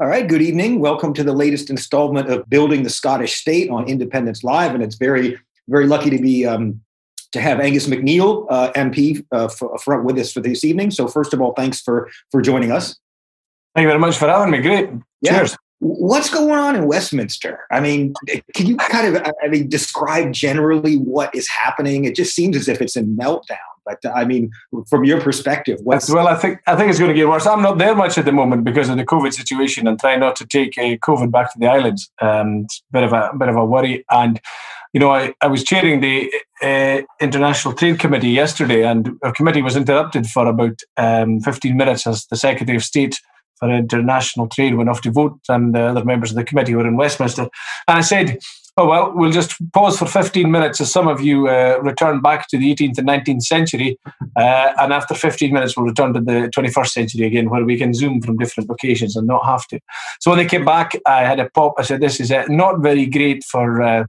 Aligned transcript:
All 0.00 0.06
right, 0.06 0.26
good 0.26 0.40
evening. 0.40 0.80
Welcome 0.80 1.12
to 1.12 1.22
the 1.22 1.34
latest 1.34 1.68
installment 1.68 2.30
of 2.30 2.48
Building 2.48 2.84
the 2.84 2.88
Scottish 2.88 3.34
State 3.34 3.68
on 3.68 3.86
Independence 3.86 4.42
Live, 4.42 4.72
and 4.72 4.82
it's 4.82 4.94
very, 4.94 5.38
very 5.68 5.86
lucky 5.86 6.08
to 6.08 6.18
be 6.18 6.46
um, 6.46 6.80
to 7.32 7.40
have 7.42 7.60
Angus 7.60 7.86
MacNeil, 7.86 8.46
uh, 8.48 8.72
MP, 8.72 9.22
uh, 9.30 9.48
front 9.48 10.04
with 10.04 10.16
us 10.16 10.32
for 10.32 10.40
this 10.40 10.64
evening. 10.64 10.90
So, 10.90 11.06
first 11.06 11.34
of 11.34 11.42
all, 11.42 11.52
thanks 11.52 11.82
for 11.82 12.08
for 12.30 12.40
joining 12.40 12.72
us. 12.72 12.96
Thank 13.74 13.84
you 13.84 13.88
very 13.88 13.98
much 13.98 14.16
for 14.16 14.26
having 14.26 14.50
me. 14.50 14.62
Great. 14.62 14.88
Yeah. 15.20 15.36
Cheers. 15.36 15.58
What's 15.80 16.30
going 16.30 16.58
on 16.58 16.76
in 16.76 16.86
Westminster? 16.86 17.66
I 17.70 17.80
mean, 17.80 18.14
can 18.54 18.66
you 18.66 18.78
kind 18.78 19.14
of, 19.14 19.22
I 19.42 19.48
mean, 19.48 19.68
describe 19.68 20.32
generally 20.32 20.96
what 20.96 21.34
is 21.34 21.46
happening? 21.46 22.06
It 22.06 22.14
just 22.14 22.34
seems 22.34 22.56
as 22.56 22.68
if 22.68 22.80
it's 22.80 22.96
in 22.96 23.16
meltdown. 23.18 23.58
But 23.90 24.12
I 24.14 24.24
mean, 24.24 24.50
from 24.88 25.04
your 25.04 25.20
perspective, 25.20 25.78
what's 25.82 26.10
well, 26.10 26.28
I 26.28 26.36
think 26.36 26.58
I 26.66 26.76
think 26.76 26.90
it's 26.90 26.98
going 26.98 27.10
to 27.10 27.14
get 27.14 27.28
worse. 27.28 27.46
I'm 27.46 27.62
not 27.62 27.78
there 27.78 27.94
much 27.94 28.18
at 28.18 28.24
the 28.24 28.32
moment 28.32 28.64
because 28.64 28.88
of 28.88 28.96
the 28.96 29.04
COVID 29.04 29.32
situation 29.32 29.86
and 29.86 29.98
trying 29.98 30.20
not 30.20 30.36
to 30.36 30.46
take 30.46 30.76
a 30.78 30.98
COVID 30.98 31.30
back 31.30 31.52
to 31.52 31.58
the 31.58 31.66
islands. 31.66 32.10
Um, 32.20 32.64
it's 32.64 32.82
a 32.90 32.92
bit 32.92 33.02
of 33.04 33.12
a, 33.12 33.30
a 33.32 33.36
bit 33.36 33.48
of 33.48 33.56
a 33.56 33.64
worry. 33.64 34.04
And 34.10 34.40
you 34.92 35.00
know, 35.00 35.10
I, 35.10 35.34
I 35.40 35.46
was 35.46 35.62
chairing 35.62 36.00
the 36.00 36.32
uh, 36.62 37.02
International 37.20 37.74
Trade 37.74 38.00
Committee 38.00 38.30
yesterday, 38.30 38.84
and 38.84 39.18
our 39.22 39.32
committee 39.32 39.62
was 39.62 39.76
interrupted 39.76 40.26
for 40.26 40.46
about 40.46 40.80
um, 40.96 41.40
15 41.40 41.76
minutes 41.76 42.06
as 42.06 42.26
the 42.26 42.36
Secretary 42.36 42.76
of 42.76 42.82
State 42.82 43.20
for 43.60 43.70
International 43.70 44.48
Trade 44.48 44.74
went 44.74 44.88
off 44.88 45.02
to 45.02 45.12
vote, 45.12 45.38
and 45.48 45.74
the 45.74 45.82
other 45.82 46.04
members 46.04 46.30
of 46.30 46.36
the 46.36 46.44
committee 46.44 46.74
were 46.74 46.86
in 46.86 46.96
Westminster. 46.96 47.42
And 47.86 47.98
I 47.98 48.00
said, 48.00 48.38
Oh, 48.76 48.86
well, 48.86 49.12
we'll 49.14 49.32
just 49.32 49.54
pause 49.72 49.98
for 49.98 50.06
15 50.06 50.50
minutes 50.50 50.80
as 50.80 50.92
some 50.92 51.08
of 51.08 51.20
you 51.20 51.48
uh, 51.48 51.78
return 51.82 52.20
back 52.20 52.48
to 52.48 52.58
the 52.58 52.74
18th 52.74 52.98
and 52.98 53.08
19th 53.08 53.42
century. 53.42 53.98
Uh, 54.36 54.72
and 54.78 54.92
after 54.92 55.14
15 55.14 55.52
minutes, 55.52 55.76
we'll 55.76 55.86
return 55.86 56.14
to 56.14 56.20
the 56.20 56.50
21st 56.56 56.88
century 56.88 57.26
again, 57.26 57.50
where 57.50 57.64
we 57.64 57.76
can 57.76 57.92
zoom 57.92 58.22
from 58.22 58.38
different 58.38 58.70
locations 58.70 59.16
and 59.16 59.26
not 59.26 59.44
have 59.44 59.66
to. 59.68 59.80
So 60.20 60.30
when 60.30 60.38
they 60.38 60.46
came 60.46 60.64
back, 60.64 60.96
I 61.06 61.24
had 61.24 61.40
a 61.40 61.50
pop. 61.50 61.74
I 61.78 61.82
said, 61.82 62.00
This 62.00 62.20
is 62.20 62.30
uh, 62.30 62.44
not 62.48 62.80
very 62.80 63.06
great 63.06 63.44
for 63.44 63.82
uh, 63.82 64.04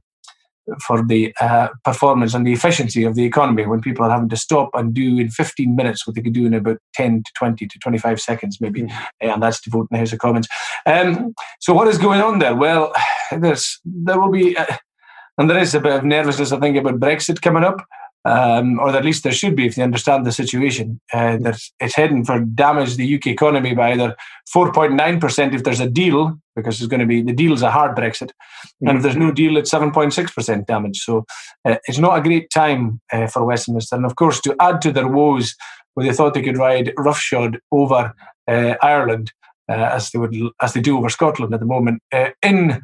for 0.80 1.04
the 1.04 1.34
uh, 1.40 1.68
performance 1.84 2.34
and 2.34 2.46
the 2.46 2.52
efficiency 2.52 3.04
of 3.04 3.14
the 3.14 3.24
economy 3.24 3.66
when 3.66 3.80
people 3.80 4.04
are 4.04 4.10
having 4.10 4.28
to 4.28 4.36
stop 4.36 4.70
and 4.74 4.94
do 4.94 5.18
in 5.18 5.28
15 5.28 5.74
minutes 5.74 6.06
what 6.06 6.14
they 6.14 6.22
could 6.22 6.32
do 6.32 6.46
in 6.46 6.54
about 6.54 6.78
10 6.94 7.22
to 7.24 7.32
20 7.36 7.66
to 7.66 7.78
25 7.78 8.20
seconds 8.20 8.60
maybe. 8.60 8.82
Mm. 8.82 8.92
and 9.20 9.42
that's 9.42 9.60
to 9.62 9.70
vote 9.70 9.88
in 9.90 9.94
the 9.94 9.98
house 9.98 10.12
of 10.12 10.18
commons. 10.18 10.48
Um, 10.86 11.34
so 11.60 11.74
what 11.74 11.88
is 11.88 11.98
going 11.98 12.20
on 12.20 12.38
there? 12.38 12.54
Well 12.54 12.92
there's 13.32 13.80
there 13.84 14.20
will 14.20 14.30
be 14.30 14.56
uh, 14.56 14.76
and 15.38 15.48
there 15.48 15.58
is 15.58 15.74
a 15.74 15.80
bit 15.80 15.92
of 15.92 16.04
nervousness 16.04 16.52
i 16.52 16.60
think 16.60 16.76
about 16.76 17.00
brexit 17.00 17.40
coming 17.40 17.64
up 17.64 17.84
um, 18.24 18.78
or 18.78 18.90
at 18.90 19.04
least 19.04 19.22
there 19.22 19.32
should 19.32 19.56
be 19.56 19.66
if 19.66 19.74
they 19.74 19.82
understand 19.82 20.24
the 20.24 20.32
situation. 20.32 21.00
Uh, 21.12 21.36
that 21.38 21.58
it's 21.80 21.96
heading 21.96 22.24
for 22.24 22.40
damage 22.40 22.96
the 22.96 23.16
UK 23.16 23.28
economy 23.28 23.74
by 23.74 23.92
either 23.92 24.14
4.9% 24.54 25.54
if 25.54 25.64
there's 25.64 25.80
a 25.80 25.88
deal, 25.88 26.36
because 26.54 26.80
it's 26.80 26.88
going 26.88 27.00
to 27.00 27.06
be 27.06 27.22
the 27.22 27.32
deal's 27.32 27.62
a 27.62 27.70
hard 27.70 27.96
Brexit, 27.96 28.30
mm-hmm. 28.30 28.88
and 28.88 28.96
if 28.98 29.02
there's 29.02 29.16
no 29.16 29.32
deal, 29.32 29.56
it's 29.56 29.72
7.6% 29.72 30.66
damage. 30.66 30.98
So 31.00 31.24
uh, 31.64 31.76
it's 31.86 31.98
not 31.98 32.18
a 32.18 32.22
great 32.22 32.50
time 32.50 33.00
uh, 33.12 33.26
for 33.26 33.44
Westminster. 33.44 33.96
And 33.96 34.04
of 34.04 34.16
course, 34.16 34.40
to 34.42 34.54
add 34.60 34.80
to 34.82 34.92
their 34.92 35.08
woes, 35.08 35.54
where 35.94 36.06
they 36.06 36.12
thought 36.12 36.34
they 36.34 36.42
could 36.42 36.58
ride 36.58 36.92
roughshod 36.96 37.58
over 37.70 38.14
uh, 38.48 38.74
Ireland 38.80 39.32
uh, 39.68 39.74
as 39.74 40.10
they 40.10 40.18
would 40.18 40.34
as 40.60 40.74
they 40.74 40.80
do 40.80 40.96
over 40.96 41.08
Scotland 41.08 41.54
at 41.54 41.60
the 41.60 41.66
moment, 41.66 42.02
uh, 42.12 42.30
in 42.42 42.80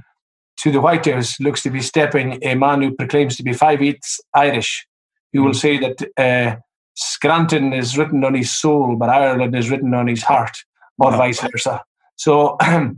to 0.59 0.72
the 0.72 0.81
White 0.81 1.06
House 1.06 1.39
looks 1.39 1.62
to 1.62 1.70
be 1.70 1.81
stepping 1.81 2.39
a 2.42 2.56
man 2.56 2.83
who 2.83 2.94
proclaims 2.94 3.36
to 3.36 3.44
be 3.44 3.53
five 3.53 3.81
eighths 3.81 4.20
Irish 4.34 4.86
you 5.33 5.43
will 5.43 5.53
hmm. 5.53 5.57
say 5.57 5.79
that 5.79 6.03
uh, 6.17 6.57
Scranton 6.95 7.73
is 7.73 7.97
written 7.97 8.25
on 8.25 8.34
his 8.34 8.51
soul, 8.51 8.97
but 8.97 9.09
Ireland 9.09 9.55
is 9.55 9.71
written 9.71 9.95
on 9.95 10.09
his 10.09 10.23
heart, 10.23 10.57
or 10.98 11.12
vice 11.12 11.41
versa. 11.41 11.83
So 12.17 12.57
uh, 12.61 12.91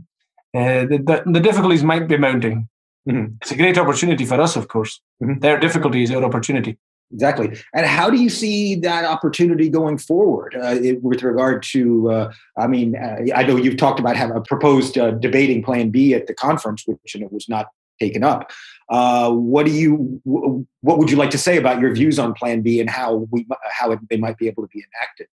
the, 0.53 1.01
the, 1.05 1.23
the, 1.25 1.39
difficulties 1.39 1.83
might 1.83 2.07
be 2.07 2.17
mounting. 2.17 2.67
Mm-hmm. 3.07 3.35
It's 3.41 3.51
a 3.51 3.55
great 3.55 3.77
opportunity 3.77 4.25
for 4.25 4.41
us, 4.41 4.55
of 4.55 4.67
course. 4.67 4.99
Mm-hmm. 5.21 5.39
Their 5.39 5.59
difficulty 5.59 6.03
is 6.03 6.11
our 6.11 6.23
opportunity. 6.23 6.77
Exactly. 7.13 7.57
And 7.73 7.85
how 7.85 8.09
do 8.09 8.17
you 8.17 8.29
see 8.29 8.75
that 8.75 9.03
opportunity 9.03 9.69
going 9.69 9.97
forward 9.97 10.55
uh, 10.55 10.75
it, 10.81 11.03
with 11.03 11.23
regard 11.23 11.61
to? 11.63 12.09
Uh, 12.09 12.33
I 12.57 12.67
mean, 12.67 12.95
uh, 12.95 13.17
I 13.35 13.43
know 13.43 13.57
you've 13.57 13.77
talked 13.77 13.99
about 13.99 14.15
having 14.15 14.37
a 14.37 14.41
proposed 14.41 14.97
uh, 14.97 15.11
debating 15.11 15.61
Plan 15.61 15.89
B 15.89 16.13
at 16.13 16.27
the 16.27 16.33
conference, 16.33 16.83
which 16.85 17.13
you 17.13 17.21
know, 17.21 17.27
was 17.29 17.49
not 17.49 17.67
taken 17.99 18.23
up. 18.23 18.51
Uh, 18.91 19.31
what 19.31 19.65
do 19.65 19.71
you? 19.71 20.21
What 20.25 20.97
would 20.97 21.09
you 21.09 21.15
like 21.15 21.29
to 21.31 21.37
say 21.37 21.55
about 21.57 21.79
your 21.79 21.93
views 21.93 22.19
on 22.19 22.33
Plan 22.33 22.61
B 22.61 22.81
and 22.81 22.89
how 22.89 23.25
we 23.31 23.47
how 23.71 23.91
it, 23.91 23.99
they 24.09 24.17
might 24.17 24.37
be 24.37 24.47
able 24.47 24.63
to 24.63 24.69
be 24.69 24.83
enacted? 24.93 25.27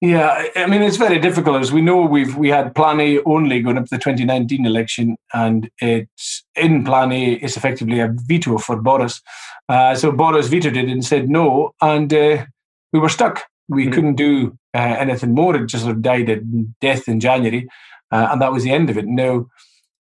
Yeah, 0.00 0.46
I 0.56 0.66
mean 0.66 0.80
it's 0.80 0.96
very 0.96 1.18
difficult. 1.18 1.60
As 1.60 1.70
we 1.72 1.82
know, 1.82 2.00
we've 2.00 2.34
we 2.36 2.48
had 2.48 2.74
Plan 2.74 3.00
A 3.00 3.20
only 3.24 3.60
going 3.60 3.76
up 3.76 3.84
to 3.84 3.90
the 3.90 3.98
2019 3.98 4.64
election, 4.64 5.16
and 5.34 5.70
it's 5.78 6.42
in 6.56 6.84
Plan 6.84 7.12
A 7.12 7.34
is 7.34 7.58
effectively 7.58 8.00
a 8.00 8.08
veto 8.26 8.56
for 8.56 8.80
Boris. 8.80 9.20
Uh, 9.68 9.94
so 9.94 10.10
Boris 10.10 10.48
vetoed 10.48 10.78
it 10.78 10.88
and 10.88 11.04
said 11.04 11.28
no, 11.28 11.72
and 11.82 12.12
uh, 12.14 12.46
we 12.94 12.98
were 12.98 13.10
stuck. 13.10 13.44
We 13.68 13.84
mm-hmm. 13.84 13.92
couldn't 13.92 14.14
do 14.14 14.58
uh, 14.74 14.96
anything 14.98 15.34
more. 15.34 15.54
It 15.54 15.66
just 15.66 15.84
sort 15.84 15.94
of 15.94 16.02
died 16.02 16.30
a 16.30 16.40
death 16.80 17.08
in 17.08 17.20
January, 17.20 17.68
uh, 18.10 18.28
and 18.32 18.40
that 18.40 18.52
was 18.52 18.64
the 18.64 18.72
end 18.72 18.88
of 18.88 18.96
it. 18.96 19.06
Now, 19.06 19.46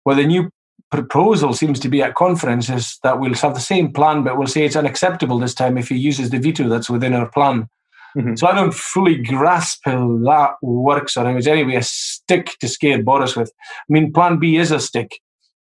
well, 0.05 0.15
the 0.17 0.27
new 0.27 0.51
proposal 0.91 1.53
seems 1.53 1.79
to 1.81 1.89
be 1.89 2.03
at 2.03 2.15
conferences 2.15 2.99
that 3.03 3.21
we'll 3.21 3.35
have 3.35 3.55
the 3.55 3.61
same 3.61 3.93
plan, 3.93 4.23
but 4.25 4.39
we'll 4.39 4.47
say 4.47 4.65
it's 4.65 4.77
unacceptable 4.77 5.39
this 5.39 5.55
time 5.55 5.77
if 5.77 5.89
he 5.89 5.97
uses 5.97 6.31
the 6.31 6.39
veto 6.39 6.69
that's 6.69 6.91
within 6.91 7.15
our 7.15 7.29
plan. 7.29 7.69
Mm-hmm. 8.17 8.37
So 8.37 8.47
I 8.47 8.55
don't 8.55 8.75
fully 8.75 9.17
grasp 9.17 9.81
how 9.85 10.19
that 10.25 10.55
works, 10.63 11.17
or 11.17 11.37
it's 11.37 11.47
anyway 11.47 11.77
a 11.77 11.83
stick 11.83 12.57
to 12.61 12.69
scare 12.69 13.03
Boris 13.03 13.37
with. 13.37 13.53
I 13.69 13.93
mean, 13.93 14.13
Plan 14.13 14.39
B 14.39 14.57
is 14.57 14.71
a 14.71 14.81
stick. 14.81 15.21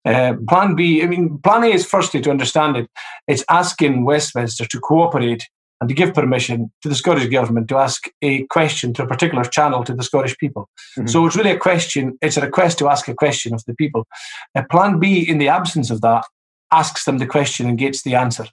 Uh, 0.05 0.35
plan 0.49 0.75
B, 0.75 1.01
I 1.03 1.07
mean, 1.07 1.39
Plan 1.39 1.63
A 1.63 1.69
is 1.69 1.87
firstly 1.87 2.21
to 2.23 2.31
understand 2.31 2.77
it. 2.77 2.91
It's 3.29 3.45
asking 3.49 4.05
Westminster 4.05 4.67
to 4.67 4.81
cooperate 4.81 5.49
and 5.83 5.89
to 5.89 5.97
give 5.97 6.15
permission 6.15 6.71
to 6.81 6.89
the 6.89 6.95
Scottish 6.95 7.27
Government 7.27 7.67
to 7.67 7.77
ask 7.77 8.05
a 8.23 8.47
question 8.47 8.95
to 8.95 9.03
a 9.03 9.07
particular 9.07 9.43
channel 9.43 9.83
to 9.83 9.93
the 9.93 10.05
Scottish 10.05 10.39
people. 10.39 10.71
Mm-hmm. 10.97 11.09
So 11.09 11.27
it's 11.27 11.35
really 11.35 11.51
a 11.51 11.59
question, 11.59 12.17
it's 12.23 12.37
a 12.37 12.41
request 12.41 12.79
to 12.79 12.89
ask 12.89 13.09
a 13.09 13.15
question 13.15 13.53
of 13.53 13.65
the 13.67 13.75
people. 13.75 14.07
A 14.55 14.63
plan 14.63 15.01
B, 15.01 15.29
in 15.29 15.39
the 15.39 15.49
absence 15.49 15.91
of 15.91 16.01
that, 16.03 16.25
asks 16.71 17.05
them 17.05 17.19
the 17.19 17.27
question 17.27 17.69
and 17.69 17.77
gets 17.77 18.05
the 18.05 18.15
answer. 18.15 18.47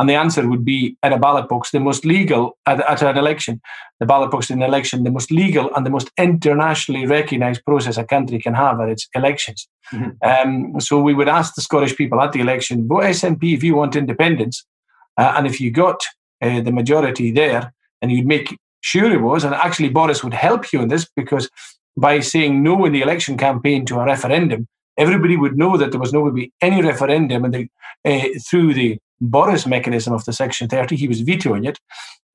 And 0.00 0.08
the 0.08 0.16
answer 0.16 0.48
would 0.48 0.64
be 0.64 0.96
at 1.04 1.12
a 1.12 1.18
ballot 1.18 1.48
box, 1.48 1.70
the 1.70 1.78
most 1.78 2.04
legal 2.04 2.58
at, 2.66 2.80
at 2.80 3.00
an 3.00 3.16
election, 3.16 3.60
the 4.00 4.06
ballot 4.06 4.32
box 4.32 4.50
in 4.50 4.60
an 4.60 4.68
election, 4.68 5.04
the 5.04 5.12
most 5.12 5.30
legal 5.30 5.72
and 5.76 5.86
the 5.86 5.90
most 5.90 6.10
internationally 6.18 7.06
recognised 7.06 7.64
process 7.64 7.96
a 7.96 8.02
country 8.02 8.40
can 8.40 8.54
have 8.54 8.80
at 8.80 8.88
its 8.88 9.06
elections. 9.14 9.68
Mm-hmm. 9.92 10.10
Um, 10.28 10.80
so 10.80 11.00
we 11.00 11.14
would 11.14 11.28
ask 11.28 11.54
the 11.54 11.62
Scottish 11.62 11.96
people 11.96 12.20
at 12.20 12.32
the 12.32 12.40
election, 12.40 12.88
vote 12.88 13.04
SNP 13.04 13.54
if 13.54 13.62
you 13.62 13.76
want 13.76 13.94
independence. 13.94 14.66
Uh, 15.16 15.34
and 15.36 15.46
if 15.46 15.60
you 15.60 15.70
got 15.70 16.00
uh, 16.42 16.60
the 16.60 16.72
majority 16.72 17.30
there, 17.30 17.72
and 18.00 18.10
you'd 18.10 18.26
make 18.26 18.58
sure 18.80 19.10
it 19.10 19.22
was. 19.22 19.44
And 19.44 19.54
actually, 19.54 19.88
Boris 19.88 20.22
would 20.22 20.34
help 20.34 20.72
you 20.72 20.82
in 20.82 20.88
this 20.88 21.08
because 21.16 21.48
by 21.96 22.20
saying 22.20 22.62
no 22.62 22.84
in 22.84 22.92
the 22.92 23.02
election 23.02 23.36
campaign 23.36 23.84
to 23.86 24.00
a 24.00 24.04
referendum, 24.04 24.66
everybody 24.98 25.36
would 25.36 25.56
know 25.56 25.76
that 25.76 25.90
there 25.90 26.00
was 26.00 26.12
no 26.12 26.20
going 26.20 26.32
to 26.32 26.40
be 26.42 26.52
any 26.60 26.82
referendum, 26.82 27.44
and 27.44 27.68
uh, 28.04 28.28
through 28.48 28.74
the 28.74 28.98
Boris 29.20 29.66
mechanism 29.66 30.12
of 30.12 30.24
the 30.24 30.32
Section 30.32 30.68
30, 30.68 30.96
he 30.96 31.08
was 31.08 31.20
vetoing 31.20 31.64
it. 31.64 31.78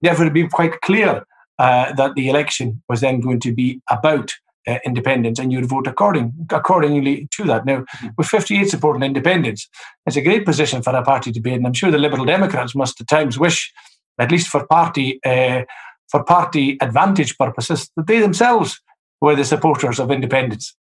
Therefore, 0.02 0.26
it'd 0.26 0.34
be 0.34 0.48
quite 0.48 0.80
clear 0.82 1.26
uh, 1.60 1.94
that 1.94 2.16
the 2.16 2.30
election 2.30 2.82
was 2.88 3.02
then 3.02 3.20
going 3.20 3.40
to 3.42 3.52
be 3.52 3.82
about 3.90 4.32
uh, 4.68 4.78
independence, 4.86 5.40
and 5.40 5.52
you'd 5.52 5.66
vote 5.66 5.88
according 5.88 6.34
accordingly 6.52 7.28
to 7.32 7.44
that. 7.46 7.66
Now, 7.66 7.80
mm-hmm. 7.80 8.08
with 8.18 8.28
58 8.28 8.70
supporting 8.70 9.04
independence, 9.04 9.68
it's 10.06 10.18
a 10.18 10.22
great 10.22 10.46
position 10.46 10.82
for 10.82 10.96
a 10.96 11.04
party 11.04 11.32
to 11.32 11.40
be 11.40 11.54
in. 11.54 11.66
I'm 11.66 11.74
sure 11.74 11.90
the 11.90 11.98
Liberal 11.98 12.26
Democrats 12.26 12.76
must 12.76 13.02
at 13.02 13.08
times 13.08 13.40
wish 13.40 13.74
at 14.20 14.32
least 14.32 14.48
for 14.48 14.66
party 14.68 15.20
uh, 15.26 15.64
for 16.10 16.24
party 16.24 16.78
advantage 16.82 17.38
purposes, 17.38 17.90
that 17.98 18.08
they 18.08 18.20
themselves 18.20 18.82
were 19.22 19.36
the 19.36 19.44
supporters 19.44 20.00
of 20.00 20.10
independence. 20.12 20.76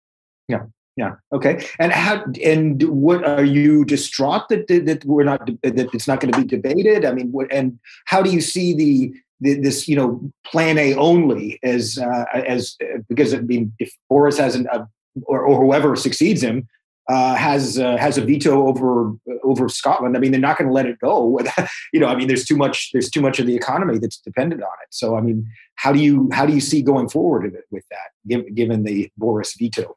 Yeah. 0.49 0.65
Yeah. 0.97 1.17
Okay. 1.31 1.67
And 1.79 1.93
how? 1.93 2.25
And 2.43 2.83
what 2.85 3.23
are 3.23 3.45
you 3.45 3.85
distraught 3.85 4.49
that 4.49 4.69
that 4.69 5.05
we're 5.05 5.25
not 5.25 5.47
that 5.63 5.91
it's 5.93 6.09
not 6.09 6.21
going 6.21 6.33
to 6.33 6.41
be 6.41 6.47
debated? 6.47 7.05
I 7.05 7.13
mean, 7.13 7.33
what? 7.33 7.53
And 7.53 7.79
how 8.07 8.23
do 8.23 8.31
you 8.31 8.41
see 8.41 8.73
the, 8.73 9.13
this 9.41 9.87
you 9.87 9.97
know 9.97 10.33
Plan 10.47 10.79
A 10.79 10.95
only 10.95 11.59
as 11.63 11.99
uh, 11.99 12.25
as 12.33 12.77
because 13.11 13.35
I 13.35 13.41
mean 13.41 13.75
if 13.79 13.93
Boris 14.09 14.39
hasn't 14.39 14.69
uh, 14.73 14.87
or, 15.25 15.41
or 15.43 15.63
whoever 15.63 15.97
succeeds 15.97 16.43
him 16.43 16.67
uh, 17.09 17.35
has 17.37 17.79
uh, 17.79 17.97
has 17.97 18.19
a 18.19 18.23
veto 18.23 18.67
over 18.67 19.13
over 19.45 19.69
Scotland. 19.69 20.17
I 20.17 20.21
mean, 20.21 20.33
they're 20.33 20.41
not 20.41 20.59
going 20.59 20.69
to 20.69 20.75
let 20.75 20.87
it 20.87 20.99
go. 20.99 21.39
you 21.93 22.01
know, 22.01 22.07
I 22.07 22.17
mean, 22.17 22.29
there's 22.29 22.45
too 22.45 22.57
much 22.57 22.91
there's 22.93 23.11
too 23.11 23.21
much 23.21 23.39
of 23.39 23.47
the 23.47 23.55
economy 23.55 23.99
that's 23.99 24.19
dependent 24.19 24.63
on 24.63 24.73
it. 24.83 24.89
So, 24.91 25.17
I 25.17 25.21
mean, 25.21 25.49
how 25.77 25.93
do 25.93 26.01
you 26.01 26.29
how 26.33 26.47
do 26.47 26.53
you 26.53 26.61
see 26.61 26.83
going 26.83 27.09
forward 27.09 27.57
with 27.71 27.85
that, 27.91 28.55
given 28.55 28.83
the 28.83 29.11
Boris 29.17 29.55
veto? 29.55 29.97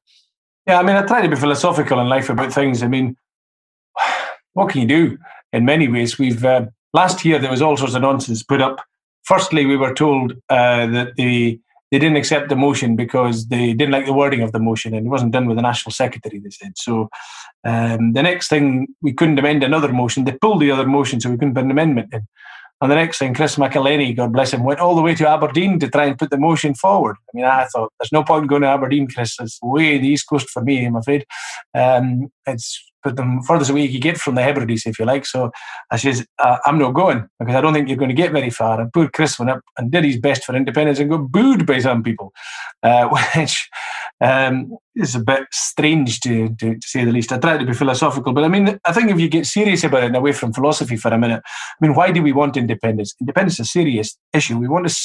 Yeah, 0.67 0.79
I 0.79 0.83
mean, 0.83 0.95
I 0.95 1.01
try 1.01 1.21
to 1.21 1.29
be 1.29 1.35
philosophical 1.35 1.99
in 1.99 2.07
life 2.07 2.29
about 2.29 2.53
things. 2.53 2.83
I 2.83 2.87
mean, 2.87 3.17
what 4.53 4.69
can 4.69 4.81
you 4.81 4.87
do? 4.87 5.17
In 5.51 5.65
many 5.65 5.87
ways, 5.87 6.19
we've 6.19 6.45
uh, 6.45 6.67
last 6.93 7.25
year 7.25 7.39
there 7.39 7.49
was 7.49 7.61
all 7.61 7.75
sorts 7.75 7.95
of 7.95 8.03
nonsense 8.03 8.43
put 8.43 8.61
up. 8.61 8.79
Firstly, 9.23 9.65
we 9.65 9.77
were 9.77 9.93
told 9.93 10.33
uh, 10.49 10.85
that 10.87 11.15
the 11.15 11.59
they 11.91 11.99
didn't 11.99 12.17
accept 12.17 12.49
the 12.49 12.55
motion 12.55 12.95
because 12.95 13.47
they 13.47 13.73
didn't 13.73 13.91
like 13.91 14.05
the 14.05 14.13
wording 14.13 14.41
of 14.41 14.51
the 14.51 14.59
motion 14.59 14.93
and 14.93 15.07
it 15.07 15.09
wasn't 15.09 15.31
done 15.31 15.47
with 15.47 15.57
the 15.57 15.61
national 15.63 15.91
secretary. 15.91 16.39
They 16.39 16.49
said 16.49 16.73
so. 16.77 17.09
Um, 17.63 18.13
the 18.13 18.23
next 18.23 18.47
thing 18.47 18.87
we 19.01 19.13
couldn't 19.13 19.39
amend 19.39 19.63
another 19.63 19.91
motion. 19.91 20.25
They 20.25 20.33
pulled 20.33 20.61
the 20.61 20.71
other 20.71 20.87
motion, 20.87 21.19
so 21.19 21.29
we 21.29 21.37
couldn't 21.37 21.55
put 21.55 21.65
an 21.65 21.71
amendment 21.71 22.13
in. 22.13 22.27
And 22.81 22.89
the 22.89 22.95
next 22.95 23.17
thing, 23.17 23.33
Chris 23.33 23.57
McEleny, 23.57 24.15
God 24.15 24.31
bless 24.31 24.53
him, 24.53 24.63
went 24.63 24.79
all 24.79 24.95
the 24.95 25.01
way 25.01 25.13
to 25.15 25.27
Aberdeen 25.27 25.79
to 25.79 25.89
try 25.89 26.05
and 26.05 26.17
put 26.17 26.29
the 26.29 26.37
motion 26.37 26.73
forward. 26.73 27.17
I 27.27 27.31
mean, 27.33 27.45
I 27.45 27.65
thought 27.65 27.91
there's 27.99 28.13
no 28.13 28.23
point 28.23 28.47
going 28.47 28.61
to 28.61 28.69
Aberdeen, 28.69 29.09
Chris. 29.09 29.35
It's 29.39 29.59
way 29.61 29.97
the 29.97 30.07
east 30.07 30.29
coast 30.29 30.49
for 30.49 30.63
me, 30.63 30.85
I'm 30.85 30.95
afraid. 30.95 31.25
Um, 31.75 32.31
it's 32.47 32.88
put 33.03 33.15
them 33.15 33.41
furthest 33.43 33.71
away 33.71 33.83
you 33.83 33.91
can 33.91 33.99
get 33.99 34.17
from 34.17 34.35
the 34.35 34.43
Hebrides, 34.43 34.85
if 34.85 34.99
you 34.99 35.05
like. 35.05 35.25
So 35.25 35.51
I 35.91 35.97
says, 35.97 36.25
uh, 36.39 36.57
I'm 36.65 36.77
not 36.77 36.93
going 36.93 37.27
because 37.39 37.55
I 37.55 37.61
don't 37.61 37.73
think 37.73 37.87
you're 37.87 37.97
going 37.97 38.09
to 38.09 38.15
get 38.15 38.31
very 38.31 38.49
far. 38.49 38.81
And 38.81 38.91
poor 38.91 39.09
Chris 39.09 39.39
went 39.39 39.51
up 39.51 39.61
and 39.77 39.91
did 39.91 40.03
his 40.03 40.19
best 40.19 40.43
for 40.43 40.55
independence 40.55 40.99
and 40.99 41.09
got 41.09 41.31
booed 41.31 41.65
by 41.65 41.79
some 41.79 42.03
people, 42.03 42.33
uh, 42.83 43.07
which 43.35 43.69
um, 44.21 44.75
is 44.95 45.15
a 45.15 45.19
bit 45.19 45.43
strange 45.51 46.19
to, 46.21 46.49
to, 46.55 46.75
to, 46.75 46.87
say 46.87 47.05
the 47.05 47.11
least. 47.11 47.31
I 47.31 47.39
try 47.39 47.57
to 47.57 47.65
be 47.65 47.73
philosophical, 47.73 48.33
but 48.33 48.43
I 48.43 48.47
mean, 48.47 48.79
I 48.85 48.93
think 48.93 49.09
if 49.09 49.19
you 49.19 49.29
get 49.29 49.45
serious 49.45 49.83
about 49.83 50.03
it 50.03 50.07
and 50.07 50.15
away 50.15 50.33
from 50.33 50.53
philosophy 50.53 50.97
for 50.97 51.09
a 51.09 51.17
minute, 51.17 51.41
I 51.45 51.85
mean, 51.85 51.95
why 51.95 52.11
do 52.11 52.21
we 52.21 52.33
want 52.33 52.57
independence? 52.57 53.15
Independence 53.19 53.55
is 53.55 53.59
a 53.61 53.65
serious 53.65 54.17
issue. 54.33 54.57
We 54.57 54.67
want 54.67 54.87
to, 54.87 54.95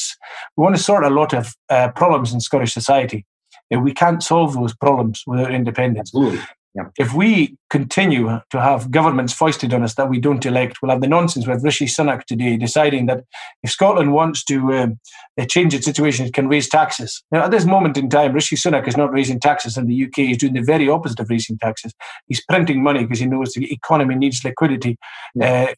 we 0.57 0.63
want 0.63 0.77
to 0.77 0.83
sort 0.83 1.05
a 1.05 1.11
lot 1.11 1.33
of 1.33 1.55
uh, 1.69 1.91
problems 1.93 2.33
in 2.33 2.41
Scottish 2.41 2.75
society. 2.75 3.25
We 3.71 3.93
can't 3.93 4.23
solve 4.23 4.55
those 4.55 4.75
problems 4.75 5.23
without 5.27 5.53
independence. 5.53 6.11
Absolutely. 6.11 6.41
Yeah. 6.75 6.89
If 6.99 7.15
we 7.15 7.57
continue 7.71 8.41
to 8.51 8.61
have 8.61 8.91
governments 8.91 9.33
foisted 9.33 9.73
on 9.73 9.85
us 9.85 9.95
that 9.95 10.11
we 10.11 10.19
don't 10.19 10.45
elect, 10.45 10.79
we'll 10.83 10.91
have 10.91 11.01
the 11.01 11.07
nonsense 11.07 11.47
with 11.47 11.63
Rishi 11.63 11.87
Sunak 11.87 12.25
today 12.25 12.57
deciding 12.57 13.07
that 13.07 13.23
if 13.63 13.71
Scotland 13.71 14.13
wants 14.13 14.43
to 14.47 14.75
um, 14.75 15.01
uh, 15.41 15.45
change 15.45 15.73
its 15.73 15.85
situation, 15.85 16.27
it 16.27 16.35
can 16.35 16.49
raise 16.49 16.69
taxes. 16.69 17.23
Now, 17.31 17.45
at 17.45 17.53
this 17.53 17.65
moment 17.65 17.97
in 17.97 18.11
time, 18.11 18.33
Rishi 18.33 18.57
Sunak 18.57 18.89
is 18.89 18.97
not 18.97 19.13
raising 19.13 19.39
taxes 19.39 19.77
in 19.77 19.87
the 19.87 20.05
UK. 20.05 20.17
He's 20.17 20.39
doing 20.39 20.55
the 20.55 20.63
very 20.63 20.89
opposite 20.89 21.21
of 21.21 21.31
raising 21.31 21.59
taxes. 21.59 21.93
He's 22.27 22.45
printing 22.45 22.83
money 22.83 23.05
because 23.05 23.21
he 23.21 23.27
knows 23.27 23.53
the 23.53 23.73
economy 23.73 24.17
needs 24.17 24.43
liquidity 24.43 24.99
yeah. 25.37 25.69
uh, 25.71 25.75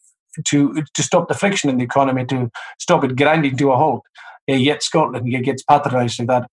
to 0.46 0.82
to 0.94 1.02
stop 1.02 1.28
the 1.28 1.34
friction 1.34 1.68
in 1.68 1.76
the 1.76 1.84
economy, 1.84 2.24
to 2.26 2.50
stop 2.78 3.04
it 3.04 3.16
grinding 3.16 3.58
to 3.58 3.70
a 3.70 3.76
halt. 3.76 4.02
Uh, 4.48 4.54
yet 4.54 4.82
Scotland 4.82 5.26
gets 5.44 5.62
patronised 5.62 6.20
like 6.20 6.28
that 6.28 6.50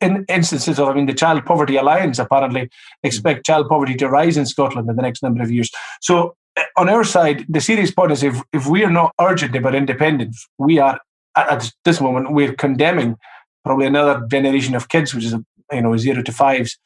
in 0.00 0.24
instances 0.28 0.78
of, 0.78 0.88
I 0.88 0.94
mean, 0.94 1.06
the 1.06 1.14
Child 1.14 1.44
Poverty 1.44 1.76
Alliance 1.76 2.18
apparently 2.18 2.70
expect 3.02 3.46
child 3.46 3.68
poverty 3.68 3.94
to 3.96 4.08
rise 4.08 4.36
in 4.36 4.46
Scotland 4.46 4.88
in 4.88 4.96
the 4.96 5.02
next 5.02 5.22
number 5.22 5.42
of 5.42 5.50
years. 5.50 5.70
So, 6.00 6.36
eh, 6.56 6.64
on 6.76 6.88
our 6.88 7.04
side, 7.04 7.44
the 7.48 7.60
serious 7.60 7.90
point 7.90 8.12
is 8.12 8.22
if, 8.22 8.40
if 8.52 8.66
we 8.66 8.84
are 8.84 8.90
not 8.90 9.14
urgent 9.20 9.54
about 9.56 9.74
independence, 9.74 10.46
we 10.58 10.78
are, 10.78 11.00
at 11.36 11.70
this 11.84 12.00
moment, 12.00 12.32
we're 12.32 12.54
condemning 12.54 13.16
probably 13.64 13.86
another 13.86 14.26
generation 14.30 14.74
of 14.74 14.88
kids, 14.88 15.14
which 15.14 15.24
is, 15.24 15.34
you 15.72 15.82
know, 15.82 15.96
zero 15.96 16.22
to 16.22 16.32
fives, 16.32 16.78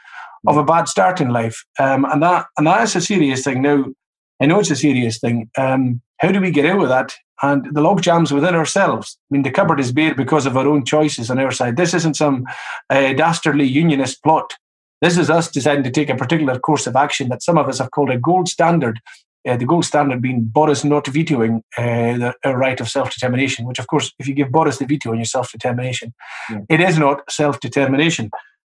of 0.47 0.57
a 0.57 0.65
bad 0.65 0.89
start 0.89 1.21
in 1.21 1.29
life. 1.29 1.65
Um, 1.79 2.05
and 2.05 2.23
that 2.23 2.47
and 2.59 2.67
that 2.67 2.83
is 2.83 2.97
a 2.97 3.01
serious 3.01 3.45
thing. 3.45 3.63
Now, 3.63 3.87
I 4.41 4.47
know 4.47 4.61
it's 4.61 4.71
a 4.71 4.77
serious 4.77 5.19
thing. 5.19 5.51
Um, 5.57 6.03
how 6.19 6.31
do 6.31 6.41
we 6.41 6.51
get 6.51 6.67
out 6.67 6.83
of 6.83 6.89
that? 6.89 7.15
And 7.43 7.75
the 7.75 7.81
log 7.81 8.01
jams 8.01 8.33
within 8.33 8.55
ourselves. 8.55 9.19
I 9.31 9.35
mean, 9.35 9.43
the 9.43 9.51
cupboard 9.51 9.81
is 9.81 9.93
bare 9.93 10.15
because 10.15 10.47
of 10.47 10.57
our 10.57 10.67
own 10.67 10.85
choices 10.85 11.31
on 11.31 11.39
our 11.39 11.51
side. 11.51 11.77
This 11.77 11.93
isn't 11.95 12.15
some 12.15 12.47
uh, 12.91 13.13
dastardly 13.13 13.67
unionist 13.67 14.23
plot. 14.23 14.55
This 15.03 15.19
is 15.19 15.29
us 15.29 15.51
deciding 15.51 15.85
to 15.85 15.91
take 15.91 16.09
a 16.09 16.17
particular 16.17 16.59
course 16.59 16.87
of 16.87 16.97
action 16.97 17.29
that 17.29 17.43
some 17.43 17.59
of 17.59 17.69
us 17.69 17.79
have 17.79 17.91
called 17.91 18.11
a 18.11 18.19
gold 18.19 18.49
standard. 18.49 19.01
Uh, 19.47 19.57
the 19.59 19.67
gold 19.67 19.85
standard 19.85 20.23
being 20.23 20.43
Boris 20.45 20.85
not 20.85 21.07
vetoing 21.07 21.63
uh, 21.77 22.17
the 22.17 22.35
right 22.45 22.81
of 22.81 22.89
self 22.89 23.13
determination, 23.13 23.67
which, 23.67 23.79
of 23.79 23.89
course, 23.89 24.13
if 24.19 24.27
you 24.27 24.33
give 24.33 24.51
Boris 24.51 24.79
the 24.79 24.87
veto 24.87 25.11
on 25.11 25.17
your 25.17 25.27
self 25.27 25.53
determination, 25.53 26.15
yeah. 26.49 26.61
it 26.71 26.81
is 26.81 26.99
not 26.99 27.31
self 27.31 27.61
determination. 27.61 28.31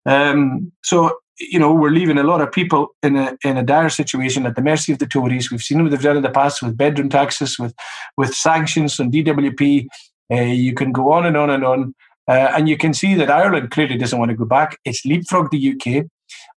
Um, 0.05 0.71
so 0.83 1.19
you 1.39 1.59
know, 1.59 1.73
we're 1.73 1.91
leaving 1.91 2.17
a 2.17 2.23
lot 2.23 2.41
of 2.41 2.51
people 2.51 2.95
in 3.03 3.15
a 3.15 3.37
in 3.43 3.57
a 3.57 3.63
dire 3.63 3.89
situation 3.89 4.45
at 4.45 4.55
the 4.55 4.61
mercy 4.61 4.91
of 4.91 4.99
the 4.99 5.05
Tories. 5.05 5.51
We've 5.51 5.61
seen 5.61 5.81
what 5.81 5.91
they've 5.91 6.01
done 6.01 6.17
in 6.17 6.23
the 6.23 6.29
past 6.29 6.61
with 6.61 6.77
bedroom 6.77 7.09
taxes, 7.09 7.59
with 7.59 7.73
with 8.17 8.33
sanctions 8.33 8.99
on 8.99 9.11
DWP. 9.11 9.87
Uh, 10.31 10.41
you 10.41 10.73
can 10.73 10.91
go 10.91 11.11
on 11.13 11.25
and 11.25 11.37
on 11.37 11.49
and 11.49 11.63
on, 11.63 11.95
uh, 12.27 12.51
and 12.55 12.67
you 12.67 12.77
can 12.77 12.93
see 12.93 13.15
that 13.15 13.29
Ireland 13.29 13.71
clearly 13.71 13.97
doesn't 13.97 14.17
want 14.17 14.29
to 14.29 14.37
go 14.37 14.45
back. 14.45 14.77
It's 14.83 15.05
leapfrogged 15.05 15.51
the 15.51 15.73
UK. 15.73 16.05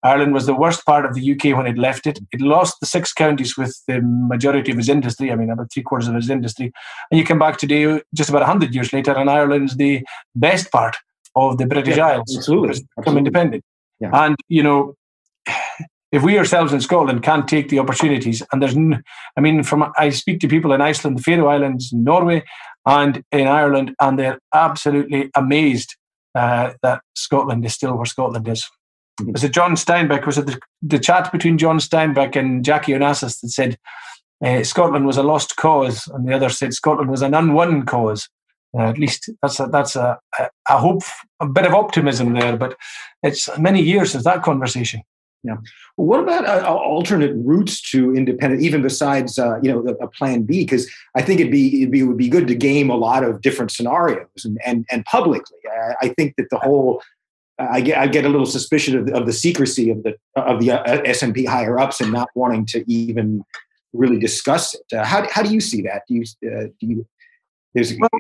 Ireland 0.03 0.33
was 0.33 0.47
the 0.47 0.55
worst 0.55 0.85
part 0.87 1.05
of 1.05 1.15
the 1.15 1.33
UK 1.33 1.57
when 1.57 1.67
it 1.67 1.79
left 1.79 2.07
it. 2.07 2.19
It 2.33 2.41
lost 2.41 2.81
the 2.81 2.87
six 2.87 3.13
counties 3.13 3.57
with 3.57 3.81
the 3.87 4.01
majority 4.03 4.73
of 4.73 4.79
its 4.79 4.89
industry. 4.89 5.31
I 5.31 5.37
mean, 5.37 5.51
about 5.51 5.71
three 5.73 5.83
quarters 5.83 6.09
of 6.09 6.17
its 6.17 6.31
industry. 6.31 6.73
And 7.11 7.19
you 7.19 7.25
come 7.25 7.39
back 7.39 7.59
today, 7.59 8.01
just 8.15 8.31
about 8.31 8.43
hundred 8.43 8.75
years 8.75 8.93
later, 8.93 9.13
and 9.13 9.31
Ireland's 9.31 9.77
the 9.77 10.05
best 10.35 10.73
part 10.73 10.97
of 11.37 11.59
the 11.59 11.67
British 11.67 11.97
yeah, 11.97 12.09
Isles. 12.09 12.37
Absolutely, 12.37 12.87
become 12.97 13.19
independent. 13.19 13.63
Yeah. 14.01 14.11
And, 14.13 14.37
you 14.49 14.63
know, 14.63 14.95
if 16.13 16.23
we 16.23 16.39
ourselves 16.39 16.73
in 16.73 16.81
Scotland 16.81 17.23
can't 17.23 17.47
take 17.47 17.69
the 17.69 17.79
opportunities, 17.79 18.43
and 18.53 18.61
there's, 18.61 18.77
n- 18.77 19.03
I 19.37 19.41
mean, 19.41 19.63
from 19.63 19.93
I 19.97 20.11
speak 20.11 20.41
to 20.41 20.49
people 20.49 20.73
in 20.73 20.81
Iceland, 20.81 21.19
the 21.19 21.23
Faroe 21.23 21.49
Islands, 21.49 21.93
Norway, 21.93 22.43
and 22.87 23.23
in 23.31 23.47
Ireland, 23.47 23.95
and 24.01 24.19
they're 24.19 24.39
absolutely 24.55 25.31
amazed 25.35 25.97
uh, 26.35 26.73
that 26.83 27.03
Scotland 27.15 27.65
is 27.65 27.75
still 27.75 27.97
where 27.97 28.07
Scotland 28.07 28.49
is. 28.49 28.69
Mm-hmm. 29.21 29.33
Was 29.33 29.45
it 29.45 29.53
John 29.53 29.73
Steinbeck? 29.73 30.27
Was 30.27 30.39
it 30.39 30.47
the, 30.47 30.59
the 30.83 30.99
chat 30.99 31.31
between 31.31 31.59
John 31.59 31.79
Steinbeck 31.79 32.37
and 32.37 32.65
Jackie 32.65 32.93
Onassis 32.93 33.41
that 33.41 33.49
said 33.51 33.79
uh, 34.45 34.65
Scotland 34.65 35.07
was 35.07 35.17
a 35.17 35.23
lost 35.23 35.57
cause, 35.57 36.07
and 36.09 36.27
the 36.27 36.35
other 36.35 36.49
said 36.49 36.73
Scotland 36.73 37.11
was 37.11 37.23
an 37.23 37.33
unwon 37.33 37.87
cause? 37.87 38.29
Uh, 38.77 38.89
at 38.89 38.99
least 38.99 39.31
that's 39.43 39.59
a, 39.59 39.67
that's 39.67 39.97
a, 39.97 40.19
a 40.39 40.79
hope, 40.79 41.03
a 41.41 41.47
bit 41.47 41.67
of 41.67 41.75
optimism 41.75 42.35
there. 42.35 42.57
But 42.57 42.77
it's 43.23 43.49
many 43.59 43.83
years 43.83 44.13
since 44.13 44.25
that 44.25 44.43
conversation. 44.43 45.03
Yeah. 45.43 45.57
Well, 45.97 46.07
what 46.07 46.21
about 46.21 46.47
uh, 46.47 46.73
alternate 46.73 47.33
routes 47.35 47.81
to 47.93 48.15
independent, 48.15 48.63
even 48.63 48.83
besides 48.83 49.39
uh, 49.39 49.59
you 49.63 49.73
know 49.73 49.89
a, 49.89 50.05
a 50.05 50.09
Plan 50.09 50.43
B? 50.43 50.65
Because 50.65 50.89
I 51.17 51.23
think 51.23 51.41
it'd 51.41 51.51
be, 51.51 51.83
it'd 51.83 51.91
be 51.91 52.01
it 52.01 52.05
would 52.05 52.19
be 52.19 52.29
good 52.29 52.47
to 52.49 52.55
game 52.55 52.91
a 52.91 52.97
lot 52.97 53.25
of 53.25 53.41
different 53.41 53.71
scenarios 53.71 54.29
and 54.45 54.59
and, 54.65 54.85
and 54.91 55.05
publicly. 55.07 55.59
I, 55.71 55.95
I 56.03 56.09
think 56.11 56.35
that 56.37 56.51
the 56.51 56.59
whole 56.59 57.03
I 57.59 57.81
get 57.81 57.99
I 57.99 58.07
get 58.07 58.25
a 58.25 58.29
little 58.29 58.47
suspicion 58.47 58.99
of 58.99 59.07
the, 59.07 59.17
of 59.17 59.27
the 59.27 59.33
secrecy 59.33 59.91
of 59.91 60.03
the 60.03 60.17
of 60.37 60.61
the 60.61 60.73
uh, 60.73 61.03
SNP 61.03 61.47
higher 61.47 61.79
ups 61.79 62.01
and 62.01 62.13
not 62.13 62.29
wanting 62.35 62.67
to 62.67 62.85
even 62.91 63.43
really 63.93 64.19
discuss 64.19 64.75
it. 64.75 64.97
Uh, 64.97 65.05
how 65.05 65.27
how 65.31 65.43
do 65.43 65.53
you 65.53 65.61
see 65.61 65.83
that? 65.83 66.03
Do 66.09 66.15
you 66.15 66.23
uh, 66.47 66.67
do 66.81 66.87
you 66.87 67.07
there's 67.75 67.95
well, 67.99 68.11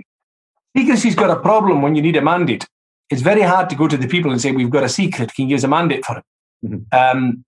secrecy's 0.77 1.15
got 1.15 1.31
a 1.31 1.41
problem 1.41 1.83
when 1.83 1.95
you 1.95 2.03
need 2.03 2.17
a 2.17 2.23
mandate 2.23 2.67
it's 3.11 3.23
very 3.23 3.43
hard 3.43 3.69
to 3.71 3.77
go 3.77 3.89
to 3.89 3.97
the 3.97 4.07
people 4.07 4.31
and 4.31 4.41
say, 4.41 4.53
we've 4.53 4.71
got 4.71 4.85
a 4.85 4.89
secret, 4.89 5.35
can 5.35 5.45
you 5.45 5.49
give 5.51 5.59
us 5.59 5.65
a 5.65 5.69
mandate 5.69 6.05
for 6.05 6.19
it? 6.19 6.25
Mm-hmm. 6.65 6.97
Um, 6.97 7.45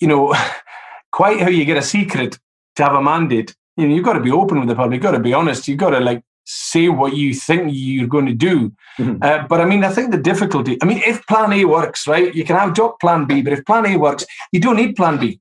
you 0.00 0.08
know, 0.08 0.34
quite 1.12 1.40
how 1.40 1.48
you 1.48 1.64
get 1.64 1.76
a 1.76 1.82
secret 1.82 2.38
to 2.76 2.82
have 2.82 2.94
a 2.94 3.02
mandate, 3.02 3.54
you 3.76 3.86
know, 3.86 3.94
you've 3.94 4.04
got 4.04 4.14
to 4.14 4.20
be 4.20 4.30
open 4.30 4.58
with 4.58 4.68
the 4.68 4.74
public, 4.74 4.96
you've 4.96 5.02
got 5.02 5.12
to 5.12 5.20
be 5.20 5.34
honest, 5.34 5.68
you've 5.68 5.78
got 5.78 5.90
to 5.90 6.00
like 6.00 6.22
say 6.46 6.88
what 6.88 7.14
you 7.14 7.34
think 7.34 7.70
you're 7.72 8.08
going 8.08 8.26
to 8.26 8.34
do. 8.34 8.72
Mm-hmm. 8.98 9.22
Uh, 9.22 9.46
but 9.46 9.60
I 9.60 9.66
mean, 9.66 9.84
I 9.84 9.90
think 9.90 10.10
the 10.10 10.18
difficulty, 10.18 10.78
I 10.82 10.86
mean, 10.86 11.02
if 11.04 11.24
plan 11.26 11.52
A 11.52 11.64
works, 11.66 12.06
right, 12.06 12.34
you 12.34 12.44
can 12.44 12.56
have 12.56 12.74
plan 13.00 13.26
B, 13.26 13.42
but 13.42 13.52
if 13.52 13.64
plan 13.64 13.86
A 13.86 13.96
works, 13.96 14.24
you 14.52 14.60
don't 14.60 14.76
need 14.76 14.96
plan 14.96 15.18
B. 15.18 15.40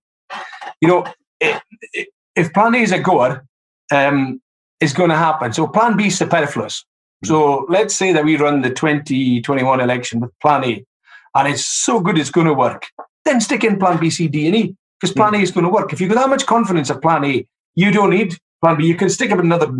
You 0.81 0.87
know, 0.89 1.05
if 1.39 2.53
plan 2.53 2.75
A 2.75 2.79
is 2.79 2.91
a 2.91 2.99
goer, 2.99 3.45
um, 3.91 4.41
it's 4.79 4.93
going 4.93 5.09
to 5.09 5.15
happen. 5.15 5.53
So 5.53 5.67
plan 5.67 5.95
B 5.95 6.07
is 6.07 6.17
superfluous. 6.17 6.85
So 7.25 7.65
let's 7.69 7.95
say 7.95 8.11
that 8.11 8.25
we 8.25 8.35
run 8.35 8.61
the 8.61 8.69
2021 8.69 9.79
election 9.79 10.19
with 10.19 10.37
Plan 10.39 10.63
A, 10.65 10.85
and 11.35 11.47
it's 11.47 11.65
so 11.65 11.99
good 11.99 12.17
it's 12.17 12.29
going 12.29 12.47
to 12.47 12.53
work. 12.53 12.85
Then 13.23 13.39
stick 13.39 13.63
in 13.63 13.79
Plan 13.79 13.99
B, 13.99 14.09
C, 14.09 14.27
D, 14.27 14.47
and 14.47 14.55
E 14.55 14.75
because 14.99 15.13
Plan 15.13 15.35
A 15.35 15.39
is 15.39 15.51
going 15.51 15.65
to 15.65 15.71
work. 15.71 15.93
If 15.93 16.01
you've 16.01 16.11
got 16.11 16.21
that 16.21 16.29
much 16.29 16.45
confidence 16.45 16.89
of 16.89 17.01
Plan 17.01 17.23
A, 17.23 17.47
you 17.75 17.91
don't 17.91 18.09
need 18.09 18.37
Plan 18.61 18.77
B. 18.77 18.85
You 18.85 18.95
can 18.95 19.09
stick 19.09 19.31
up 19.31 19.39
another 19.39 19.71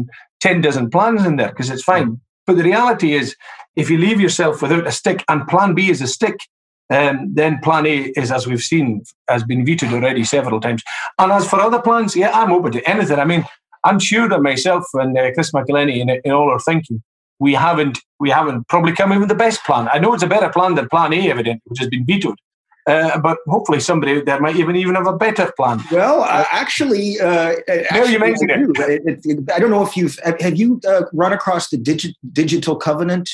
10 0.42 0.62
dozen 0.62 0.90
plans 0.90 1.26
in 1.26 1.36
there 1.36 1.50
because 1.50 1.70
it's 1.70 1.84
fine. 1.84 2.20
But 2.48 2.58
the 2.58 2.64
reality 2.64 3.14
is, 3.14 3.36
if 3.76 3.90
you 3.90 3.98
leave 3.98 4.22
yourself 4.22 4.62
without 4.62 4.88
a 4.88 4.92
stick 4.92 5.24
and 5.28 5.48
Plan 5.48 5.74
B 5.74 5.90
is 5.90 6.02
a 6.02 6.08
stick, 6.08 6.38
um, 6.90 7.34
then 7.34 7.60
Plan 7.60 7.86
A 7.86 8.14
is, 8.16 8.32
as 8.32 8.48
we've 8.48 8.62
seen, 8.62 9.04
has 9.28 9.44
been 9.44 9.66
vetoed 9.66 9.94
already 9.94 10.24
several 10.24 10.62
times. 10.62 10.84
And 11.20 11.32
as 11.32 11.50
for 11.50 11.60
other 11.60 11.82
plans, 11.82 12.16
yeah, 12.16 12.32
I'm 12.34 12.52
open 12.52 12.72
to 12.74 12.90
anything. 12.90 13.20
I 13.20 13.26
mean, 13.26 13.46
I'm 13.84 14.00
sure 14.00 14.30
that 14.30 14.42
myself 14.42 14.86
and 14.94 15.18
uh, 15.18 15.34
Chris 15.34 15.52
McEleny 15.52 16.00
in, 16.00 16.10
in 16.10 16.32
all 16.32 16.50
our 16.50 16.60
thinking 16.60 17.04
we 17.40 17.54
haven't 17.54 18.00
we 18.20 18.30
haven't 18.30 18.68
probably 18.68 18.94
come 18.94 19.12
up 19.12 19.20
with 19.20 19.30
the 19.30 19.36
best 19.36 19.64
plan. 19.66 19.90
I 19.92 20.00
know 20.00 20.14
it's 20.14 20.24
a 20.24 20.28
better 20.28 20.50
plan 20.50 20.76
than 20.76 20.90
Plan 20.90 21.14
A, 21.14 21.30
evident, 21.30 21.62
which 21.66 21.80
has 21.80 21.90
been 21.90 22.06
vetoed. 22.06 22.38
Uh, 22.86 23.18
but 23.20 23.38
hopefully 23.48 23.80
somebody 23.80 24.18
out 24.18 24.26
there 24.26 24.42
might 24.42 24.58
even 24.58 24.76
even 24.76 24.96
have 24.96 25.08
a 25.08 25.16
better 25.16 25.52
plan. 25.56 25.82
Well, 25.90 26.24
uh, 26.24 26.46
actually, 26.52 27.20
uh, 27.20 27.54
actually, 27.68 28.12
you 28.12 28.20
mentioned 28.20 28.52
I 28.52 28.58
do. 28.58 28.74
it. 28.78 29.02
It, 29.06 29.20
it. 29.26 29.52
I 29.52 29.60
don't 29.60 29.72
know 29.72 29.86
if 29.86 29.96
you've 29.96 30.20
have 30.42 30.58
you 30.58 30.82
uh, 30.88 31.04
run 31.14 31.32
across 31.32 31.70
the 31.70 31.78
digi- 31.78 32.16
digital 32.34 32.76
covenant. 32.76 33.30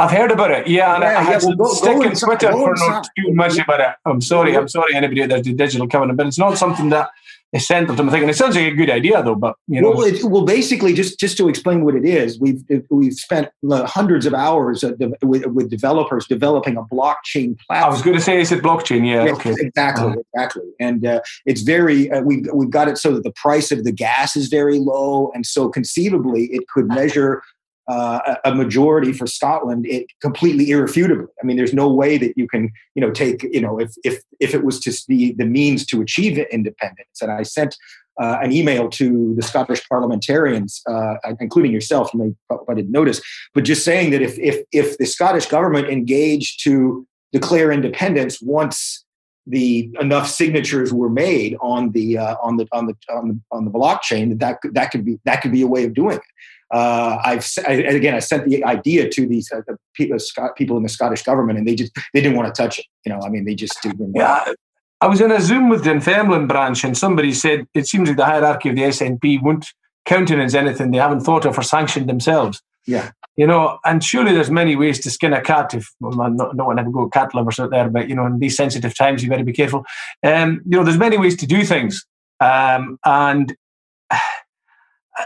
I've 0.00 0.10
heard 0.10 0.32
about 0.32 0.50
it. 0.50 0.66
Yeah, 0.66 0.94
and 0.94 1.04
yeah, 1.04 1.18
I, 1.18 1.22
had 1.22 1.42
yeah, 1.42 1.48
well, 1.48 1.56
go, 1.56 1.74
stick 1.74 1.96
go 1.96 2.02
on 2.02 2.14
Twitter 2.16 2.50
for 2.50 2.74
not 2.76 3.06
too 3.16 3.32
much 3.32 3.56
about 3.56 3.80
it. 3.80 3.94
I'm 4.04 4.20
sorry. 4.20 4.56
I'm 4.56 4.68
sorry, 4.68 4.94
anybody 4.96 5.26
there 5.26 5.40
do 5.40 5.52
digital 5.52 5.86
covenant, 5.86 6.16
but 6.16 6.26
it's 6.26 6.38
not 6.38 6.58
something 6.58 6.88
that 6.88 7.10
is 7.54 7.66
central 7.66 7.96
to 7.96 8.02
my 8.02 8.10
thinking. 8.10 8.28
It 8.28 8.36
sounds 8.36 8.56
like 8.56 8.72
a 8.72 8.74
good 8.74 8.90
idea, 8.90 9.22
though. 9.22 9.36
But 9.36 9.54
you 9.68 9.80
know, 9.80 9.92
well, 9.92 10.02
it, 10.02 10.24
well, 10.24 10.44
basically, 10.44 10.92
just 10.92 11.18
just 11.18 11.36
to 11.38 11.48
explain 11.48 11.84
what 11.84 11.94
it 11.94 12.04
is, 12.04 12.38
we've 12.40 12.62
we've 12.90 13.14
spent 13.14 13.48
hundreds 13.70 14.26
of 14.26 14.34
hours 14.34 14.84
with, 15.22 15.46
with 15.46 15.70
developers 15.70 16.26
developing 16.26 16.76
a 16.76 16.82
blockchain 16.82 17.56
platform. 17.60 17.84
I 17.84 17.88
was 17.88 18.02
going 18.02 18.16
to 18.16 18.22
say, 18.22 18.40
is 18.40 18.50
it 18.50 18.62
blockchain? 18.62 19.06
Yeah, 19.06 19.24
yes, 19.24 19.34
okay, 19.36 19.54
exactly, 19.58 20.08
uh-huh. 20.08 20.20
exactly. 20.34 20.64
And 20.80 21.06
uh, 21.06 21.20
it's 21.46 21.62
very 21.62 22.10
uh, 22.10 22.22
we've 22.22 22.46
we've 22.52 22.70
got 22.70 22.88
it 22.88 22.98
so 22.98 23.12
that 23.12 23.22
the 23.22 23.32
price 23.32 23.70
of 23.70 23.84
the 23.84 23.92
gas 23.92 24.36
is 24.36 24.48
very 24.48 24.78
low, 24.78 25.30
and 25.34 25.46
so 25.46 25.68
conceivably 25.68 26.46
it 26.46 26.66
could 26.68 26.88
measure 26.88 27.42
uh, 27.86 28.36
a 28.44 28.54
majority 28.54 29.12
for 29.12 29.26
Scotland, 29.26 29.86
it 29.86 30.06
completely 30.20 30.70
irrefutably. 30.70 31.26
I 31.42 31.46
mean, 31.46 31.56
there's 31.56 31.74
no 31.74 31.88
way 31.92 32.16
that 32.18 32.36
you 32.36 32.48
can, 32.48 32.72
you 32.94 33.00
know, 33.02 33.10
take, 33.10 33.42
you 33.42 33.60
know, 33.60 33.78
if 33.78 33.92
if 34.04 34.22
if 34.40 34.54
it 34.54 34.64
was 34.64 34.80
to 34.80 34.92
be 35.06 35.32
the 35.32 35.44
means 35.44 35.84
to 35.86 36.00
achieve 36.00 36.38
independence. 36.50 37.20
And 37.20 37.30
I 37.30 37.42
sent 37.42 37.76
uh, 38.20 38.38
an 38.42 38.52
email 38.52 38.88
to 38.88 39.34
the 39.34 39.42
Scottish 39.42 39.86
parliamentarians, 39.88 40.80
uh, 40.88 41.14
including 41.40 41.72
yourself. 41.72 42.10
You 42.14 42.20
may 42.20 42.56
I 42.68 42.74
didn't 42.74 42.92
notice, 42.92 43.20
but 43.52 43.64
just 43.64 43.84
saying 43.84 44.10
that 44.12 44.22
if 44.22 44.38
if 44.38 44.64
if 44.72 44.96
the 44.98 45.06
Scottish 45.06 45.46
government 45.46 45.88
engaged 45.88 46.62
to 46.64 47.06
declare 47.32 47.72
independence 47.72 48.40
once 48.40 49.04
the 49.46 49.90
enough 50.00 50.28
signatures 50.28 50.92
were 50.92 51.10
made 51.10 51.56
on 51.60 51.90
the 51.90 52.16
uh, 52.16 52.36
on 52.42 52.56
the 52.56 52.66
on 52.72 52.86
the 52.86 52.94
on 53.12 53.28
the 53.28 53.40
on 53.50 53.64
the 53.64 53.70
blockchain 53.70 54.30
that 54.30 54.38
that 54.38 54.72
that 54.72 54.90
could 54.90 55.04
be 55.04 55.18
that 55.24 55.42
could 55.42 55.52
be 55.52 55.62
a 55.62 55.66
way 55.66 55.84
of 55.84 55.92
doing 55.92 56.16
it 56.16 56.22
uh, 56.74 57.18
I've 57.24 57.46
I, 57.68 57.72
again 57.72 58.14
I 58.14 58.18
sent 58.18 58.46
the 58.46 58.64
idea 58.64 59.08
to 59.08 59.26
these 59.26 59.50
uh, 59.52 59.60
the 59.66 59.78
people, 59.94 60.18
people 60.56 60.76
in 60.76 60.82
the 60.82 60.88
Scottish 60.88 61.22
government, 61.22 61.56
and 61.56 61.68
they 61.68 61.76
just 61.76 61.92
they 62.12 62.20
didn't 62.20 62.36
want 62.36 62.52
to 62.52 62.62
touch 62.62 62.80
it. 62.80 62.86
You 63.06 63.12
know, 63.12 63.20
I 63.24 63.28
mean, 63.28 63.44
they 63.44 63.54
just 63.54 63.80
didn't. 63.80 64.12
Yeah, 64.14 64.52
I 65.00 65.06
was 65.06 65.20
in 65.20 65.30
a 65.30 65.40
Zoom 65.40 65.68
with 65.68 65.84
the 65.84 65.90
Dunfermline 65.90 66.48
branch, 66.48 66.82
and 66.82 66.98
somebody 66.98 67.32
said 67.32 67.66
it 67.74 67.86
seems 67.86 68.08
like 68.08 68.16
the 68.16 68.24
hierarchy 68.24 68.70
of 68.70 68.76
the 68.76 68.82
SNP 68.82 69.40
won't 69.40 69.66
countenance 70.04 70.54
anything 70.54 70.90
they 70.90 70.98
haven't 70.98 71.20
thought 71.20 71.46
of 71.46 71.56
or 71.56 71.62
sanctioned 71.62 72.08
themselves. 72.08 72.60
Yeah. 72.86 73.12
You 73.36 73.46
know, 73.46 73.78
and 73.84 74.02
surely 74.02 74.32
there's 74.32 74.50
many 74.50 74.74
ways 74.74 75.00
to 75.00 75.10
skin 75.10 75.32
a 75.32 75.40
cat. 75.40 75.74
If 75.74 75.92
well, 76.00 76.30
not, 76.30 76.56
no 76.56 76.64
one 76.64 76.78
ever 76.80 76.90
go 76.90 77.08
cat 77.08 77.34
lovers 77.34 77.60
out 77.60 77.70
there, 77.70 77.88
but 77.88 78.08
you 78.08 78.16
know, 78.16 78.26
in 78.26 78.40
these 78.40 78.56
sensitive 78.56 78.96
times, 78.96 79.22
you 79.22 79.30
better 79.30 79.44
be 79.44 79.52
careful. 79.52 79.84
Um, 80.24 80.60
you 80.64 80.76
know, 80.76 80.84
there's 80.84 80.98
many 80.98 81.18
ways 81.18 81.36
to 81.36 81.46
do 81.46 81.64
things, 81.64 82.04
um, 82.40 82.98
and 83.04 83.56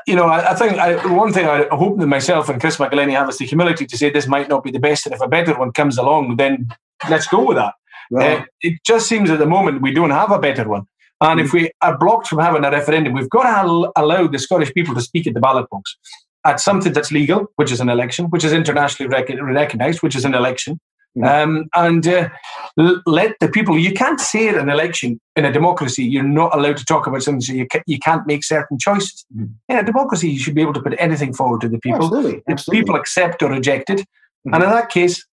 you 0.07 0.17
know, 0.17 0.27
I, 0.27 0.51
I 0.51 0.55
think 0.55 0.79
I, 0.79 1.07
one 1.15 1.33
thing 1.33 1.47
I 1.47 1.67
hope 1.75 1.99
that 1.99 2.07
myself 2.07 2.49
and 2.49 2.61
Chris 2.61 2.77
McEleny 2.77 3.13
have 3.13 3.29
is 3.29 3.39
the 3.39 3.47
humility 3.47 3.87
to 3.87 3.97
say 3.97 4.11
this 4.11 4.27
might 4.27 4.49
not 4.49 4.63
be 4.63 4.71
the 4.71 4.81
best, 4.81 5.07
and 5.07 5.15
if 5.15 5.21
a 5.21 5.29
better 5.29 5.59
one 5.59 5.73
comes 5.73 5.99
along, 5.99 6.37
then 6.37 6.69
let's 7.09 7.27
go 7.27 7.45
with 7.45 7.57
that. 7.57 7.75
Uh, 8.15 8.45
it 8.63 8.79
just 8.87 9.07
seems 9.07 9.31
at 9.31 9.39
the 9.39 9.47
moment 9.47 9.83
we 9.83 9.93
don't 9.93 10.11
have 10.11 10.31
a 10.31 10.39
better 10.39 10.69
one. 10.69 10.87
And 11.21 11.41
mm 11.41 11.45
if 11.45 11.53
we 11.53 11.71
are 11.83 11.99
blocked 11.99 12.29
from 12.29 12.39
having 12.39 12.65
a 12.65 12.71
referendum, 12.71 13.13
we've 13.13 13.29
got 13.29 13.43
to 13.43 13.49
al- 13.49 13.93
allow 13.97 14.29
the 14.29 14.39
Scottish 14.39 14.73
people 14.73 14.95
to 14.95 15.01
speak 15.01 15.27
at 15.27 15.35
the 15.35 15.41
ballot 15.41 15.69
box 15.69 15.97
at 16.45 16.61
something 16.61 16.93
that's 16.93 17.11
legal, 17.11 17.47
which 17.57 17.73
is 17.73 17.81
an 17.81 17.89
election, 17.89 18.27
which 18.27 18.45
is 18.45 18.53
internationally 18.53 19.09
rec- 19.13 19.41
recognized, 19.43 20.03
which 20.03 20.15
is 20.15 20.25
an 20.25 20.35
election, 20.35 20.79
um, 21.25 21.69
and 21.75 22.07
uh, 22.07 22.29
let 22.77 23.37
the 23.41 23.49
people, 23.49 23.79
you 23.79 23.93
can't 23.93 24.21
say 24.21 24.49
at 24.49 24.57
an 24.57 24.69
election 24.69 25.21
in 25.37 25.45
a 25.45 25.53
democracy, 25.53 26.05
you're 26.05 26.23
not 26.23 26.55
allowed 26.55 26.77
to 26.77 26.85
talk 26.85 27.07
about 27.07 27.23
something, 27.23 27.41
so 27.41 27.53
you, 27.53 27.67
ca- 27.67 27.83
you 27.87 27.99
can't 27.99 28.27
make 28.27 28.45
certain 28.45 28.79
choices. 28.79 29.25
Mm. 29.37 29.51
In 29.69 29.79
a 29.79 29.85
democracy, 29.85 30.31
you 30.31 30.39
should 30.39 30.55
be 30.55 30.63
able 30.63 30.75
to 30.75 30.83
put 30.83 30.95
anything 30.99 31.33
forward 31.33 31.61
to 31.63 31.69
the 31.69 31.79
people. 31.79 32.05
Absolutely. 32.05 32.43
Absolutely. 32.49 32.83
People 32.83 32.97
accept 32.97 33.43
or 33.43 33.51
reject 33.51 33.91
it. 33.91 34.01
Mm-hmm. 34.01 34.55
And 34.55 34.65
in 34.65 34.71
that 34.71 34.91
case, 34.91 35.25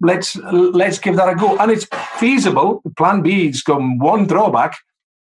let's 0.00 0.36
let's 0.36 0.98
give 0.98 1.16
that 1.16 1.28
a 1.28 1.34
go. 1.34 1.56
And 1.58 1.70
it's 1.70 1.86
feasible. 2.18 2.82
Plan 2.96 3.22
B 3.22 3.46
has 3.46 3.62
got 3.62 3.80
one 3.80 4.26
drawback. 4.26 4.76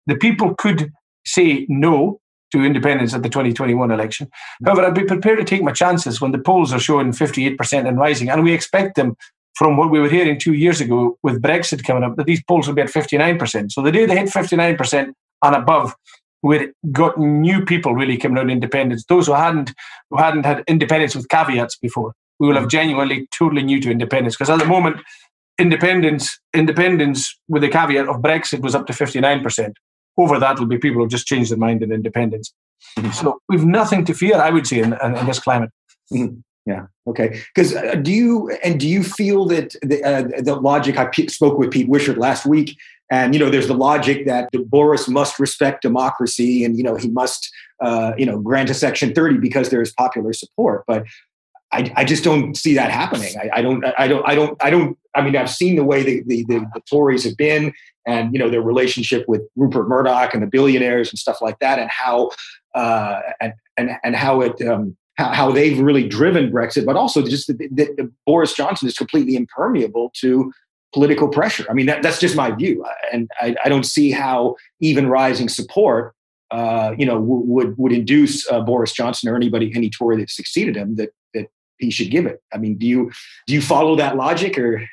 The 0.07 0.15
people 0.15 0.55
could 0.55 0.91
say 1.25 1.65
no 1.69 2.19
to 2.51 2.63
independence 2.63 3.13
at 3.13 3.21
the 3.21 3.29
2021 3.29 3.91
election. 3.91 4.27
However, 4.65 4.85
I'd 4.85 4.95
be 4.95 5.03
prepared 5.03 5.37
to 5.37 5.45
take 5.45 5.61
my 5.61 5.71
chances 5.71 6.19
when 6.19 6.31
the 6.31 6.39
polls 6.39 6.73
are 6.73 6.79
showing 6.79 7.11
58% 7.11 7.87
and 7.87 7.97
rising, 7.97 8.29
and 8.29 8.43
we 8.43 8.53
expect 8.53 8.95
them 8.95 9.15
from 9.55 9.77
what 9.77 9.91
we 9.91 9.99
were 9.99 10.09
hearing 10.09 10.39
two 10.39 10.53
years 10.53 10.79
ago 10.79 11.17
with 11.23 11.41
Brexit 11.41 11.83
coming 11.83 12.03
up, 12.03 12.15
that 12.15 12.25
these 12.25 12.43
polls 12.43 12.67
will 12.67 12.75
be 12.75 12.81
at 12.81 12.89
59%. 12.89 13.71
So 13.71 13.81
the 13.81 13.91
day 13.91 14.05
they 14.05 14.17
hit 14.17 14.29
59% 14.29 15.13
and 15.43 15.55
above, 15.55 15.95
we 16.41 16.69
got 16.91 17.17
new 17.17 17.65
people 17.65 17.93
really 17.93 18.17
coming 18.17 18.37
out 18.37 18.49
independence. 18.49 19.03
Those 19.09 19.27
who 19.27 19.33
hadn't 19.33 19.73
who 20.09 20.17
hadn't 20.17 20.45
had 20.45 20.63
independence 20.67 21.15
with 21.15 21.27
caveats 21.27 21.77
before, 21.77 22.13
we 22.39 22.47
will 22.47 22.55
have 22.55 22.65
mm. 22.65 22.71
genuinely 22.71 23.27
totally 23.37 23.63
new 23.63 23.81
to 23.81 23.91
independence. 23.91 24.35
Because 24.35 24.49
at 24.49 24.59
the 24.59 24.65
moment, 24.65 25.01
independence 25.59 26.39
independence 26.53 27.37
with 27.47 27.61
the 27.61 27.69
caveat 27.69 28.07
of 28.07 28.17
Brexit 28.17 28.61
was 28.61 28.75
up 28.75 28.87
to 28.87 28.93
59%. 28.93 29.73
Over 30.17 30.39
that 30.39 30.59
will 30.59 30.65
be 30.65 30.77
people 30.77 31.01
who 31.01 31.07
just 31.07 31.27
changed 31.27 31.51
their 31.51 31.57
mind 31.57 31.83
in 31.83 31.91
independence. 31.91 32.53
Mm-hmm. 32.97 33.11
So 33.11 33.39
we've 33.49 33.65
nothing 33.65 34.05
to 34.05 34.13
fear, 34.13 34.35
I 34.35 34.49
would 34.49 34.67
say, 34.67 34.79
in, 34.79 34.93
in, 34.93 35.15
in 35.15 35.25
this 35.25 35.39
climate. 35.39 35.71
Mm-hmm. 36.11 36.39
Yeah. 36.69 36.85
Okay. 37.07 37.41
Because 37.55 37.75
uh, 37.75 37.95
do 37.95 38.11
you 38.11 38.51
and 38.63 38.79
do 38.79 38.87
you 38.87 39.03
feel 39.03 39.45
that 39.45 39.75
the, 39.81 40.03
uh, 40.03 40.41
the 40.41 40.53
logic? 40.55 40.99
I 40.99 41.05
p- 41.05 41.27
spoke 41.27 41.57
with 41.57 41.71
Pete 41.71 41.89
Wishart 41.89 42.19
last 42.19 42.45
week, 42.45 42.77
and 43.09 43.33
you 43.33 43.39
know, 43.39 43.49
there's 43.49 43.67
the 43.67 43.73
logic 43.73 44.27
that 44.27 44.49
Boris 44.67 45.07
must 45.07 45.39
respect 45.39 45.81
democracy, 45.81 46.63
and 46.63 46.77
you 46.77 46.83
know, 46.83 46.95
he 46.95 47.09
must, 47.09 47.51
uh, 47.81 48.13
you 48.19 48.25
know, 48.25 48.37
grant 48.37 48.69
a 48.69 48.75
Section 48.75 49.15
30 49.15 49.39
because 49.39 49.71
there 49.71 49.81
is 49.81 49.91
popular 49.93 50.31
support. 50.31 50.83
But 50.85 51.05
I, 51.71 51.91
I 51.95 52.05
just 52.05 52.23
don't 52.23 52.55
see 52.55 52.75
that 52.75 52.91
happening. 52.91 53.33
I, 53.35 53.49
I, 53.57 53.61
don't. 53.63 53.83
I 53.97 54.07
don't. 54.07 54.29
I 54.29 54.35
don't. 54.35 54.63
I 54.65 54.69
don't. 54.69 54.97
I 55.15 55.21
mean, 55.23 55.35
I've 55.35 55.49
seen 55.49 55.75
the 55.75 55.83
way 55.83 56.03
the, 56.03 56.21
the, 56.27 56.43
the, 56.43 56.59
the 56.75 56.81
Tories 56.87 57.23
have 57.23 57.35
been, 57.35 57.73
and 58.05 58.31
you 58.31 58.37
know, 58.37 58.51
their 58.51 58.61
relationship 58.61 59.25
with 59.27 59.41
Rupert 59.55 59.87
Murdoch 59.87 60.35
and 60.35 60.43
the 60.43 60.47
billionaires 60.47 61.09
and 61.09 61.17
stuff 61.17 61.41
like 61.41 61.57
that, 61.61 61.79
and 61.79 61.89
how 61.89 62.29
uh, 62.75 63.21
and 63.41 63.53
and 63.75 63.89
and 64.03 64.15
how 64.15 64.41
it. 64.41 64.61
Um, 64.61 64.95
how, 65.19 65.33
how 65.33 65.51
they've 65.51 65.77
really 65.77 66.07
driven 66.07 66.49
Brexit, 66.49 66.85
but 66.85 66.95
also 66.95 67.21
just 67.21 67.47
that, 67.47 68.11
Boris 68.25 68.53
Johnson 68.53 68.87
is 68.87 68.95
completely 68.95 69.35
impermeable 69.35 70.13
to 70.21 70.53
political 70.93 71.27
pressure. 71.27 71.65
I 71.69 71.73
mean, 71.73 71.87
that, 71.87 72.01
that's 72.01 72.19
just 72.19 72.37
my 72.37 72.51
view, 72.51 72.85
and 73.11 73.29
I, 73.41 73.53
I, 73.65 73.69
don't 73.69 73.83
see 73.83 74.11
how 74.11 74.55
even 74.79 75.07
rising 75.07 75.49
support, 75.49 76.15
uh, 76.51 76.95
you 76.97 77.05
know, 77.05 77.15
w- 77.15 77.43
would 77.45 77.77
would 77.77 77.91
induce 77.91 78.49
uh, 78.49 78.61
Boris 78.61 78.93
Johnson 78.93 79.29
or 79.29 79.35
anybody, 79.35 79.73
any 79.75 79.89
Tory 79.89 80.15
that 80.17 80.29
succeeded 80.29 80.77
him, 80.77 80.95
that 80.95 81.09
that 81.33 81.47
he 81.79 81.91
should 81.91 82.11
give 82.11 82.25
it. 82.25 82.41
I 82.53 82.57
mean, 82.57 82.77
do 82.77 82.87
you 82.87 83.11
do 83.45 83.53
you 83.53 83.61
follow 83.61 83.97
that 83.97 84.15
logic 84.15 84.57
or? 84.57 84.87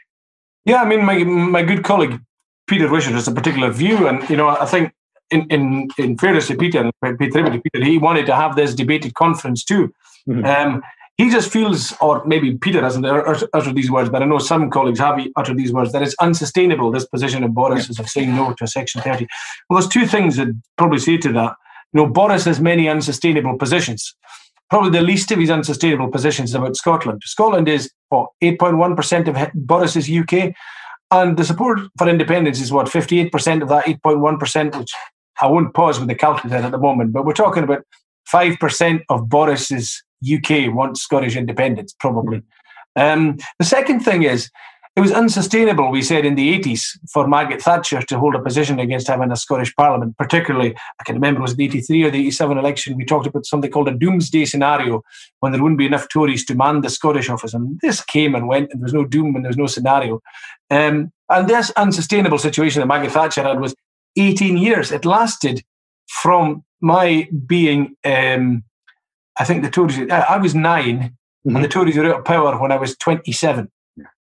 Yeah, 0.64 0.82
I 0.82 0.88
mean, 0.88 1.04
my 1.04 1.22
my 1.22 1.62
good 1.62 1.84
colleague 1.84 2.20
Peter 2.66 2.90
Wishart 2.90 3.14
has 3.14 3.28
a 3.28 3.32
particular 3.32 3.70
view, 3.70 4.08
and 4.08 4.28
you 4.28 4.36
know, 4.36 4.48
I 4.48 4.66
think 4.66 4.92
in 5.30 5.46
in 5.50 5.88
in 5.98 6.18
fairness 6.18 6.48
to 6.48 6.56
Peter, 6.56 6.90
Peter, 7.18 7.60
Peter, 7.60 7.84
he 7.84 7.98
wanted 7.98 8.26
to 8.26 8.34
have 8.34 8.56
this 8.56 8.74
debated 8.74 9.14
conference 9.14 9.64
too. 9.64 9.92
Mm-hmm. 10.28 10.44
Um, 10.44 10.82
he 11.16 11.30
just 11.30 11.50
feels, 11.50 11.94
or 12.00 12.22
maybe 12.26 12.58
Peter 12.58 12.82
hasn't 12.82 13.06
uttered 13.06 13.74
these 13.74 13.90
words, 13.90 14.10
but 14.10 14.22
I 14.22 14.26
know 14.26 14.38
some 14.38 14.70
colleagues 14.70 14.98
have 14.98 15.18
uttered 15.36 15.56
these 15.56 15.72
words, 15.72 15.92
that 15.92 16.02
it's 16.02 16.14
unsustainable, 16.20 16.90
this 16.90 17.06
position 17.06 17.42
of 17.42 17.54
Boris 17.54 17.88
yeah. 17.88 18.02
of 18.02 18.08
saying 18.10 18.36
no 18.36 18.52
to 18.52 18.66
Section 18.66 19.00
30. 19.00 19.26
Well, 19.68 19.80
there's 19.80 19.90
two 19.90 20.06
things 20.06 20.36
that 20.36 20.48
probably 20.76 20.98
say 20.98 21.16
to 21.18 21.32
that. 21.32 21.54
You 21.94 22.02
know, 22.02 22.06
Boris 22.06 22.44
has 22.44 22.60
many 22.60 22.88
unsustainable 22.88 23.56
positions. 23.56 24.14
Probably 24.68 24.90
the 24.90 25.00
least 25.06 25.30
of 25.30 25.38
his 25.38 25.48
unsustainable 25.48 26.08
positions 26.08 26.50
is 26.50 26.54
about 26.54 26.76
Scotland. 26.76 27.22
Scotland 27.24 27.68
is, 27.68 27.90
what, 28.10 28.28
8.1% 28.42 29.28
of 29.28 29.52
Boris's 29.54 30.10
UK? 30.10 30.52
And 31.10 31.38
the 31.38 31.44
support 31.44 31.78
for 31.96 32.08
independence 32.08 32.60
is, 32.60 32.72
what, 32.72 32.88
58% 32.88 33.62
of 33.62 33.68
that 33.70 33.86
8.1%, 33.86 34.78
which 34.78 34.92
I 35.40 35.46
won't 35.46 35.74
pause 35.74 35.98
with 35.98 36.08
the 36.08 36.14
calculator 36.14 36.64
at 36.64 36.72
the 36.72 36.78
moment, 36.78 37.12
but 37.12 37.24
we're 37.24 37.32
talking 37.32 37.62
about 37.62 37.84
5% 38.32 39.00
of 39.08 39.28
Boris's 39.28 40.02
UK 40.24 40.74
wants 40.74 41.02
Scottish 41.02 41.36
independence, 41.36 41.94
probably. 41.98 42.42
Um, 42.96 43.36
the 43.58 43.64
second 43.64 44.00
thing 44.00 44.22
is, 44.22 44.50
it 44.96 45.02
was 45.02 45.12
unsustainable, 45.12 45.90
we 45.90 46.00
said 46.00 46.24
in 46.24 46.36
the 46.36 46.58
80s, 46.58 46.98
for 47.12 47.28
Margaret 47.28 47.60
Thatcher 47.60 48.00
to 48.00 48.18
hold 48.18 48.34
a 48.34 48.42
position 48.42 48.78
against 48.78 49.08
having 49.08 49.30
a 49.30 49.36
Scottish 49.36 49.74
Parliament, 49.76 50.16
particularly, 50.16 50.74
I 50.98 51.04
can 51.04 51.16
remember 51.16 51.40
it 51.40 51.42
was 51.42 51.54
the 51.54 51.66
83 51.66 52.04
or 52.04 52.10
the 52.10 52.20
87 52.20 52.56
election, 52.56 52.96
we 52.96 53.04
talked 53.04 53.26
about 53.26 53.44
something 53.44 53.70
called 53.70 53.88
a 53.88 53.94
doomsday 53.94 54.46
scenario 54.46 55.02
when 55.40 55.52
there 55.52 55.62
wouldn't 55.62 55.78
be 55.78 55.84
enough 55.84 56.08
Tories 56.08 56.46
to 56.46 56.54
man 56.54 56.80
the 56.80 56.88
Scottish 56.88 57.28
office. 57.28 57.52
And 57.52 57.78
this 57.82 58.02
came 58.02 58.34
and 58.34 58.48
went, 58.48 58.72
and 58.72 58.80
there 58.80 58.86
was 58.86 58.94
no 58.94 59.04
doom 59.04 59.36
and 59.36 59.44
there 59.44 59.50
was 59.50 59.58
no 59.58 59.66
scenario. 59.66 60.22
Um, 60.70 61.12
and 61.28 61.46
this 61.46 61.70
unsustainable 61.76 62.38
situation 62.38 62.80
that 62.80 62.86
Margaret 62.86 63.12
Thatcher 63.12 63.42
had 63.42 63.60
was 63.60 63.74
18 64.16 64.56
years. 64.56 64.92
It 64.92 65.04
lasted 65.04 65.62
from 66.08 66.64
my 66.80 67.28
being 67.46 67.96
um, 68.04 68.64
I 69.38 69.44
think 69.44 69.62
the 69.62 69.70
Tories, 69.70 70.10
I 70.10 70.38
was 70.38 70.54
9 70.54 70.98
mm-hmm. 70.98 71.56
and 71.56 71.64
the 71.64 71.68
Tories 71.68 71.96
were 71.96 72.06
out 72.06 72.20
of 72.20 72.24
power 72.24 72.58
when 72.58 72.72
I 72.72 72.76
was 72.76 72.96
27. 72.96 73.70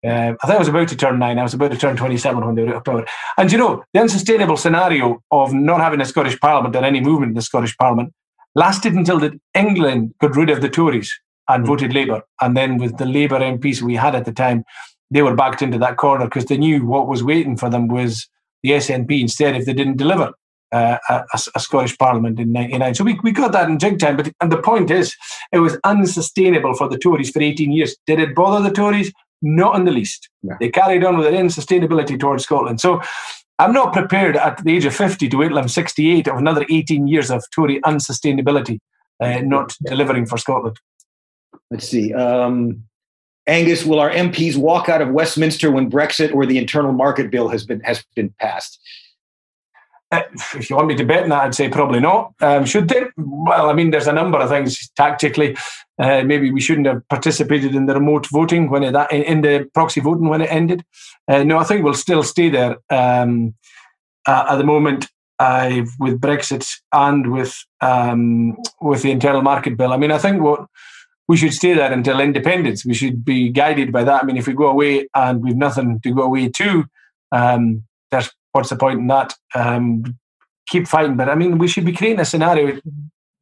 Uh, 0.06 0.34
I 0.42 0.46
think 0.46 0.56
I 0.56 0.58
was 0.58 0.68
about 0.68 0.88
to 0.88 0.96
turn 0.96 1.18
nine. 1.18 1.38
I 1.38 1.42
was 1.42 1.54
about 1.54 1.70
to 1.70 1.78
turn 1.78 1.96
27 1.96 2.44
when 2.44 2.54
they 2.54 2.62
were 2.62 2.70
out 2.70 2.76
of 2.76 2.84
power. 2.84 3.06
And 3.38 3.50
you 3.50 3.56
know, 3.56 3.82
the 3.94 4.00
unsustainable 4.00 4.58
scenario 4.58 5.22
of 5.30 5.54
not 5.54 5.80
having 5.80 6.00
a 6.00 6.04
Scottish 6.04 6.38
Parliament 6.38 6.76
or 6.76 6.84
any 6.84 7.00
movement 7.00 7.30
in 7.30 7.34
the 7.34 7.42
Scottish 7.42 7.74
Parliament 7.78 8.12
lasted 8.54 8.92
until 8.92 9.18
that 9.20 9.32
England 9.54 10.14
got 10.20 10.36
rid 10.36 10.50
of 10.50 10.60
the 10.60 10.68
Tories. 10.68 11.12
and 11.48 11.66
voted 11.66 11.94
Labour. 11.94 12.22
And 12.40 12.56
then 12.56 12.78
with 12.78 12.96
the 12.98 13.06
Labour 13.06 13.38
MPs 13.38 13.82
we 13.82 13.96
had 13.96 14.14
at 14.14 14.24
the 14.24 14.32
time, 14.32 14.64
they 15.10 15.22
were 15.22 15.34
backed 15.34 15.62
into 15.62 15.78
that 15.78 15.96
corner 15.96 16.24
because 16.24 16.46
they 16.46 16.56
knew 16.56 16.86
what 16.86 17.06
was 17.06 17.22
waiting 17.22 17.56
for 17.56 17.70
them 17.70 17.88
was 17.88 18.28
the 18.64 18.70
SNP 18.70 19.20
instead 19.20 19.54
if 19.54 19.66
they 19.66 19.72
didn't 19.72 19.98
deliver 19.98 20.32
uh, 20.72 20.98
a, 21.08 21.22
a, 21.54 21.60
Scottish 21.60 21.96
Parliament 21.98 22.40
in 22.40 22.50
'99. 22.50 22.94
So 22.96 23.04
we, 23.04 23.20
we 23.22 23.30
got 23.30 23.52
that 23.52 23.68
in 23.68 23.78
jig 23.78 24.00
time. 24.00 24.16
But 24.16 24.32
and 24.40 24.50
the 24.50 24.60
point 24.60 24.90
is, 24.90 25.14
it 25.52 25.60
was 25.60 25.78
unsustainable 25.84 26.74
for 26.74 26.88
the 26.88 26.98
Tories 26.98 27.30
for 27.30 27.40
18 27.40 27.70
years. 27.70 27.94
Did 28.08 28.18
it 28.18 28.34
bother 28.34 28.66
the 28.68 28.74
Tories? 28.74 29.12
Not 29.40 29.76
in 29.76 29.84
the 29.84 29.92
least. 29.92 30.28
Yeah. 30.42 30.54
They 30.58 30.70
carried 30.70 31.04
on 31.04 31.16
with 31.16 31.30
their 31.30 31.40
insustainability 31.40 32.18
towards 32.18 32.42
Scotland. 32.42 32.80
So 32.80 33.00
I'm 33.58 33.72
not 33.72 33.92
prepared 33.92 34.36
at 34.36 34.64
the 34.64 34.74
age 34.74 34.86
of 34.86 34.96
50 34.96 35.28
to 35.28 35.36
wait 35.36 35.48
till 35.48 35.58
I'm 35.58 35.68
68 35.68 36.26
of 36.26 36.38
another 36.38 36.64
18 36.70 37.06
years 37.06 37.30
of 37.30 37.44
Tory 37.54 37.80
unsustainability 37.82 38.80
uh, 39.20 39.40
not 39.42 39.76
delivering 39.84 40.26
for 40.26 40.38
Scotland. 40.38 40.76
Let's 41.70 41.88
see. 41.88 42.12
Um, 42.14 42.84
Angus, 43.46 43.84
will 43.84 44.00
our 44.00 44.10
MPs 44.10 44.56
walk 44.56 44.88
out 44.88 45.02
of 45.02 45.10
Westminster 45.10 45.70
when 45.70 45.90
Brexit 45.90 46.34
or 46.34 46.46
the 46.46 46.58
internal 46.58 46.92
market 46.92 47.30
bill 47.30 47.48
has 47.48 47.64
been 47.64 47.80
has 47.80 48.04
been 48.14 48.34
passed? 48.40 48.80
Uh, 50.10 50.22
if 50.54 50.70
you 50.70 50.76
want 50.76 50.88
me 50.88 50.94
to 50.94 51.04
bet 51.04 51.24
on 51.24 51.28
that, 51.30 51.42
I'd 51.42 51.54
say 51.54 51.68
probably 51.68 52.00
not. 52.00 52.32
Um, 52.40 52.64
should 52.64 52.88
they? 52.88 53.04
Well, 53.16 53.68
I 53.68 53.72
mean, 53.72 53.90
there's 53.90 54.06
a 54.06 54.12
number 54.12 54.38
of 54.38 54.48
things 54.48 54.88
tactically. 54.96 55.56
Uh, 55.98 56.22
maybe 56.22 56.50
we 56.50 56.60
shouldn't 56.60 56.86
have 56.86 57.06
participated 57.08 57.74
in 57.74 57.86
the 57.86 57.94
remote 57.94 58.26
voting 58.30 58.70
when 58.70 58.82
it, 58.82 58.92
that 58.92 59.12
in 59.12 59.42
the 59.42 59.68
proxy 59.74 60.00
voting 60.00 60.28
when 60.28 60.40
it 60.40 60.50
ended. 60.50 60.84
Uh, 61.28 61.42
no, 61.42 61.58
I 61.58 61.64
think 61.64 61.84
we'll 61.84 61.94
still 61.94 62.22
stay 62.22 62.48
there 62.48 62.78
um, 62.90 63.54
uh, 64.26 64.46
at 64.50 64.56
the 64.56 64.64
moment 64.64 65.08
with 65.98 66.20
Brexit 66.20 66.70
and 66.92 67.32
with 67.32 67.54
um, 67.80 68.56
with 68.80 69.02
the 69.02 69.10
internal 69.10 69.42
market 69.42 69.76
bill. 69.76 69.92
I 69.92 69.96
mean, 69.96 70.12
I 70.12 70.18
think 70.18 70.40
what 70.40 70.66
we 71.28 71.36
should 71.36 71.54
stay 71.54 71.74
there 71.74 71.92
until 71.92 72.20
independence. 72.20 72.84
We 72.84 72.94
should 72.94 73.24
be 73.24 73.48
guided 73.48 73.92
by 73.92 74.04
that. 74.04 74.22
I 74.22 74.26
mean, 74.26 74.36
if 74.36 74.46
we 74.46 74.52
go 74.52 74.66
away 74.66 75.08
and 75.14 75.42
we've 75.42 75.56
nothing 75.56 76.00
to 76.00 76.14
go 76.14 76.22
away 76.22 76.48
to, 76.48 76.84
um, 77.32 77.84
there's 78.10 78.30
what's 78.52 78.70
the 78.70 78.76
point 78.76 79.00
in 79.00 79.06
that? 79.08 79.34
Um, 79.54 80.18
keep 80.68 80.86
fighting. 80.86 81.16
But 81.16 81.28
I 81.28 81.34
mean, 81.34 81.58
we 81.58 81.68
should 81.68 81.84
be 81.84 81.92
creating 81.92 82.20
a 82.20 82.24
scenario. 82.24 82.78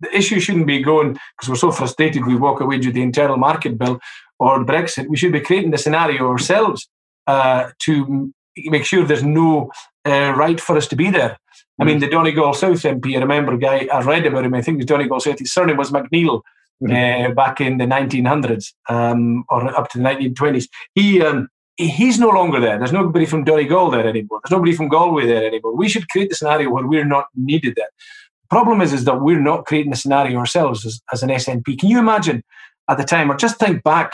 The 0.00 0.16
issue 0.16 0.40
shouldn't 0.40 0.66
be 0.66 0.82
going 0.82 1.12
because 1.12 1.48
we're 1.48 1.56
so 1.56 1.70
frustrated 1.70 2.26
we 2.26 2.36
walk 2.36 2.60
away 2.60 2.78
with 2.78 2.94
the 2.94 3.02
internal 3.02 3.36
market 3.36 3.78
bill 3.78 4.00
or 4.38 4.64
Brexit. 4.64 5.08
We 5.08 5.16
should 5.16 5.32
be 5.32 5.40
creating 5.40 5.70
the 5.70 5.78
scenario 5.78 6.28
ourselves 6.28 6.88
uh, 7.26 7.70
to 7.80 8.32
make 8.56 8.84
sure 8.84 9.04
there's 9.04 9.22
no 9.22 9.70
uh, 10.04 10.32
right 10.36 10.60
for 10.60 10.76
us 10.76 10.88
to 10.88 10.96
be 10.96 11.10
there. 11.10 11.38
I 11.80 11.84
mean, 11.84 11.98
mm. 11.98 12.00
the 12.00 12.08
Donegal 12.08 12.54
South 12.54 12.82
MP, 12.82 13.16
I 13.16 13.20
remember 13.20 13.54
a 13.54 13.58
guy, 13.58 13.88
I 13.92 14.02
read 14.02 14.26
about 14.26 14.44
him, 14.44 14.54
I 14.54 14.62
think 14.62 14.76
it 14.76 14.78
was 14.78 14.86
Donegal 14.86 15.20
South, 15.20 15.38
his 15.38 15.52
surname 15.52 15.76
was 15.76 15.90
McNeil. 15.90 16.42
Mm-hmm. 16.82 17.30
Uh, 17.30 17.34
back 17.34 17.60
in 17.60 17.78
the 17.78 17.84
1900s 17.84 18.72
um, 18.88 19.44
or 19.48 19.64
up 19.78 19.88
to 19.90 19.98
the 19.98 20.04
1920s. 20.04 20.66
He 20.96 21.22
um, 21.22 21.48
he's 21.76 22.18
no 22.18 22.28
longer 22.28 22.60
there. 22.60 22.78
There's 22.78 22.92
nobody 22.92 23.26
from 23.26 23.44
Donegal 23.44 23.90
there 23.90 24.06
anymore. 24.06 24.40
There's 24.42 24.56
nobody 24.56 24.74
from 24.74 24.88
Galway 24.88 25.26
there 25.26 25.46
anymore. 25.46 25.76
We 25.76 25.88
should 25.88 26.08
create 26.08 26.28
the 26.28 26.34
scenario 26.34 26.70
where 26.70 26.86
we're 26.86 27.04
not 27.04 27.26
needed 27.36 27.74
there. 27.76 27.88
The 28.42 28.48
problem 28.56 28.80
is, 28.80 28.92
is 28.92 29.04
that 29.04 29.20
we're 29.20 29.40
not 29.40 29.66
creating 29.66 29.92
a 29.92 29.96
scenario 29.96 30.38
ourselves 30.38 30.84
as, 30.84 31.00
as 31.12 31.22
an 31.22 31.30
SNP. 31.30 31.78
Can 31.78 31.88
you 31.88 31.98
imagine 31.98 32.42
at 32.88 32.98
the 32.98 33.04
time, 33.04 33.30
or 33.30 33.36
just 33.36 33.58
think 33.58 33.82
back, 33.82 34.12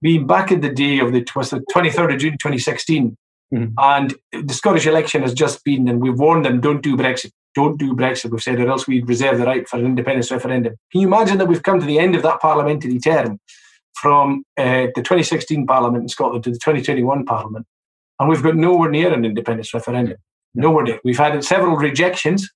being 0.00 0.26
back 0.26 0.52
in 0.52 0.60
the 0.60 0.68
day 0.68 0.98
of 0.98 1.12
the 1.12 1.26
was 1.34 1.50
the 1.50 1.64
23rd 1.74 2.14
of 2.14 2.20
June 2.20 2.32
2016, 2.32 3.16
mm-hmm. 3.54 3.72
and 3.78 4.14
the 4.32 4.54
Scottish 4.54 4.86
election 4.86 5.22
has 5.22 5.34
just 5.34 5.64
been, 5.64 5.88
and 5.88 6.00
we've 6.00 6.18
warned 6.18 6.44
them, 6.44 6.60
don't 6.60 6.82
do 6.82 6.96
Brexit, 6.96 7.32
don't 7.54 7.78
do 7.78 7.94
Brexit. 7.94 8.30
We've 8.30 8.42
said, 8.42 8.60
or 8.60 8.68
else 8.68 8.86
we'd 8.86 9.08
reserve 9.08 9.38
the 9.38 9.46
right 9.46 9.68
for 9.68 9.78
an 9.78 9.86
independence 9.86 10.30
referendum. 10.30 10.74
Can 10.90 11.00
you 11.00 11.06
imagine 11.06 11.38
that 11.38 11.46
we've 11.46 11.62
come 11.62 11.80
to 11.80 11.86
the 11.86 11.98
end 11.98 12.14
of 12.14 12.22
that 12.22 12.40
parliamentary 12.40 12.98
term? 12.98 13.38
from 13.94 14.44
uh, 14.58 14.88
the 14.94 15.02
2016 15.02 15.66
Parliament 15.66 16.02
in 16.02 16.08
Scotland 16.08 16.44
to 16.44 16.50
the 16.50 16.56
2021 16.56 17.24
Parliament, 17.24 17.66
and 18.18 18.28
we've 18.28 18.42
got 18.42 18.56
nowhere 18.56 18.90
near 18.90 19.12
an 19.12 19.24
independence 19.24 19.72
referendum. 19.74 20.16
Nowhere 20.54 20.84
near. 20.84 21.00
We've 21.04 21.18
had 21.18 21.42
several 21.44 21.76
rejections. 21.76 22.50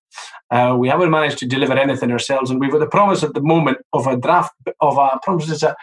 Uh, 0.51 0.77
we 0.79 0.89
haven't 0.89 1.11
managed 1.11 1.39
to 1.39 1.47
deliver 1.47 1.75
anything 1.75 2.11
ourselves, 2.11 2.51
and 2.51 2.61
we've 2.61 2.71
got 2.71 2.81
the 2.81 2.87
promise 2.87 3.23
at 3.23 3.35
the 3.35 3.41
moment 3.41 3.79
of 3.93 4.07
a 4.07 4.17
draft 4.17 4.53
of 4.81 4.99
a 4.99 5.19
promise 5.23 5.51
is 5.51 5.63
a, 5.63 5.75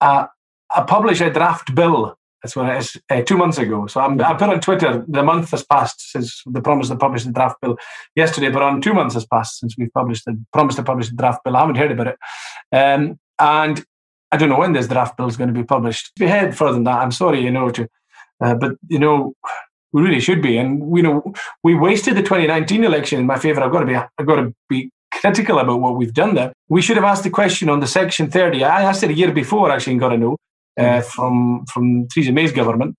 a, 0.00 0.28
a 0.74 0.84
publish 0.84 1.20
a 1.20 1.30
draft 1.30 1.74
bill. 1.74 2.17
That's 2.42 2.54
what 2.54 2.68
it 2.68 2.78
is. 2.78 2.96
Uh, 3.10 3.22
two 3.22 3.36
months 3.36 3.58
ago. 3.58 3.86
So 3.86 4.00
I'm, 4.00 4.20
I 4.20 4.34
put 4.34 4.48
on 4.48 4.60
Twitter 4.60 5.04
the 5.08 5.22
month 5.22 5.50
has 5.50 5.64
passed 5.64 6.12
since 6.12 6.42
the 6.46 6.60
promise 6.60 6.88
to 6.88 6.96
publish 6.96 7.24
the 7.24 7.32
draft 7.32 7.60
bill 7.60 7.76
yesterday, 8.14 8.50
but 8.50 8.62
on 8.62 8.80
two 8.80 8.94
months 8.94 9.14
has 9.14 9.26
passed 9.26 9.58
since 9.58 9.76
we've 9.76 9.92
published 9.92 10.24
the 10.24 10.40
promise 10.52 10.76
to 10.76 10.82
publish 10.82 11.08
the 11.08 11.16
draft 11.16 11.42
bill. 11.44 11.56
I 11.56 11.60
haven't 11.60 11.76
heard 11.76 11.92
about 11.92 12.08
it. 12.08 12.16
Um, 12.72 13.18
and 13.40 13.84
I 14.30 14.36
don't 14.36 14.48
know 14.48 14.58
when 14.58 14.72
this 14.72 14.86
draft 14.86 15.16
bill 15.16 15.26
is 15.26 15.36
going 15.36 15.52
to 15.52 15.58
be 15.58 15.64
published. 15.64 16.12
Be 16.16 16.26
ahead 16.26 16.56
further 16.56 16.74
than 16.74 16.84
that. 16.84 17.00
I'm 17.00 17.12
sorry, 17.12 17.40
you 17.40 17.50
know, 17.50 17.70
to, 17.70 17.88
uh, 18.40 18.54
but 18.54 18.76
you 18.88 19.00
know, 19.00 19.34
we 19.92 20.02
really 20.02 20.20
should 20.20 20.42
be. 20.42 20.58
And 20.58 20.96
you 20.96 21.02
know, 21.02 21.32
we 21.64 21.74
wasted 21.74 22.16
the 22.16 22.22
2019 22.22 22.84
election 22.84 23.18
in 23.18 23.26
my 23.26 23.38
favour. 23.38 23.62
I've 23.62 23.72
got 23.72 23.80
to 23.80 23.86
be, 23.86 23.96
I've 23.96 24.26
got 24.26 24.36
to 24.36 24.54
be 24.68 24.90
critical 25.12 25.58
about 25.58 25.80
what 25.80 25.96
we've 25.96 26.14
done 26.14 26.34
there. 26.34 26.52
We 26.68 26.82
should 26.82 26.96
have 26.96 27.04
asked 27.04 27.24
the 27.24 27.30
question 27.30 27.68
on 27.68 27.80
the 27.80 27.86
Section 27.86 28.30
30. 28.30 28.62
I 28.62 28.82
asked 28.82 29.02
it 29.02 29.10
a 29.10 29.14
year 29.14 29.32
before, 29.32 29.72
actually, 29.72 29.94
and 29.94 30.00
got 30.00 30.12
a 30.12 30.18
no 30.18 30.36
uh, 30.78 30.82
mm. 30.82 31.04
from 31.04 31.64
from 31.72 32.08
Theresa 32.08 32.32
May's 32.32 32.52
government. 32.52 32.96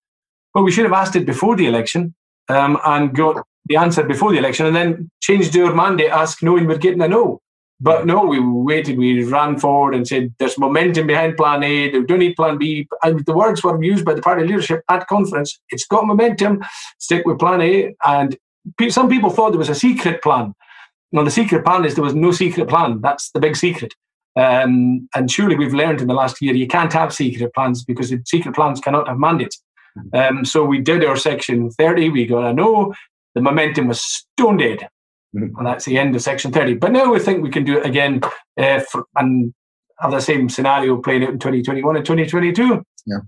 But 0.54 0.62
we 0.62 0.72
should 0.72 0.84
have 0.84 0.92
asked 0.92 1.16
it 1.16 1.26
before 1.26 1.56
the 1.56 1.66
election 1.66 2.14
um, 2.48 2.78
and 2.84 3.14
got 3.14 3.44
the 3.66 3.76
answer 3.76 4.02
before 4.02 4.32
the 4.32 4.38
election, 4.38 4.66
and 4.66 4.74
then 4.74 5.10
changed 5.22 5.56
our 5.56 5.74
mandate, 5.74 6.10
ask 6.10 6.42
knowing 6.42 6.66
we're 6.66 6.78
getting 6.78 7.02
a 7.02 7.08
no. 7.08 7.40
But 7.82 8.04
no, 8.04 8.26
we 8.26 8.38
waited, 8.40 8.98
we 8.98 9.24
ran 9.24 9.58
forward 9.58 9.94
and 9.94 10.06
said 10.06 10.34
there's 10.38 10.58
momentum 10.58 11.06
behind 11.06 11.38
plan 11.38 11.62
A, 11.62 11.90
they 11.90 12.02
don't 12.02 12.18
need 12.18 12.36
plan 12.36 12.58
B. 12.58 12.86
And 13.02 13.24
the 13.24 13.34
words 13.34 13.64
were 13.64 13.82
used 13.82 14.04
by 14.04 14.12
the 14.12 14.20
party 14.20 14.46
leadership 14.46 14.82
at 14.90 15.06
conference. 15.06 15.58
It's 15.70 15.86
got 15.86 16.06
momentum, 16.06 16.62
stick 16.98 17.24
with 17.24 17.38
plan 17.38 17.62
A. 17.62 17.94
And 18.04 18.36
some 18.90 19.08
people 19.08 19.30
thought 19.30 19.50
there 19.50 19.58
was 19.58 19.70
a 19.70 19.74
secret 19.74 20.22
plan. 20.22 20.52
No, 21.12 21.24
the 21.24 21.30
secret 21.30 21.64
plan 21.64 21.86
is 21.86 21.94
there 21.94 22.04
was 22.04 22.14
no 22.14 22.32
secret 22.32 22.68
plan. 22.68 23.00
That's 23.00 23.30
the 23.30 23.40
big 23.40 23.56
secret. 23.56 23.94
Um, 24.36 25.08
and 25.14 25.30
surely 25.30 25.56
we've 25.56 25.74
learned 25.74 26.00
in 26.00 26.08
the 26.08 26.14
last 26.14 26.40
year 26.40 26.54
you 26.54 26.66
can't 26.66 26.92
have 26.92 27.12
secret 27.12 27.52
plans 27.54 27.84
because 27.84 28.14
secret 28.24 28.54
plans 28.54 28.80
cannot 28.80 29.08
have 29.08 29.18
mandates. 29.18 29.62
Um, 30.14 30.44
so 30.44 30.64
we 30.64 30.78
did 30.78 31.04
our 31.04 31.16
section 31.16 31.70
30, 31.70 32.10
we 32.10 32.26
got 32.26 32.50
a 32.50 32.52
no. 32.52 32.94
The 33.34 33.40
momentum 33.40 33.88
was 33.88 34.00
stone 34.00 34.56
dead. 34.56 34.88
Mm-hmm. 35.34 35.56
And 35.58 35.66
that's 35.66 35.84
the 35.84 35.98
end 35.98 36.16
of 36.16 36.22
section 36.22 36.52
30. 36.52 36.74
But 36.74 36.92
now 36.92 37.12
we 37.12 37.18
think 37.18 37.42
we 37.42 37.50
can 37.50 37.64
do 37.64 37.78
it 37.78 37.86
again 37.86 38.20
uh, 38.58 38.80
for, 38.80 39.04
and 39.16 39.54
have 40.00 40.10
the 40.10 40.20
same 40.20 40.48
scenario 40.48 40.96
playing 40.96 41.24
out 41.24 41.30
in 41.30 41.38
2021 41.38 41.96
and 41.96 42.04
2022. 42.04 42.82
Yeah. 43.06 43.18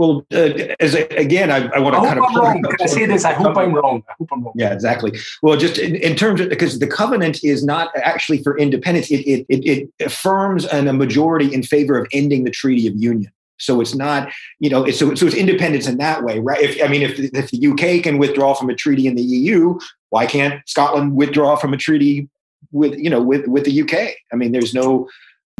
Well, 0.00 0.24
uh, 0.32 0.72
as 0.80 0.94
again, 0.94 1.50
I, 1.50 1.68
I 1.74 1.78
want 1.78 1.94
to 1.94 2.00
I 2.00 2.06
kind 2.06 2.18
of. 2.20 2.34
Wrong. 2.34 2.62
Can 2.62 2.76
I 2.80 2.86
say 2.86 3.04
this? 3.04 3.26
I 3.26 3.34
hope 3.34 3.54
I'm 3.58 3.74
wrong. 3.74 4.02
I 4.08 4.14
hope 4.18 4.28
I'm 4.32 4.42
wrong. 4.42 4.54
Yeah, 4.56 4.72
exactly. 4.72 5.12
Well, 5.42 5.58
just 5.58 5.76
in, 5.76 5.94
in 5.96 6.16
terms 6.16 6.40
of 6.40 6.48
because 6.48 6.78
the 6.78 6.86
covenant 6.86 7.44
is 7.44 7.62
not 7.62 7.90
actually 7.94 8.42
for 8.42 8.56
independence. 8.58 9.10
It 9.10 9.26
it, 9.26 9.44
it, 9.50 9.66
it 9.66 9.90
affirms 10.02 10.64
a 10.64 10.90
majority 10.94 11.52
in 11.52 11.62
favor 11.62 11.98
of 11.98 12.06
ending 12.14 12.44
the 12.44 12.50
Treaty 12.50 12.86
of 12.86 12.94
Union. 12.96 13.30
So 13.58 13.82
it's 13.82 13.94
not, 13.94 14.32
you 14.58 14.70
know, 14.70 14.84
it's, 14.84 14.98
so, 14.98 15.14
so 15.14 15.26
it's 15.26 15.36
independence 15.36 15.86
in 15.86 15.98
that 15.98 16.24
way, 16.24 16.38
right? 16.38 16.62
If 16.62 16.82
I 16.82 16.88
mean, 16.88 17.02
if, 17.02 17.18
if 17.18 17.50
the 17.50 17.66
UK 17.68 18.02
can 18.02 18.16
withdraw 18.16 18.54
from 18.54 18.70
a 18.70 18.74
treaty 18.74 19.06
in 19.06 19.16
the 19.16 19.22
EU, 19.22 19.78
why 20.08 20.24
can't 20.24 20.66
Scotland 20.66 21.14
withdraw 21.14 21.56
from 21.56 21.74
a 21.74 21.76
treaty 21.76 22.26
with, 22.72 22.98
you 22.98 23.10
know, 23.10 23.20
with 23.20 23.46
with 23.48 23.66
the 23.66 23.82
UK? 23.82 24.14
I 24.32 24.36
mean, 24.36 24.52
there's 24.52 24.72
no. 24.72 25.10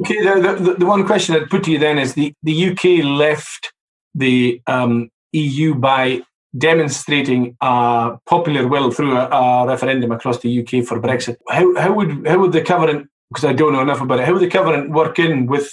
Okay, 0.00 0.24
the, 0.24 0.56
the, 0.58 0.74
the 0.78 0.86
one 0.86 1.04
question 1.04 1.34
I'd 1.34 1.50
put 1.50 1.64
to 1.64 1.70
you 1.70 1.78
then 1.78 1.98
is 1.98 2.14
the 2.14 2.32
the 2.42 2.70
UK 2.70 3.04
left 3.04 3.70
the 4.14 4.60
um, 4.66 5.10
EU 5.32 5.74
by 5.74 6.22
demonstrating 6.56 7.56
a 7.60 8.18
popular 8.26 8.66
will 8.66 8.90
through 8.90 9.16
a, 9.16 9.28
a, 9.28 9.66
referendum 9.66 10.10
across 10.10 10.38
the 10.40 10.60
UK 10.60 10.84
for 10.84 11.00
Brexit. 11.00 11.36
How, 11.48 11.74
how 11.76 11.92
would 11.92 12.26
how 12.26 12.38
would 12.38 12.52
the 12.52 12.62
covenant? 12.62 13.08
Because 13.28 13.44
I 13.44 13.52
don't 13.52 13.72
know 13.72 13.80
enough 13.80 14.00
about 14.00 14.18
it. 14.18 14.26
How 14.26 14.32
would 14.32 14.42
the 14.42 14.50
covenant 14.50 14.90
work 14.90 15.18
in 15.18 15.46
with 15.46 15.72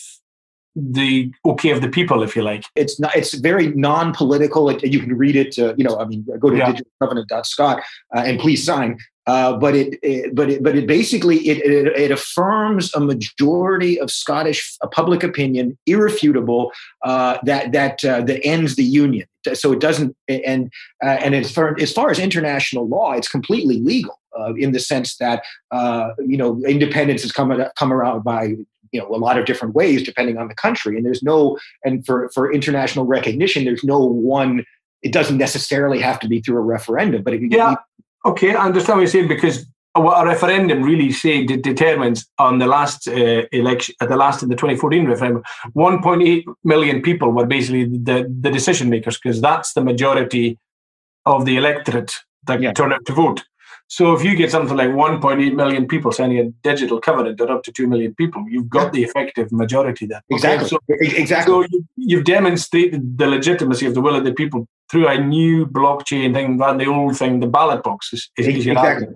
the 0.78 1.34
okay 1.44 1.72
of 1.72 1.82
the 1.82 1.90
people, 1.90 2.22
if 2.22 2.36
you 2.36 2.44
like. 2.44 2.64
It's 2.76 3.00
not. 3.00 3.16
It's 3.16 3.34
very 3.34 3.70
non-political. 3.74 4.70
It, 4.70 4.86
you 4.86 5.00
can 5.00 5.18
read 5.18 5.36
it. 5.36 5.58
Uh, 5.58 5.74
you 5.76 5.84
know, 5.84 5.98
I 6.00 6.06
mean, 6.06 6.26
go 6.40 6.52
to 6.52 6.58
yeah. 6.58 6.72
digitalcovenant.scot 6.72 7.80
uh, 8.16 8.20
and 8.20 8.40
please 8.40 8.64
sign. 8.64 8.98
Uh, 9.28 9.58
but 9.58 9.76
it, 9.76 10.00
it, 10.02 10.34
but 10.34 10.50
it, 10.50 10.64
but 10.64 10.78
it 10.78 10.88
basically 10.88 11.38
it, 11.50 11.58
it, 11.58 11.88
it 12.00 12.12
affirms 12.12 12.94
a 12.96 13.00
majority 13.00 14.00
of 14.00 14.10
Scottish 14.10 14.78
uh, 14.82 14.88
public 14.88 15.22
opinion, 15.22 15.78
irrefutable, 15.86 16.72
uh, 17.04 17.38
that 17.44 17.74
that 17.74 18.04
uh, 18.06 18.22
that 18.22 18.42
ends 18.46 18.78
the 18.78 18.86
union. 18.86 19.28
So 19.54 19.74
it 19.74 19.80
doesn't, 19.80 20.16
and 20.30 20.72
uh, 21.04 21.08
and 21.08 21.36
as 21.36 21.52
far, 21.52 21.78
as 21.80 21.92
far 21.92 22.10
as 22.10 22.20
international 22.20 22.88
law, 22.88 23.12
it's 23.14 23.28
completely 23.28 23.82
legal 23.82 24.18
in 24.56 24.72
the 24.72 24.80
sense 24.80 25.18
that 25.18 25.44
you 26.20 26.38
know 26.38 26.62
independence 26.66 27.24
has 27.24 27.32
come 27.32 27.52
come 27.76 27.92
around 27.92 28.24
by 28.24 28.56
you 28.92 29.00
know 29.00 29.08
a 29.08 29.18
lot 29.18 29.38
of 29.38 29.46
different 29.46 29.74
ways 29.74 30.04
depending 30.04 30.38
on 30.38 30.48
the 30.48 30.56
country 30.56 30.96
and 30.96 31.06
there's 31.06 31.24
no 31.24 31.58
and 31.84 32.06
for 32.06 32.30
for 32.36 32.54
international 32.54 33.06
recognition 33.06 33.66
there's 33.66 33.84
no 33.84 34.00
one 34.00 34.64
it 35.02 35.12
doesn't 35.12 35.38
necessarily 35.38 36.00
have 36.00 36.20
to 36.20 36.28
be 36.28 36.40
through 36.40 36.58
a 36.58 36.62
referendum 36.62 37.24
but 37.24 37.34
it, 37.34 37.42
yeah 37.50 37.76
okay 38.26 38.56
i 38.56 38.66
understand 38.66 38.98
what 38.98 39.02
you're 39.02 39.12
saying 39.12 39.28
because 39.28 39.66
what 40.00 40.22
a 40.22 40.28
referendum 40.28 40.84
really 40.84 41.12
say 41.12 41.44
de- 41.44 41.58
determines 41.58 42.28
on 42.38 42.60
the 42.60 42.68
last 42.68 43.08
uh, 43.08 43.44
election, 43.52 43.96
at 44.02 44.10
the 44.10 44.16
last 44.16 44.44
of 44.44 44.50
the 44.50 44.56
2014 44.56 45.06
referendum, 45.06 45.44
1.8 45.76 46.44
million 46.64 47.02
people 47.02 47.32
were 47.32 47.46
basically 47.46 47.86
the, 47.86 48.32
the 48.42 48.52
decision 48.52 48.90
makers 48.90 49.18
because 49.18 49.42
that's 49.42 49.74
the 49.74 49.84
majority 49.84 50.58
of 51.26 51.46
the 51.46 51.58
electorate 51.58 52.14
that 52.46 52.62
yeah. 52.62 52.74
turn 52.74 52.94
out 52.94 53.06
to 53.06 53.14
vote. 53.14 53.44
So 53.90 54.14
if 54.14 54.24
you 54.24 54.36
get 54.36 54.52
something 54.52 54.76
like 54.76 54.90
1.8 54.90 55.56
million 55.56 55.88
people 55.88 56.12
signing 56.12 56.40
a 56.40 56.50
digital 56.62 57.00
covenant 57.00 57.40
or 57.40 57.50
up 57.50 57.64
to 57.64 57.72
2 57.72 57.88
million 57.88 58.14
people, 58.16 58.46
you've 58.50 58.70
got 58.70 58.92
the 58.92 59.04
effective 59.04 59.52
majority 59.52 60.06
there. 60.06 60.22
Exactly. 60.30 60.68
So, 60.68 60.80
exactly. 60.90 61.54
So 61.54 61.80
you, 61.96 62.18
have 62.18 62.26
demonstrated 62.26 63.18
the 63.18 63.28
legitimacy 63.28 63.86
of 63.86 63.94
the 63.94 64.02
will 64.02 64.16
of 64.16 64.26
the 64.26 64.34
people 64.34 64.68
through 64.92 65.08
a 65.08 65.18
new 65.18 65.66
blockchain 65.66 66.34
thing 66.34 66.58
rather 66.58 66.78
than 66.78 66.88
the 66.88 66.94
old 66.94 67.18
thing, 67.18 67.40
the 67.40 67.48
ballot 67.48 67.84
box 67.84 68.12
is, 68.14 68.30
is 68.38 68.48
exactly. 68.48 69.08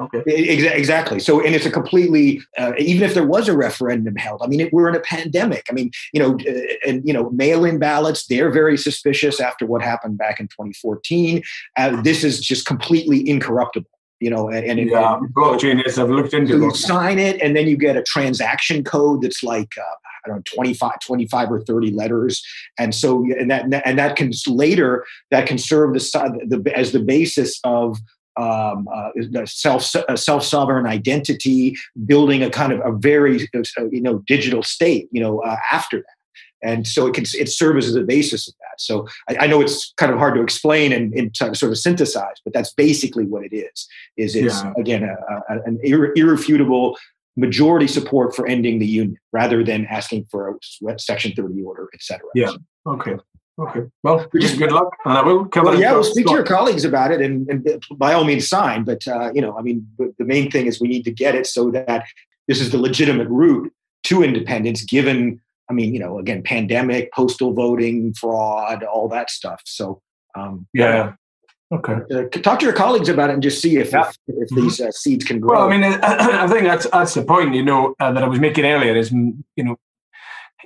Okay. 0.00 0.22
Exactly. 0.26 1.18
So, 1.18 1.44
and 1.44 1.54
it's 1.54 1.66
a 1.66 1.70
completely, 1.70 2.40
uh, 2.56 2.72
even 2.78 3.02
if 3.08 3.14
there 3.14 3.26
was 3.26 3.48
a 3.48 3.56
referendum 3.56 4.14
held, 4.16 4.42
I 4.42 4.46
mean, 4.46 4.60
it, 4.60 4.72
we're 4.72 4.88
in 4.88 4.94
a 4.94 5.00
pandemic. 5.00 5.66
I 5.68 5.72
mean, 5.72 5.90
you 6.12 6.20
know, 6.20 6.38
uh, 6.48 6.88
and, 6.88 7.06
you 7.06 7.12
know, 7.12 7.30
mail 7.30 7.64
in 7.64 7.78
ballots, 7.78 8.26
they're 8.26 8.50
very 8.50 8.76
suspicious 8.76 9.40
after 9.40 9.66
what 9.66 9.82
happened 9.82 10.18
back 10.18 10.38
in 10.38 10.46
2014. 10.46 11.42
Uh, 11.76 12.00
this 12.02 12.22
is 12.22 12.40
just 12.40 12.66
completely 12.66 13.28
incorruptible 13.28 13.90
you 14.20 14.30
know, 14.30 14.48
and, 14.48 14.64
and 14.66 14.90
yeah, 14.90 15.20
blockchain 15.32 15.84
is. 15.86 15.98
I've 15.98 16.10
looked 16.10 16.34
into. 16.34 16.58
So 16.58 16.64
you 16.64 16.70
sign 16.74 17.18
it, 17.18 17.40
and 17.40 17.56
then 17.56 17.68
you 17.68 17.76
get 17.76 17.96
a 17.96 18.02
transaction 18.02 18.82
code 18.82 19.22
that's 19.22 19.42
like 19.42 19.72
uh, 19.78 19.94
I 20.24 20.28
don't 20.28 20.36
know 20.38 20.42
25, 20.54 20.98
25 21.00 21.52
or 21.52 21.60
thirty 21.60 21.92
letters, 21.92 22.44
and 22.78 22.94
so 22.94 23.24
and 23.38 23.50
that 23.50 23.66
and 23.84 23.98
that 23.98 24.16
can 24.16 24.32
later 24.48 25.04
that 25.30 25.46
can 25.46 25.58
serve 25.58 25.94
the, 25.94 26.00
the 26.48 26.76
as 26.76 26.92
the 26.92 27.00
basis 27.00 27.60
of 27.62 27.98
um, 28.36 28.88
uh, 28.92 29.10
self 29.46 29.82
self 29.82 30.44
sovereign 30.44 30.86
identity, 30.86 31.76
building 32.06 32.42
a 32.42 32.50
kind 32.50 32.72
of 32.72 32.80
a 32.84 32.96
very 32.96 33.48
uh, 33.54 33.88
you 33.90 34.00
know 34.00 34.18
digital 34.26 34.62
state. 34.62 35.08
You 35.12 35.20
know, 35.20 35.40
uh, 35.40 35.56
after 35.70 35.98
that 35.98 36.17
and 36.62 36.86
so 36.86 37.06
it 37.06 37.14
can 37.14 37.24
it 37.38 37.48
serves 37.48 37.86
as 37.86 37.94
a 37.94 38.02
basis 38.02 38.48
of 38.48 38.54
that. 38.60 38.80
So 38.80 39.06
I, 39.28 39.44
I 39.44 39.46
know 39.46 39.60
it's 39.60 39.92
kind 39.96 40.12
of 40.12 40.18
hard 40.18 40.34
to 40.34 40.42
explain 40.42 40.92
and, 40.92 41.12
and 41.14 41.36
sort 41.36 41.62
of 41.62 41.78
synthesize, 41.78 42.36
but 42.44 42.52
that's 42.52 42.72
basically 42.72 43.24
what 43.24 43.44
it 43.44 43.54
is. 43.54 43.88
Is 44.16 44.34
it's 44.34 44.62
yeah. 44.62 44.72
again 44.78 45.02
a, 45.04 45.14
a, 45.54 45.62
an 45.64 45.78
irre- 45.84 46.16
irrefutable 46.16 46.96
majority 47.36 47.86
support 47.86 48.34
for 48.34 48.46
ending 48.46 48.78
the 48.80 48.86
union 48.86 49.16
rather 49.32 49.62
than 49.62 49.86
asking 49.86 50.26
for 50.30 50.58
a 50.88 50.98
Section 50.98 51.32
30 51.32 51.62
order, 51.62 51.88
et 51.94 52.02
cetera. 52.02 52.28
Yeah. 52.34 52.50
Okay. 52.86 53.16
Okay. 53.60 53.80
Well, 54.04 54.24
just 54.40 54.56
good 54.56 54.70
luck, 54.70 54.96
and 55.04 55.18
I 55.18 55.22
will 55.22 55.44
come. 55.46 55.64
Well, 55.64 55.80
yeah, 55.80 55.92
we'll 55.92 56.04
speak 56.04 56.26
to 56.26 56.32
your 56.32 56.44
colleagues 56.44 56.84
about 56.84 57.10
it, 57.10 57.20
and, 57.20 57.48
and 57.48 57.84
by 57.96 58.12
all 58.12 58.22
means, 58.22 58.46
sign. 58.46 58.84
But 58.84 59.06
uh, 59.08 59.32
you 59.34 59.40
know, 59.40 59.58
I 59.58 59.62
mean, 59.62 59.84
the 59.98 60.24
main 60.24 60.48
thing 60.48 60.66
is 60.66 60.80
we 60.80 60.86
need 60.86 61.02
to 61.04 61.10
get 61.10 61.34
it 61.34 61.44
so 61.44 61.72
that 61.72 62.04
this 62.46 62.60
is 62.60 62.70
the 62.70 62.78
legitimate 62.78 63.28
route 63.28 63.72
to 64.04 64.22
independence, 64.22 64.84
given 64.84 65.40
I 65.70 65.72
mean, 65.72 65.92
you 65.92 66.00
know, 66.00 66.18
again, 66.18 66.42
pandemic, 66.42 67.12
postal 67.12 67.52
voting, 67.52 68.14
fraud, 68.14 68.82
all 68.84 69.08
that 69.08 69.30
stuff. 69.30 69.60
So, 69.64 70.00
um, 70.34 70.66
yeah. 70.72 71.14
Okay. 71.70 71.96
Uh, 72.10 72.22
talk 72.40 72.60
to 72.60 72.64
your 72.64 72.74
colleagues 72.74 73.10
about 73.10 73.28
it 73.28 73.34
and 73.34 73.42
just 73.42 73.60
see 73.60 73.76
if 73.76 73.92
yeah. 73.92 74.08
if, 74.08 74.16
if, 74.28 74.48
these 74.56 74.80
uh, 74.80 74.90
seeds 74.90 75.24
can 75.24 75.38
grow. 75.38 75.58
Well, 75.58 75.68
I 75.68 75.76
mean, 75.76 75.84
I 76.02 76.46
think 76.46 76.64
that's 76.64 76.88
that's 76.88 77.12
the 77.12 77.22
point. 77.22 77.54
You 77.54 77.62
know, 77.62 77.94
uh, 78.00 78.10
that 78.12 78.22
I 78.22 78.26
was 78.26 78.40
making 78.40 78.64
earlier 78.64 78.96
is 78.96 79.12
you 79.12 79.44
know, 79.56 79.76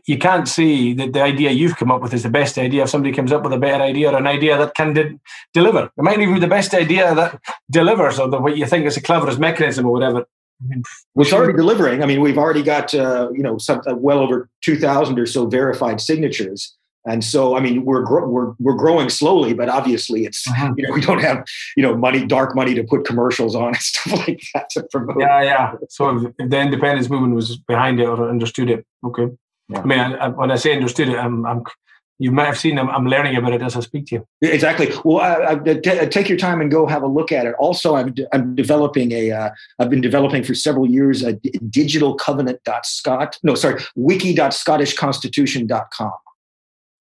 you 0.06 0.18
can't 0.18 0.48
say 0.48 0.92
that 0.94 1.12
the 1.12 1.20
idea 1.20 1.50
you've 1.50 1.76
come 1.76 1.90
up 1.90 2.02
with 2.02 2.14
is 2.14 2.22
the 2.22 2.30
best 2.30 2.56
idea 2.56 2.84
if 2.84 2.90
somebody 2.90 3.12
comes 3.12 3.32
up 3.32 3.42
with 3.42 3.52
a 3.52 3.58
better 3.58 3.82
idea 3.82 4.12
or 4.12 4.16
an 4.16 4.28
idea 4.28 4.56
that 4.58 4.74
can 4.74 4.92
de- 4.92 5.18
deliver. 5.52 5.90
It 5.96 6.02
might 6.02 6.20
even 6.20 6.34
be 6.34 6.40
the 6.40 6.46
best 6.46 6.72
idea 6.72 7.14
that 7.16 7.40
delivers 7.70 8.20
or 8.20 8.28
the, 8.28 8.38
what 8.38 8.56
you 8.56 8.66
think 8.66 8.86
is 8.86 8.94
the 8.94 9.00
cleverest 9.00 9.40
mechanism 9.40 9.86
or 9.86 9.92
whatever. 9.92 10.26
I 10.62 10.68
mean, 10.68 10.82
it's 11.16 11.32
already 11.32 11.54
delivering. 11.54 12.02
I 12.02 12.06
mean, 12.06 12.20
we've 12.20 12.38
already 12.38 12.62
got 12.62 12.94
uh, 12.94 13.30
you 13.32 13.42
know 13.42 13.58
some 13.58 13.80
uh, 13.86 13.94
well 13.94 14.20
over 14.20 14.48
two 14.62 14.78
thousand 14.78 15.18
or 15.18 15.26
so 15.26 15.46
verified 15.46 16.00
signatures, 16.00 16.76
and 17.06 17.24
so 17.24 17.56
I 17.56 17.60
mean 17.60 17.84
we're 17.84 18.02
gro- 18.02 18.28
we're 18.28 18.54
we're 18.58 18.76
growing 18.76 19.08
slowly, 19.08 19.54
but 19.54 19.68
obviously 19.68 20.24
it's 20.24 20.46
uh-huh. 20.48 20.74
you 20.76 20.86
know 20.86 20.94
we 20.94 21.00
don't 21.00 21.20
have 21.20 21.44
you 21.76 21.82
know 21.82 21.96
money, 21.96 22.24
dark 22.26 22.54
money 22.54 22.74
to 22.74 22.84
put 22.84 23.04
commercials 23.04 23.54
on 23.54 23.68
and 23.68 23.76
stuff 23.80 24.26
like 24.26 24.42
that 24.54 24.70
to 24.70 24.84
promote. 24.90 25.20
Yeah, 25.20 25.42
yeah. 25.42 25.72
So 25.88 26.16
if 26.16 26.36
the 26.50 26.60
independence 26.60 27.08
movement 27.10 27.34
was 27.34 27.56
behind 27.56 28.00
it 28.00 28.06
or 28.06 28.28
understood 28.28 28.70
it, 28.70 28.86
okay. 29.04 29.28
Yeah. 29.68 29.80
I 29.80 29.84
mean, 29.84 29.98
I, 29.98 30.12
I, 30.12 30.28
when 30.28 30.50
I 30.50 30.56
say 30.56 30.74
understood 30.74 31.08
it, 31.08 31.16
I'm, 31.16 31.46
I'm 31.46 31.64
you 32.22 32.30
might 32.30 32.46
have 32.46 32.58
seen 32.58 32.76
them. 32.76 32.88
I'm 32.88 33.06
learning 33.06 33.36
about 33.36 33.52
it 33.52 33.60
as 33.62 33.76
I 33.76 33.80
speak 33.80 34.06
to 34.06 34.14
you. 34.14 34.24
Exactly. 34.42 34.92
Well, 35.04 35.18
I, 35.18 35.54
I, 35.54 35.56
t- 35.56 36.06
take 36.06 36.28
your 36.28 36.38
time 36.38 36.60
and 36.60 36.70
go 36.70 36.86
have 36.86 37.02
a 37.02 37.08
look 37.08 37.32
at 37.32 37.46
it. 37.46 37.56
Also, 37.58 37.96
I'm, 37.96 38.14
I'm 38.32 38.54
developing 38.54 39.10
a. 39.10 39.26
have 39.26 39.52
uh, 39.80 39.86
been 39.86 40.00
developing 40.00 40.44
for 40.44 40.54
several 40.54 40.88
years 40.88 41.24
a 41.24 41.32
digital 41.32 42.14
covenant.scott. 42.14 43.40
No, 43.42 43.56
sorry, 43.56 43.82
wiki.scottishconstitution.com. 43.96 46.12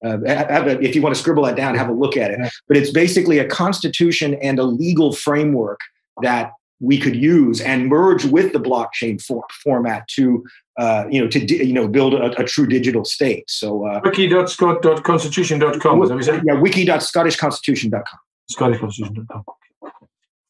Uh, 0.03 0.17
a, 0.25 0.81
if 0.81 0.95
you 0.95 1.03
want 1.03 1.13
to 1.13 1.21
scribble 1.21 1.43
that 1.43 1.55
down, 1.55 1.75
have 1.75 1.89
a 1.89 1.93
look 1.93 2.17
at 2.17 2.31
it. 2.31 2.39
But 2.67 2.77
it's 2.77 2.89
basically 2.89 3.37
a 3.37 3.47
constitution 3.47 4.33
and 4.41 4.57
a 4.57 4.63
legal 4.63 5.13
framework 5.13 5.81
that 6.23 6.53
we 6.81 6.99
could 6.99 7.15
use 7.15 7.61
and 7.61 7.87
merge 7.87 8.25
with 8.25 8.51
the 8.53 8.59
blockchain 8.59 9.21
for, 9.21 9.43
format 9.63 10.07
to 10.09 10.43
uh, 10.77 11.05
you 11.09 11.21
know 11.21 11.27
to 11.27 11.39
you 11.39 11.73
know 11.73 11.87
build 11.87 12.13
a, 12.13 12.39
a 12.39 12.43
true 12.43 12.67
digital 12.67 13.05
state. 13.05 13.49
So 13.49 13.85
uh, 13.85 14.01
wiki.scott.constitution.com. 14.03 16.03
Is 16.03 16.09
that 16.09 16.15
what 16.15 16.25
you 16.25 16.41
Yeah, 16.45 16.59
wiki.scottishconstitution.com. 16.59 18.19
Scottishconstitution.com. 18.51 19.43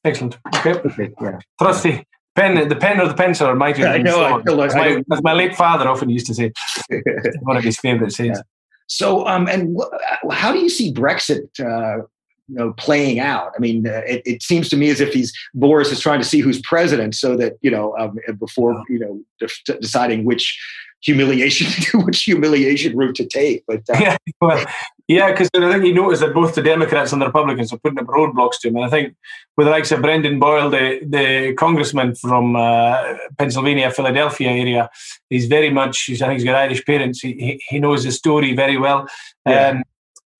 Excellent. 0.03 0.39
Okay. 0.55 0.73
okay 0.73 1.11
yeah. 1.21 1.37
Trusty. 1.59 2.07
Pen, 2.33 2.69
the 2.69 2.77
pen 2.77 3.01
or 3.01 3.09
the 3.09 3.13
pencil 3.13 3.47
are 3.47 3.55
my 3.55 3.73
I 3.73 3.97
know. 3.97 4.23
I 4.23 4.41
feel 4.41 4.55
like, 4.55 4.69
as, 4.69 4.75
my, 4.75 5.03
as 5.11 5.21
my 5.21 5.33
late 5.33 5.55
father 5.55 5.87
often 5.87 6.09
used 6.09 6.27
to 6.27 6.33
say. 6.33 6.51
one 7.41 7.57
of 7.57 7.63
his 7.63 7.77
favorite 7.77 8.13
sayings. 8.13 8.37
Yeah. 8.37 8.43
So, 8.87 9.27
um, 9.27 9.47
and 9.47 9.77
wh- 9.77 10.33
how 10.33 10.51
do 10.51 10.59
you 10.59 10.69
see 10.69 10.93
Brexit 10.93 11.47
uh, 11.59 12.03
you 12.51 12.57
know 12.57 12.73
playing 12.73 13.19
out. 13.19 13.53
I 13.55 13.59
mean, 13.59 13.87
uh, 13.87 14.01
it, 14.05 14.21
it, 14.25 14.43
seems 14.43 14.67
to 14.69 14.77
me 14.77 14.89
as 14.89 14.99
if 14.99 15.13
he's 15.13 15.33
Boris 15.53 15.91
is 15.91 16.01
trying 16.01 16.19
to 16.19 16.25
see 16.25 16.39
who's 16.39 16.61
president, 16.61 17.15
so 17.15 17.37
that 17.37 17.57
you 17.61 17.71
know 17.71 17.97
um, 17.97 18.19
before 18.37 18.83
you 18.89 18.99
know 18.99 19.21
de- 19.39 19.79
deciding 19.79 20.25
which 20.25 20.59
humiliation 21.01 21.67
which 22.05 22.23
humiliation 22.23 22.95
route 22.97 23.15
to 23.15 23.25
take. 23.25 23.63
But 23.65 23.83
uh, 23.89 23.97
yeah, 23.99 24.17
well, 24.41 24.65
yeah, 25.07 25.31
because 25.31 25.49
I 25.55 25.71
think 25.71 25.85
you 25.85 25.93
notice 25.93 26.19
that 26.19 26.33
both 26.33 26.55
the 26.55 26.61
Democrats 26.61 27.13
and 27.13 27.21
the 27.21 27.27
Republicans 27.27 27.71
are 27.71 27.77
putting 27.77 27.99
up 27.99 28.07
roadblocks 28.07 28.59
to 28.61 28.67
him, 28.67 28.75
and 28.75 28.85
I 28.85 28.89
think 28.89 29.15
with 29.55 29.67
the 29.67 29.71
likes 29.71 29.91
of 29.93 30.01
Brendan 30.01 30.37
Boyle, 30.37 30.69
the 30.69 30.99
the 31.07 31.53
congressman 31.53 32.15
from 32.15 32.57
uh, 32.57 33.15
Pennsylvania, 33.37 33.91
Philadelphia 33.91 34.49
area, 34.49 34.89
he's 35.29 35.45
very 35.45 35.69
much. 35.69 36.03
He's, 36.03 36.21
I 36.21 36.27
think 36.27 36.39
he's 36.39 36.45
got 36.45 36.55
Irish 36.55 36.83
parents. 36.85 37.21
He 37.21 37.63
he 37.69 37.79
knows 37.79 38.03
the 38.03 38.11
story 38.11 38.53
very 38.53 38.77
well. 38.77 39.07
Yeah. 39.45 39.69
Um, 39.69 39.83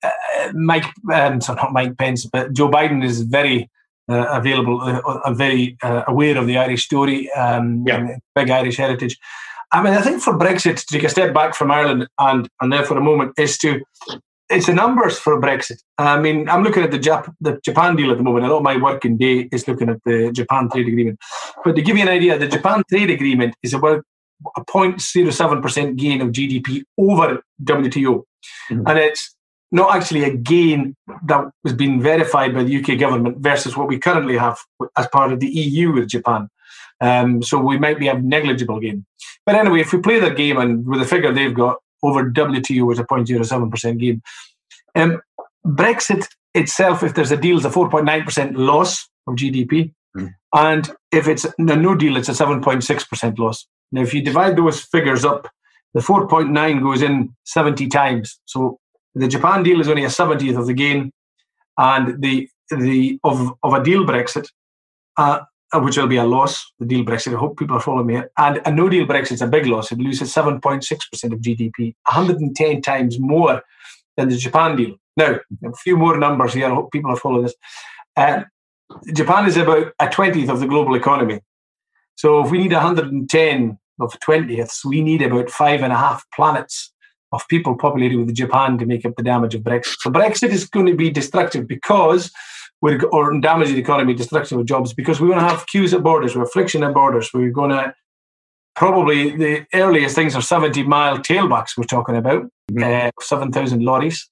uh, 0.04 0.52
Mike, 0.54 0.86
um, 1.14 1.42
so 1.42 1.54
not 1.54 1.74
Mike 1.74 1.98
Pence, 1.98 2.26
but 2.26 2.54
Joe 2.54 2.70
Biden 2.70 3.04
is 3.04 3.22
very 3.22 3.70
uh, 4.10 4.28
available, 4.32 4.82
uh, 4.82 5.02
uh 5.06 5.34
very 5.34 5.78
uh, 5.84 6.04
aware 6.08 6.38
of 6.38 6.48
the 6.48 6.58
Irish 6.58 6.86
story, 6.86 7.32
um, 7.34 7.84
yeah. 7.88 8.18
big 8.36 8.50
Irish 8.50 8.78
heritage. 8.78 9.18
I 9.72 9.82
mean, 9.82 9.94
I 9.94 10.02
think 10.02 10.22
for 10.22 10.38
Brexit 10.38 10.78
to 10.78 10.86
take 10.86 11.04
a 11.04 11.10
step 11.10 11.34
back 11.34 11.56
from 11.56 11.72
Ireland 11.72 12.08
and 12.20 12.50
and 12.60 12.74
there 12.74 12.84
for 12.84 12.98
a 12.98 13.02
moment 13.02 13.34
is 13.38 13.58
to 13.60 13.82
it's 14.52 14.66
the 14.66 14.74
numbers 14.74 15.18
for 15.18 15.40
Brexit. 15.40 15.80
I 15.98 16.20
mean, 16.20 16.50
I'm 16.50 16.64
looking 16.64 16.84
at 16.84 16.92
the, 16.92 17.00
Jap- 17.00 17.34
the 17.40 17.60
Japan 17.64 17.96
deal 17.96 18.12
at 18.12 18.18
the 18.18 18.24
moment. 18.24 18.46
A 18.46 18.50
lot 18.50 18.58
of 18.58 18.64
my 18.64 18.78
working 18.78 19.18
day 19.18 19.48
is 19.52 19.68
looking 19.68 19.90
at 19.90 20.00
the 20.06 20.32
Japan 20.32 20.70
trade 20.70 20.88
agreement. 20.88 21.20
But 21.64 21.76
to 21.76 21.82
give 21.82 21.96
you 21.96 22.04
an 22.04 22.10
idea, 22.10 22.38
the 22.38 22.48
Japan 22.48 22.84
trade 22.90 23.10
agreement 23.10 23.56
is 23.64 23.74
about 23.74 24.04
a 24.58 24.66
0.07% 24.66 25.96
gain 25.96 26.22
of 26.22 26.30
GDP 26.30 26.84
over 26.98 27.42
WTO. 27.64 28.24
Mm-hmm. 28.72 28.88
And 28.88 29.00
it's 29.00 29.36
not 29.72 29.96
actually 29.96 30.24
a 30.24 30.36
gain 30.36 30.96
that 31.26 31.46
was 31.64 31.74
being 31.74 32.02
verified 32.02 32.54
by 32.54 32.64
the 32.64 32.82
UK 32.82 33.00
government 33.00 33.38
versus 33.40 33.78
what 33.78 33.88
we 33.88 33.98
currently 33.98 34.38
have 34.38 34.58
as 34.98 35.08
part 35.08 35.32
of 35.32 35.40
the 35.40 35.48
EU 35.48 35.94
with 35.94 36.10
Japan. 36.10 36.50
Um, 37.00 37.42
so 37.42 37.60
we 37.60 37.80
might 37.80 38.00
be 38.00 38.08
a 38.08 38.20
negligible 38.20 38.80
gain. 38.80 39.06
But 39.46 39.56
anyway, 39.56 39.82
if 39.82 39.94
we 39.94 40.00
play 40.00 40.20
their 40.20 40.34
game 40.34 40.58
and 40.58 40.86
with 40.86 41.00
the 41.00 41.06
figure 41.06 41.32
they've 41.32 41.54
got 41.54 41.78
over 42.04 42.30
WTO 42.30 42.92
is 42.92 43.00
a 43.00 43.04
0.07% 43.06 44.00
gain, 44.00 44.22
um, 44.96 45.22
Brexit 45.66 46.28
itself, 46.54 47.02
if 47.04 47.14
there's 47.14 47.32
a 47.32 47.38
deal, 47.38 47.58
is 47.58 47.66
a 47.66 47.70
4.9% 47.70 48.58
loss 48.58 49.10
of 49.28 49.36
GDP. 49.36 49.94
Mm. 50.16 50.34
And 50.54 50.92
if 51.12 51.28
it's 51.28 51.46
a 51.46 51.54
no 51.58 51.96
deal, 51.96 52.18
it's 52.18 52.30
a 52.30 52.34
7.6% 52.34 53.40
loss. 53.40 53.66
Now, 53.92 54.02
if 54.02 54.14
you 54.14 54.22
divide 54.22 54.58
those 54.58 54.82
figures 54.82 55.26
up, 55.26 55.48
the 55.94 56.02
4.9 56.02 56.82
goes 56.82 57.02
in 57.02 57.36
70 57.46 57.88
times. 57.88 58.40
So 58.46 58.80
the 59.16 59.28
Japan 59.28 59.64
deal 59.64 59.82
is 59.82 59.88
only 59.88 60.04
a 60.04 60.10
70th 60.10 60.58
of 60.58 60.68
the 60.68 60.74
gain, 60.74 61.12
and 61.78 62.22
the 62.22 62.48
the 62.70 63.20
of, 63.24 63.54
of 63.64 63.74
a 63.74 63.84
deal 63.84 64.06
Brexit, 64.06 64.48
uh, 65.18 65.42
which 65.76 65.98
will 65.98 66.08
be 66.08 66.18
a 66.18 66.24
loss, 66.24 66.72
the 66.80 66.86
deal 66.86 67.04
Brexit. 67.04 67.34
I 67.34 67.40
hope 67.40 67.58
people 67.58 67.78
are 67.78 67.82
following 67.82 68.08
me. 68.08 68.22
And 68.38 68.62
a 68.66 68.72
no 68.72 68.90
deal 68.90 69.06
Brexit 69.06 69.34
is 69.34 69.42
a 69.42 69.48
big 69.48 69.66
loss. 69.66 69.92
It 69.92 70.00
loses 70.00 70.34
7.6% 70.34 70.84
of 71.34 71.40
GDP, 71.40 71.96
110 72.08 72.82
times 72.82 73.20
more 73.20 73.62
than 74.18 74.30
the 74.30 74.38
Japan 74.38 74.76
deal. 74.76 74.96
Now, 75.18 75.40
a 75.66 75.74
few 75.74 75.98
more 75.98 76.18
numbers 76.18 76.54
here. 76.54 76.68
I 76.68 76.74
hope 76.74 76.92
people 76.92 77.12
are 77.12 77.18
following 77.18 77.44
this. 77.44 77.56
Uh, 78.16 78.44
Japan 79.14 79.46
is 79.46 79.58
about 79.58 79.94
a 80.00 80.08
20th 80.08 80.50
of 80.50 80.60
the 80.60 80.68
global 80.68 80.96
economy. 80.96 81.42
So 82.16 82.44
if 82.44 82.52
we 82.52 82.58
need 82.58 82.74
110 82.74 83.78
of 84.00 84.14
20ths, 84.20 84.86
we 84.86 85.02
need 85.02 85.22
about 85.22 85.50
five 85.50 85.82
and 85.82 85.94
a 85.94 85.98
half 85.98 86.26
planets 86.34 86.94
of 87.32 87.48
people 87.48 87.76
populated 87.76 88.18
with 88.18 88.34
Japan 88.34 88.78
to 88.78 88.86
make 88.86 89.06
up 89.06 89.16
the 89.16 89.24
damage 89.24 89.56
of 89.56 89.62
Brexit. 89.62 89.96
So 90.00 90.10
Brexit 90.10 90.50
is 90.50 90.68
going 90.68 90.88
to 90.88 90.96
be 90.96 91.10
destructive 91.10 91.68
because 91.68 92.32
we're 92.82 93.02
or 93.08 93.40
damaging 93.40 93.76
the 93.76 93.82
economy, 93.82 94.14
destructive 94.14 94.58
of 94.58 94.66
jobs 94.66 94.94
because 94.94 95.22
we're 95.22 95.28
going 95.28 95.40
to 95.40 95.48
have 95.48 95.68
queues 95.68 95.94
at 95.94 96.04
borders, 96.04 96.36
we're 96.36 96.48
friction 96.48 96.84
at 96.84 96.94
borders, 96.94 97.30
we're 97.34 97.52
going 97.52 97.70
to 97.70 97.94
probably 98.76 99.36
the 99.36 99.66
earliest 99.74 100.16
things 100.16 100.36
are 100.36 100.42
70 100.42 100.84
mile 100.84 101.18
tailbacks 101.18 101.78
we're 101.78 101.84
talking 101.84 102.16
about, 102.16 102.44
mm-hmm. 102.72 103.08
uh, 103.08 103.12
7,000 103.22 103.82
lorries. 103.82 104.30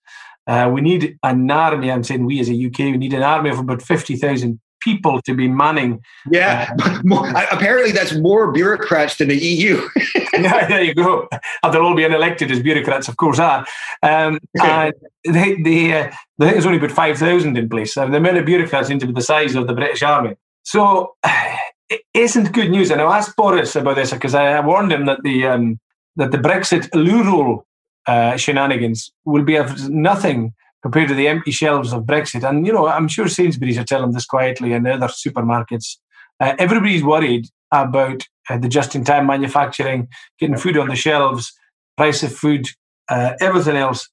Uh, 0.47 0.69
we 0.73 0.81
need 0.81 1.17
an 1.23 1.49
army, 1.51 1.91
I'm 1.91 2.03
saying 2.03 2.25
we 2.25 2.39
as 2.39 2.49
a 2.49 2.65
UK, 2.65 2.79
we 2.79 2.97
need 2.97 3.13
an 3.13 3.21
army 3.21 3.51
of 3.51 3.59
about 3.59 3.83
50,000 3.83 4.59
people 4.79 5.21
to 5.21 5.33
be 5.33 5.47
manning. 5.47 6.01
Yeah, 6.29 6.73
uh, 6.81 7.01
more, 7.03 7.29
apparently 7.51 7.91
that's 7.91 8.15
more 8.15 8.51
bureaucrats 8.51 9.17
than 9.17 9.29
the 9.29 9.37
EU. 9.37 9.87
yeah, 10.33 10.67
there 10.67 10.83
you 10.83 10.93
go. 10.93 11.27
And 11.63 11.73
they're 11.73 11.81
all 11.81 11.95
being 11.95 12.13
elected 12.13 12.51
as 12.51 12.61
bureaucrats, 12.61 13.07
of 13.07 13.17
course, 13.17 13.39
are. 13.39 13.65
Um, 14.03 14.39
and 14.55 14.93
they, 15.25 15.61
they, 15.61 15.93
uh, 15.93 16.11
think 16.39 16.53
there's 16.53 16.65
only 16.65 16.77
about 16.77 16.91
5,000 16.91 17.57
in 17.57 17.69
place. 17.69 17.93
So 17.93 18.07
the 18.07 18.17
amount 18.17 18.37
of 18.37 18.45
bureaucrats 18.45 18.89
into 18.89 19.11
the 19.11 19.21
size 19.21 19.55
of 19.55 19.67
the 19.67 19.73
British 19.73 20.03
Army. 20.03 20.35
So 20.63 21.15
it 21.89 22.01
isn't 22.13 22.53
good 22.53 22.69
news. 22.69 22.91
And 22.91 23.01
I 23.01 23.17
asked 23.17 23.35
Boris 23.35 23.75
about 23.75 23.95
this 23.95 24.11
because 24.11 24.35
I 24.35 24.59
warned 24.59 24.91
him 24.91 25.05
that 25.05 25.23
the 25.23 25.47
um, 25.47 25.79
that 26.15 26.31
the 26.31 26.37
Brexit 26.37 26.89
loo 26.93 27.63
uh, 28.07 28.37
shenanigans 28.37 29.11
will 29.25 29.43
be 29.43 29.55
of 29.55 29.89
nothing 29.89 30.53
compared 30.81 31.09
to 31.09 31.13
the 31.13 31.27
empty 31.27 31.51
shelves 31.51 31.93
of 31.93 32.03
Brexit. 32.03 32.47
And, 32.47 32.65
you 32.65 32.73
know, 32.73 32.87
I'm 32.87 33.07
sure 33.07 33.27
Sainsbury's 33.27 33.77
are 33.77 33.83
telling 33.83 34.11
this 34.11 34.25
quietly 34.25 34.73
and 34.73 34.87
other 34.87 35.07
supermarkets. 35.07 35.97
Uh, 36.39 36.55
everybody's 36.57 37.03
worried 37.03 37.47
about 37.71 38.23
uh, 38.49 38.57
the 38.57 38.69
just 38.69 38.95
in 38.95 39.03
time 39.03 39.27
manufacturing, 39.27 40.07
getting 40.39 40.57
food 40.57 40.77
on 40.77 40.87
the 40.87 40.95
shelves, 40.95 41.53
price 41.97 42.23
of 42.23 42.33
food, 42.33 42.67
uh, 43.09 43.33
everything 43.41 43.75
else, 43.75 44.09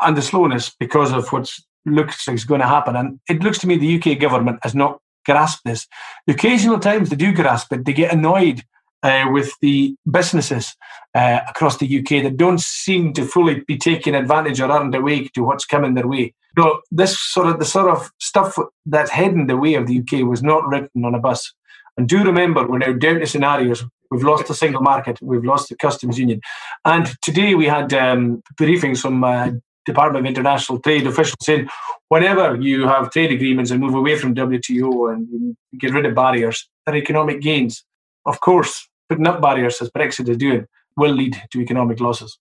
and 0.00 0.16
the 0.16 0.22
slowness 0.22 0.74
because 0.78 1.12
of 1.12 1.28
what 1.30 1.52
looks 1.84 2.26
like 2.26 2.34
is 2.34 2.44
going 2.44 2.60
to 2.60 2.66
happen. 2.66 2.96
And 2.96 3.20
it 3.28 3.42
looks 3.42 3.58
to 3.58 3.66
me 3.66 3.76
the 3.76 4.00
UK 4.00 4.18
government 4.18 4.60
has 4.62 4.74
not 4.74 4.98
grasped 5.26 5.64
this. 5.64 5.86
The 6.26 6.32
occasional 6.32 6.78
times 6.78 7.10
they 7.10 7.16
do 7.16 7.34
grasp 7.34 7.72
it, 7.72 7.84
they 7.84 7.92
get 7.92 8.12
annoyed 8.12 8.62
uh, 9.02 9.26
with 9.30 9.52
the 9.60 9.96
businesses 10.10 10.74
uh, 11.14 11.40
across 11.48 11.78
the 11.78 11.98
UK 11.98 12.22
that 12.22 12.36
don't 12.36 12.60
seem 12.60 13.12
to 13.12 13.24
fully 13.24 13.60
be 13.66 13.76
taking 13.76 14.14
advantage 14.14 14.60
or 14.60 14.70
aren't 14.70 14.94
awake 14.94 15.32
to 15.32 15.42
what's 15.42 15.64
coming 15.64 15.94
their 15.94 16.06
way. 16.06 16.34
So 16.56 16.80
this 16.90 17.18
sort 17.18 17.46
of 17.46 17.58
the 17.58 17.64
sort 17.64 17.88
of 17.88 18.10
stuff 18.18 18.58
that's 18.84 19.10
heading 19.10 19.46
the 19.46 19.56
way 19.56 19.74
of 19.74 19.86
the 19.86 20.00
UK 20.00 20.26
was 20.26 20.42
not 20.42 20.66
written 20.66 21.04
on 21.04 21.14
a 21.14 21.20
bus. 21.20 21.52
And 21.96 22.08
do 22.08 22.22
remember, 22.24 22.66
we're 22.66 22.78
now 22.78 22.92
down 22.92 23.20
to 23.20 23.26
scenarios. 23.26 23.84
We've 24.10 24.22
lost 24.22 24.46
the 24.46 24.54
single 24.54 24.80
market. 24.80 25.18
We've 25.20 25.44
lost 25.44 25.68
the 25.68 25.76
customs 25.76 26.18
union. 26.18 26.40
And 26.84 27.06
today 27.22 27.54
we 27.54 27.66
had 27.66 27.92
um, 27.92 28.42
briefings 28.58 29.00
from 29.00 29.22
uh, 29.22 29.50
Department 29.84 30.24
of 30.24 30.28
International 30.28 30.78
Trade 30.80 31.06
officials 31.06 31.36
saying, 31.42 31.68
whenever 32.08 32.56
you 32.56 32.86
have 32.86 33.10
trade 33.10 33.32
agreements 33.32 33.70
and 33.70 33.80
move 33.80 33.94
away 33.94 34.16
from 34.16 34.34
WTO 34.34 35.12
and 35.12 35.56
get 35.78 35.92
rid 35.92 36.06
of 36.06 36.14
barriers, 36.14 36.68
there 36.86 36.94
are 36.94 36.98
economic 36.98 37.40
gains. 37.40 37.84
Of 38.26 38.40
course, 38.40 38.87
putting 39.08 39.26
up 39.26 39.40
barriers 39.40 39.80
as 39.80 39.90
Brexit 39.90 40.28
is 40.28 40.36
doing 40.36 40.66
will 40.96 41.12
lead 41.12 41.40
to 41.50 41.60
economic 41.60 42.00
losses. 42.00 42.38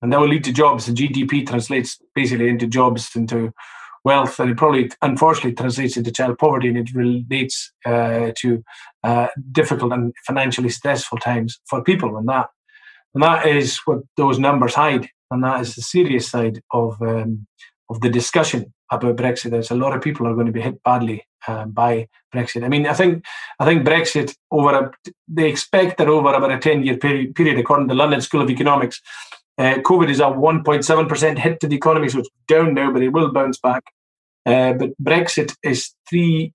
And 0.00 0.12
that 0.12 0.20
will 0.20 0.28
lead 0.28 0.44
to 0.44 0.52
jobs. 0.52 0.88
And 0.88 0.96
GDP 0.96 1.46
translates 1.46 2.00
basically 2.14 2.48
into 2.48 2.66
jobs, 2.66 3.10
into 3.14 3.52
wealth, 4.04 4.40
and 4.40 4.50
it 4.50 4.56
probably, 4.56 4.90
unfortunately, 5.00 5.54
translates 5.54 5.96
into 5.96 6.10
child 6.10 6.38
poverty 6.38 6.68
and 6.68 6.76
it 6.76 6.94
relates 6.94 7.72
uh, 7.86 8.32
to 8.38 8.64
uh, 9.04 9.28
difficult 9.52 9.92
and 9.92 10.12
financially 10.26 10.70
stressful 10.70 11.18
times 11.18 11.60
for 11.68 11.84
people. 11.84 12.16
And 12.16 12.28
that, 12.28 12.48
and 13.14 13.22
that 13.22 13.46
is 13.46 13.78
what 13.84 13.98
those 14.16 14.38
numbers 14.38 14.74
hide. 14.74 15.08
And 15.30 15.44
that 15.44 15.60
is 15.60 15.76
the 15.76 15.82
serious 15.82 16.28
side 16.28 16.60
of 16.72 17.00
um, 17.00 17.46
of 17.92 18.00
the 18.00 18.08
discussion 18.08 18.72
about 18.90 19.16
Brexit. 19.16 19.50
There's 19.50 19.70
a 19.70 19.76
lot 19.76 19.94
of 19.94 20.02
people 20.02 20.26
are 20.26 20.34
going 20.34 20.46
to 20.46 20.52
be 20.52 20.62
hit 20.62 20.82
badly 20.82 21.26
uh, 21.46 21.66
by 21.66 22.08
Brexit. 22.34 22.64
I 22.64 22.68
mean, 22.68 22.86
I 22.86 22.94
think 22.94 23.24
I 23.60 23.64
think 23.64 23.86
Brexit 23.86 24.34
over 24.50 24.74
a, 24.74 24.90
they 25.28 25.48
expect 25.48 25.98
that 25.98 26.08
over 26.08 26.32
about 26.32 26.52
a 26.52 26.58
ten 26.58 26.82
year 26.82 26.96
period, 26.96 27.34
period, 27.34 27.58
according 27.58 27.88
to 27.88 27.94
the 27.94 27.98
London 27.98 28.20
School 28.20 28.42
of 28.42 28.50
Economics, 28.50 29.00
uh, 29.58 29.74
COVID 29.84 30.08
is 30.08 30.20
a 30.20 30.24
1.7 30.24 31.08
percent 31.08 31.38
hit 31.38 31.60
to 31.60 31.66
the 31.66 31.76
economy, 31.76 32.08
so 32.08 32.20
it's 32.20 32.30
down 32.48 32.74
now, 32.74 32.92
but 32.92 33.02
it 33.02 33.10
will 33.10 33.32
bounce 33.32 33.58
back. 33.58 33.84
Uh, 34.46 34.72
but 34.72 34.90
Brexit 35.02 35.54
is 35.62 35.94
three 36.08 36.52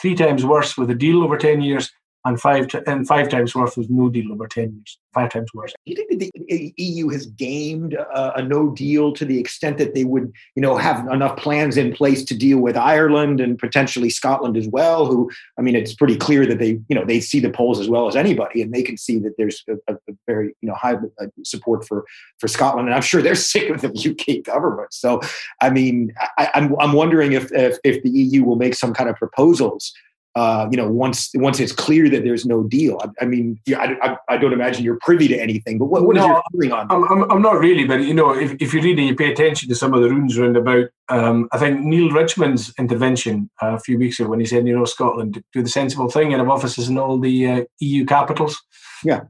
three 0.00 0.14
times 0.14 0.44
worse 0.44 0.76
with 0.78 0.90
a 0.90 0.94
deal 0.94 1.22
over 1.22 1.36
ten 1.36 1.60
years 1.60 1.90
and 2.28 2.40
five 2.40 2.68
and 2.86 3.06
five 3.06 3.28
times 3.28 3.54
worse 3.54 3.76
with 3.76 3.88
no 3.90 4.08
deal 4.08 4.32
over 4.32 4.46
ten 4.46 4.72
years. 4.72 4.98
Five 5.14 5.32
times 5.32 5.48
worse. 5.54 5.72
Do 5.72 5.92
you 5.92 5.96
think 5.96 6.10
that 6.10 6.30
the 6.48 6.74
EU 6.76 7.08
has 7.08 7.26
gamed 7.26 7.94
a, 7.94 8.38
a, 8.38 8.42
no 8.42 8.70
deal 8.70 9.12
to 9.14 9.24
the 9.24 9.38
extent 9.38 9.78
that 9.78 9.94
they 9.94 10.04
would, 10.04 10.30
you 10.54 10.62
know, 10.62 10.76
have 10.76 11.08
enough 11.08 11.36
plans 11.38 11.76
in 11.76 11.92
place 11.92 12.22
to 12.26 12.36
deal 12.36 12.58
with 12.58 12.76
Ireland 12.76 13.40
and 13.40 13.58
potentially 13.58 14.10
Scotland 14.10 14.56
as 14.56 14.68
well? 14.68 15.06
Who, 15.06 15.30
I 15.58 15.62
mean, 15.62 15.74
it's 15.74 15.94
pretty 15.94 16.16
clear 16.16 16.46
that 16.46 16.58
they, 16.58 16.78
you 16.88 16.94
know, 16.94 17.04
they 17.04 17.20
see 17.20 17.40
the 17.40 17.50
polls 17.50 17.80
as 17.80 17.88
well 17.88 18.06
as 18.06 18.16
anybody, 18.16 18.60
and 18.62 18.72
they 18.72 18.82
can 18.82 18.98
see 18.98 19.18
that 19.20 19.34
there's 19.38 19.64
a, 19.68 19.94
a 19.94 19.96
very, 20.26 20.54
you 20.60 20.68
know, 20.68 20.74
high 20.74 20.94
uh, 20.94 21.26
support 21.44 21.86
for 21.86 22.04
for 22.38 22.46
Scotland, 22.48 22.88
and 22.88 22.94
I'm 22.94 23.02
sure 23.02 23.22
they're 23.22 23.34
sick 23.54 23.70
of 23.70 23.80
the 23.80 23.88
UK 23.88 24.44
government. 24.44 24.92
So, 24.92 25.20
I 25.62 25.70
mean, 25.70 26.12
I, 26.36 26.50
I'm 26.54 26.76
I'm 26.78 26.92
wondering 26.92 27.32
if 27.32 27.50
if, 27.52 27.78
if 27.82 28.02
the 28.02 28.10
EU 28.10 28.44
will 28.44 28.56
make 28.56 28.74
some 28.74 28.92
kind 28.92 29.08
of 29.08 29.16
proposals 29.16 29.92
uh, 30.38 30.68
you 30.70 30.76
know, 30.76 30.88
once 30.88 31.30
once 31.34 31.58
it's 31.58 31.72
clear 31.72 32.08
that 32.08 32.22
there's 32.22 32.46
no 32.46 32.62
deal. 32.62 33.00
I, 33.02 33.24
I 33.24 33.26
mean, 33.26 33.58
I, 33.70 33.96
I, 34.00 34.16
I, 34.28 34.36
don't 34.36 34.52
imagine 34.52 34.84
you're 34.84 35.00
privy 35.00 35.26
to 35.26 35.36
anything, 35.36 35.78
but 35.78 35.86
what, 35.86 36.04
what 36.04 36.14
no, 36.14 36.22
is 36.22 36.28
your 36.28 36.42
feeling 36.52 36.72
on? 36.72 36.86
I'm, 36.90 37.02
I'm, 37.10 37.30
I'm, 37.32 37.42
not 37.42 37.58
really, 37.58 37.84
but 37.84 38.02
you 38.02 38.14
know, 38.14 38.32
if, 38.32 38.54
if 38.60 38.72
you 38.72 38.80
read 38.80 39.00
and 39.00 39.08
you 39.08 39.16
pay 39.16 39.32
attention 39.32 39.68
to 39.68 39.74
some 39.74 39.92
of 39.94 40.00
the 40.00 40.08
runes 40.08 40.38
around 40.38 40.56
about, 40.56 40.86
um, 41.08 41.48
I 41.50 41.58
think 41.58 41.80
Neale 41.80 42.12
Richmond's 42.12 42.72
intervention 42.78 43.50
uh, 43.60 43.74
a 43.74 43.80
few 43.80 43.98
weeks 43.98 44.20
ago 44.20 44.28
when 44.28 44.38
he 44.38 44.46
said, 44.46 44.64
you 44.64 44.76
know, 44.76 44.84
Scotland 44.84 45.42
do 45.52 45.60
the 45.60 45.68
sensible 45.68 46.08
thing 46.08 46.32
and 46.32 46.40
have 46.40 46.50
offices 46.50 46.88
in 46.88 46.98
all 46.98 47.18
the 47.18 47.48
uh, 47.48 47.64
EU 47.80 48.04
capitals. 48.04 48.62
Yeah, 49.02 49.22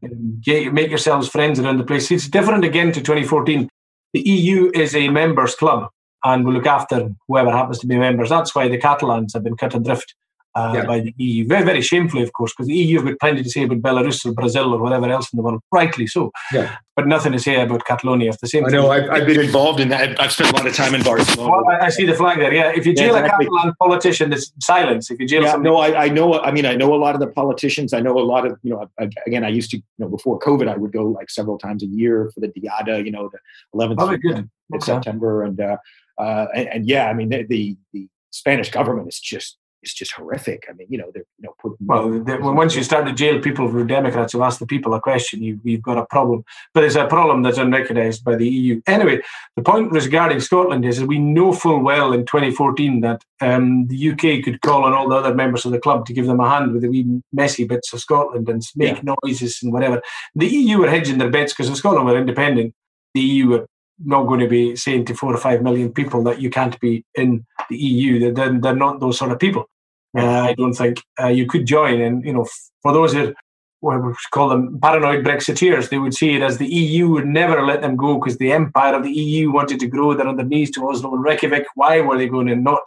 get, 0.43 0.75
make 0.75 0.91
yourselves 0.91 1.27
friends 1.27 1.59
around 1.59 1.79
the 1.79 1.85
place. 1.85 2.11
It's 2.11 2.29
different 2.29 2.65
again 2.65 2.93
to 2.93 3.01
2014. 3.01 3.67
The 4.13 4.21
EU 4.21 4.71
is 4.75 4.95
a 4.95 5.09
members 5.09 5.55
club 5.55 5.89
and 6.23 6.45
will 6.45 6.53
look 6.53 6.67
after 6.67 7.09
whoever 7.29 7.51
happens 7.51 7.79
to 7.79 7.87
be 7.87 7.97
members. 7.97 8.29
That's 8.29 8.55
why 8.55 8.69
the 8.69 8.79
Catalans 8.79 9.33
have 9.33 9.45
been 9.45 9.57
cut 9.57 9.75
adrift 9.75 10.15
uh, 10.59 10.73
yeah. 10.75 10.85
by 10.85 11.01
the 11.01 11.15
EU. 11.17 11.47
Very, 11.47 11.65
very 11.65 11.81
shamefully, 11.81 12.23
of 12.23 12.33
course, 12.33 12.53
because 12.53 12.67
the 12.67 12.75
EU 12.75 12.97
have 12.97 13.07
got 13.07 13.21
plenty 13.21 13.43
to 13.43 13.51
say 13.51 13.63
about 13.63 13.81
Belarus 13.81 14.25
or 14.27 14.33
Brazil 14.33 14.75
or 14.75 14.79
whatever 14.79 15.09
else 15.09 15.33
in 15.33 15.37
the 15.37 15.43
world, 15.43 15.61
rightly 15.73 16.07
so. 16.07 16.33
Yeah. 16.53 16.77
But 16.97 17.07
nothing 17.07 17.31
to 17.33 17.39
say 17.39 17.61
about 17.61 17.85
Catalonia. 17.85 18.31
If 18.31 18.41
the 18.41 18.49
same 18.49 18.67
I 18.67 18.71
know, 18.71 18.91
I've, 18.91 19.09
I've, 19.09 19.27
been 19.27 19.39
involved 19.39 19.79
in 19.79 19.89
that. 19.91 20.21
I've 20.21 20.33
spent 20.33 20.51
a 20.51 20.57
lot 20.57 20.67
of 20.67 20.75
time 20.75 20.95
in 20.97 21.03
Barcelona. 21.03 21.51
Well, 21.51 21.71
I, 21.71 21.87
I 21.87 21.89
see 21.91 22.05
the 22.05 22.15
flag 22.15 22.39
there, 22.39 22.53
yeah. 22.53 22.73
If 22.75 22.87
you 22.87 22.95
jail 22.95 23.15
yeah, 23.15 23.21
exactly. 23.21 23.47
a 23.47 23.51
Catalan 23.51 23.75
politician, 23.79 24.33
it's 24.33 24.53
silence. 24.61 25.11
If 25.11 25.21
you 25.21 25.29
jail 25.29 25.43
yeah, 25.43 25.57
No, 25.57 25.77
I, 25.77 26.07
I, 26.07 26.09
know, 26.09 26.41
I 26.41 26.51
mean, 26.51 26.67
I 26.67 26.75
know 26.75 26.93
a 26.95 26.97
lot 26.97 27.15
of 27.15 27.21
the 27.21 27.29
politicians. 27.29 27.93
I 27.93 28.01
know 28.01 28.19
a 28.19 28.27
lot 28.35 28.47
of, 28.47 28.59
you 28.63 28.71
know, 28.71 28.91
again, 29.27 29.45
I 29.45 29.49
used 29.49 29.71
to, 29.71 29.77
you 29.77 29.83
know, 29.99 30.09
before 30.09 30.41
COVID, 30.41 30.67
I 30.67 30.77
would 30.77 30.93
go 30.93 31.05
like 31.05 31.31
several 31.31 31.59
times 31.59 31.85
a 31.85 31.87
year 31.87 32.31
for 32.35 32.41
the 32.41 32.49
Diada, 32.49 33.05
you 33.05 33.13
know, 33.13 33.31
the 33.31 33.39
11th 33.79 33.97
oh, 33.99 34.17
good. 34.17 34.51
of 34.73 34.83
September. 34.83 35.45
And, 35.45 35.61
uh, 35.61 35.77
uh, 36.19 36.47
and, 36.53 36.69
and, 36.69 36.87
yeah, 36.89 37.09
I 37.09 37.15
mean, 37.15 37.29
the, 37.29 37.45
the, 37.45 37.77
the 37.93 38.09
Spanish 38.31 38.71
government 38.71 39.09
is 39.09 39.21
just 39.21 39.58
it's 39.83 39.95
just 39.95 40.13
horrific. 40.13 40.67
I 40.69 40.73
mean, 40.73 40.89
you 40.91 40.99
know, 40.99 41.11
they're 41.13 41.25
you 41.39 41.47
know 41.47 41.55
putting. 41.61 41.79
Well, 41.81 42.11
the, 42.23 42.39
once 42.41 42.75
you 42.75 42.83
start 42.83 43.07
to 43.07 43.13
jail 43.13 43.41
people 43.41 43.69
who 43.69 43.79
are 43.79 43.85
Democrats 43.85 44.33
who 44.33 44.43
ask 44.43 44.59
the 44.59 44.67
people 44.67 44.95
a 44.95 45.01
question, 45.01 45.43
you, 45.43 45.61
you've 45.63 45.83
got 45.83 45.99
a 45.99 46.07
problem. 46.07 46.45
But 46.75 46.85
it's 46.85 46.97
a 46.97 47.07
problem 47.07 47.43
that's 47.43 47.59
unrecognised 47.59 48.25
by 48.25 48.37
the 48.37 48.49
EU. 48.49 48.81
Anyway, 48.87 49.23
the 49.57 49.63
point 49.63 49.93
regarding 49.93 50.41
Scotland 50.41 50.85
is 50.85 50.99
that 50.99 51.07
we 51.07 51.19
know 51.19 51.53
full 51.53 51.83
well 51.83 52.13
in 52.13 52.27
2014 52.27 53.01
that 53.03 53.23
um, 53.41 53.87
the 53.87 54.11
UK 54.11 54.45
could 54.45 54.61
call 54.63 54.85
on 54.85 54.93
all 54.93 55.09
the 55.09 55.17
other 55.17 55.35
members 55.35 55.65
of 55.65 55.73
the 55.73 55.79
club 55.79 56.07
to 56.07 56.13
give 56.13 56.27
them 56.27 56.41
a 56.41 56.49
hand 56.49 56.73
with 56.73 56.83
the 56.83 56.89
wee 56.89 57.23
messy 57.33 57.65
bits 57.65 57.93
of 57.93 58.01
Scotland 58.01 58.49
and 58.49 58.63
make 58.75 58.97
yeah. 58.97 59.15
noises 59.25 59.61
and 59.63 59.73
whatever. 59.73 60.03
The 60.35 60.49
EU 60.49 60.79
were 60.79 60.91
hedging 60.91 61.19
their 61.19 61.31
bets 61.31 61.53
because 61.53 61.71
if 61.71 61.77
Scotland 61.77 62.07
were 62.07 62.19
independent, 62.19 62.75
the 63.15 63.21
EU 63.21 63.49
were 63.49 63.67
not 64.05 64.25
going 64.25 64.41
to 64.41 64.49
be 64.49 64.77
saying 64.77 65.05
to 65.07 65.15
four 65.15 65.35
or 65.35 65.39
five 65.39 65.63
million 65.63 65.93
people 65.93 66.23
that 66.25 66.41
you 66.41 66.51
can't 66.51 66.79
be 66.81 67.05
in 67.15 67.45
the 67.69 67.77
EU. 67.77 68.33
They're, 68.33 68.59
they're 68.59 68.77
not 68.77 69.01
those 69.01 69.19
sort 69.19 69.33
of 69.33 69.39
people. 69.39 69.69
Uh, 70.17 70.41
I 70.41 70.55
don't 70.55 70.73
think 70.73 71.03
uh, 71.21 71.29
you 71.29 71.47
could 71.47 71.67
join. 71.67 72.01
And 72.01 72.25
you 72.25 72.33
know, 72.33 72.47
for 72.83 72.93
those 72.93 73.13
that 73.13 73.35
what 73.81 74.03
we 74.05 74.13
call 74.33 74.49
them 74.49 74.79
paranoid 74.81 75.25
Brexiteers, 75.25 75.89
they 75.89 75.99
would 75.99 76.15
see 76.15 76.35
it 76.35 76.43
as 76.43 76.59
the 76.59 76.67
EU 76.67 77.09
would 77.11 77.27
never 77.27 77.65
let 77.65 77.81
them 77.81 77.97
go 77.97 78.19
because 78.19 78.39
the 78.39 78.53
empire 78.53 78.95
of 78.95 79.05
the 79.05 79.13
EU 79.13 79.53
wanted 79.53 79.81
to 79.81 79.87
grow. 79.87 80.15
They're 80.15 80.27
on 80.27 80.37
their 80.37 80.47
knees 80.47 80.71
to 80.73 80.89
Oslo 80.89 81.15
and 81.15 81.23
Reykjavik. 81.23 81.67
Why 81.75 82.01
were 82.01 82.19
they 82.19 82.29
going 82.29 82.49
to 82.49 82.57
not 82.57 82.83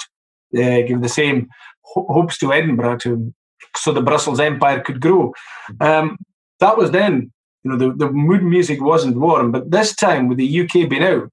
uh, 0.55 0.81
give 0.81 1.01
the 1.01 1.09
same 1.09 1.49
ho- 1.81 2.07
hopes 2.09 2.37
to 2.39 2.51
Edinburgh 2.51 2.97
to 2.99 3.33
so 3.77 3.93
the 3.93 4.01
Brussels 4.01 4.39
empire 4.39 4.81
could 4.81 4.99
grow? 4.99 5.33
Um, 5.79 6.17
that 6.59 6.77
was 6.77 6.91
then. 6.91 7.31
You 7.63 7.71
know, 7.71 7.77
the, 7.77 7.93
the 7.93 8.11
mood 8.11 8.43
music 8.43 8.81
wasn't 8.81 9.17
warm, 9.17 9.51
but 9.51 9.69
this 9.69 9.95
time 9.95 10.27
with 10.27 10.37
the 10.37 10.61
UK 10.61 10.89
being 10.89 11.03
out, 11.03 11.29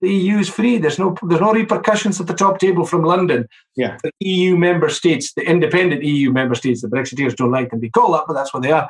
the 0.00 0.12
EU 0.12 0.38
is 0.38 0.48
free. 0.48 0.78
There's 0.78 0.98
no 0.98 1.16
there's 1.22 1.40
no 1.40 1.52
repercussions 1.52 2.20
at 2.20 2.26
the 2.26 2.34
top 2.34 2.58
table 2.58 2.84
from 2.84 3.02
London. 3.02 3.48
Yeah. 3.74 3.96
The 4.02 4.12
EU 4.20 4.56
member 4.56 4.88
states, 4.88 5.32
the 5.34 5.42
independent 5.42 6.02
EU 6.02 6.30
member 6.30 6.54
states, 6.54 6.82
the 6.82 6.88
Brexiteers 6.88 7.34
don't 7.34 7.50
like 7.50 7.70
them 7.70 7.80
to 7.80 7.82
be 7.82 7.90
called 7.90 8.14
that, 8.14 8.24
but 8.26 8.34
that's 8.34 8.52
what 8.52 8.62
they 8.62 8.72
are. 8.72 8.88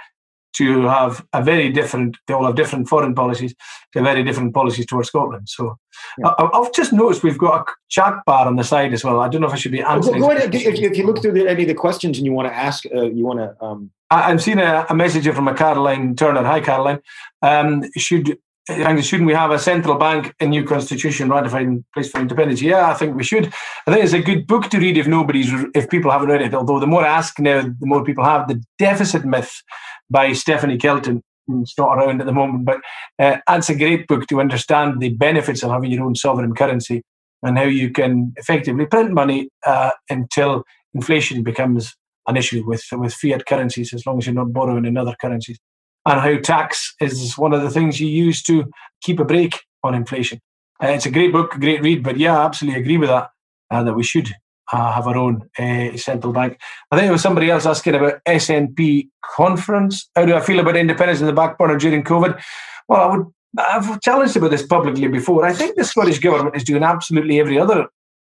To 0.54 0.82
have 0.82 1.24
a 1.32 1.42
very 1.42 1.70
different, 1.70 2.16
they 2.26 2.34
all 2.34 2.44
have 2.44 2.54
different 2.54 2.88
foreign 2.88 3.14
policies, 3.14 3.54
to 3.92 4.02
very 4.02 4.22
different 4.22 4.54
policies 4.54 4.86
towards 4.86 5.08
Scotland. 5.08 5.48
So 5.48 5.78
yeah. 6.18 6.32
I, 6.38 6.48
have 6.54 6.72
just 6.72 6.92
noticed 6.92 7.22
we've 7.22 7.38
got 7.38 7.62
a 7.62 7.72
chat 7.88 8.14
bar 8.24 8.46
on 8.46 8.56
the 8.56 8.64
side 8.64 8.92
as 8.92 9.04
well. 9.04 9.20
I 9.20 9.28
don't 9.28 9.40
know 9.40 9.48
if 9.48 9.52
I 9.52 9.56
should 9.56 9.72
be 9.72 9.82
answering. 9.82 10.20
Well, 10.20 10.36
ahead. 10.36 10.54
If, 10.54 10.80
if, 10.80 10.96
you 10.96 11.06
look 11.06 11.20
through 11.20 11.32
the, 11.32 11.48
any 11.48 11.62
of 11.62 11.68
the 11.68 11.74
questions 11.74 12.18
and 12.18 12.26
you 12.26 12.32
want 12.32 12.48
to 12.48 12.54
ask, 12.54 12.84
uh, 12.94 13.02
you 13.02 13.24
want 13.24 13.40
to. 13.40 13.64
Um... 13.64 13.90
I, 14.10 14.30
am 14.30 14.38
seeing 14.38 14.58
a, 14.58 14.86
a, 14.88 14.94
message 14.94 15.24
here 15.24 15.34
from 15.34 15.48
a 15.48 15.54
Caroline 15.54 16.14
Turner. 16.14 16.44
Hi, 16.44 16.60
Caroline. 16.60 17.00
Um, 17.42 17.84
should 17.96 18.38
shouldn't 18.66 19.26
we 19.26 19.34
have 19.34 19.50
a 19.50 19.58
central 19.58 19.96
bank, 19.96 20.34
in 20.40 20.50
new 20.50 20.64
constitution 20.64 21.28
ratified 21.28 21.64
in 21.64 21.84
place 21.92 22.10
for 22.10 22.20
independence? 22.20 22.62
Yeah, 22.62 22.88
I 22.88 22.94
think 22.94 23.14
we 23.14 23.22
should. 23.22 23.52
I 23.86 23.92
think 23.92 24.04
it's 24.04 24.14
a 24.14 24.22
good 24.22 24.46
book 24.46 24.70
to 24.70 24.78
read 24.78 24.96
if 24.96 25.06
nobody's 25.06 25.50
if 25.74 25.90
people 25.90 26.10
haven't 26.10 26.28
read 26.28 26.42
it. 26.42 26.54
Although 26.54 26.80
the 26.80 26.86
more 26.86 27.04
I 27.04 27.08
ask 27.08 27.38
now, 27.38 27.60
the 27.62 27.86
more 27.86 28.04
people 28.04 28.24
have. 28.24 28.48
The 28.48 28.62
Deficit 28.78 29.24
Myth 29.24 29.62
by 30.10 30.32
Stephanie 30.32 30.78
Kelton. 30.78 31.22
It's 31.60 31.76
not 31.76 31.98
around 31.98 32.20
at 32.20 32.26
the 32.26 32.32
moment, 32.32 32.64
but 32.64 32.78
uh, 33.18 33.36
that's 33.46 33.68
a 33.68 33.76
great 33.76 34.06
book 34.06 34.26
to 34.28 34.40
understand 34.40 35.00
the 35.00 35.10
benefits 35.10 35.62
of 35.62 35.70
having 35.70 35.90
your 35.90 36.04
own 36.04 36.14
sovereign 36.14 36.54
currency 36.54 37.02
and 37.42 37.58
how 37.58 37.64
you 37.64 37.90
can 37.90 38.32
effectively 38.36 38.86
print 38.86 39.12
money 39.12 39.50
uh, 39.66 39.90
until 40.08 40.64
inflation 40.94 41.42
becomes 41.42 41.94
an 42.26 42.38
issue 42.38 42.64
with 42.66 42.82
with 42.92 43.12
fiat 43.12 43.44
currencies, 43.44 43.92
as 43.92 44.06
long 44.06 44.16
as 44.16 44.26
you're 44.26 44.34
not 44.34 44.54
borrowing 44.54 44.86
in 44.86 44.96
other 44.96 45.14
currencies 45.20 45.58
and 46.06 46.20
how 46.20 46.38
tax 46.38 46.94
is 47.00 47.36
one 47.38 47.52
of 47.52 47.62
the 47.62 47.70
things 47.70 48.00
you 48.00 48.08
use 48.08 48.42
to 48.42 48.70
keep 49.02 49.18
a 49.18 49.24
brake 49.24 49.62
on 49.82 49.94
inflation. 49.94 50.38
Uh, 50.82 50.88
it's 50.88 51.06
a 51.06 51.10
great 51.10 51.32
book, 51.32 51.52
great 51.52 51.82
read, 51.82 52.02
but 52.02 52.18
yeah, 52.18 52.38
I 52.38 52.44
absolutely 52.44 52.80
agree 52.80 52.98
with 52.98 53.08
that, 53.08 53.28
uh, 53.70 53.82
that 53.84 53.94
we 53.94 54.02
should 54.02 54.30
uh, 54.72 54.92
have 54.92 55.06
our 55.06 55.16
own 55.16 55.48
uh, 55.58 55.96
central 55.96 56.32
bank. 56.32 56.58
I 56.90 56.96
think 56.96 57.06
there 57.06 57.12
was 57.12 57.22
somebody 57.22 57.50
else 57.50 57.66
asking 57.66 57.94
about 57.94 58.20
SNP 58.26 59.08
conference. 59.24 60.08
How 60.16 60.24
do 60.24 60.34
I 60.34 60.40
feel 60.40 60.60
about 60.60 60.76
independence 60.76 61.20
in 61.20 61.26
the 61.26 61.32
back 61.32 61.58
burner 61.58 61.78
during 61.78 62.02
COVID? 62.02 62.40
Well, 62.88 63.00
I 63.00 63.16
would 63.16 63.26
I've 63.56 64.00
challenged 64.00 64.36
about 64.36 64.50
this 64.50 64.66
publicly 64.66 65.08
before. 65.08 65.44
I 65.44 65.52
think 65.52 65.76
the 65.76 65.84
Scottish 65.84 66.18
Government 66.18 66.56
is 66.56 66.64
doing 66.64 66.82
absolutely 66.82 67.38
every 67.38 67.58
other 67.58 67.88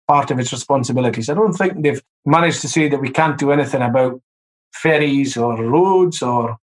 part 0.07 0.29
of 0.29 0.39
its 0.39 0.51
responsibilities. 0.51 1.29
I 1.29 1.33
don't 1.33 1.53
think 1.53 1.81
they've 1.81 2.01
managed 2.25 2.61
to 2.61 2.67
say 2.67 2.89
that 2.89 2.99
we 2.99 3.09
can't 3.09 3.37
do 3.37 3.51
anything 3.51 3.81
about 3.81 4.21
ferries 4.73 5.37
or 5.37 5.55
roads 5.55 6.21
or 6.21 6.57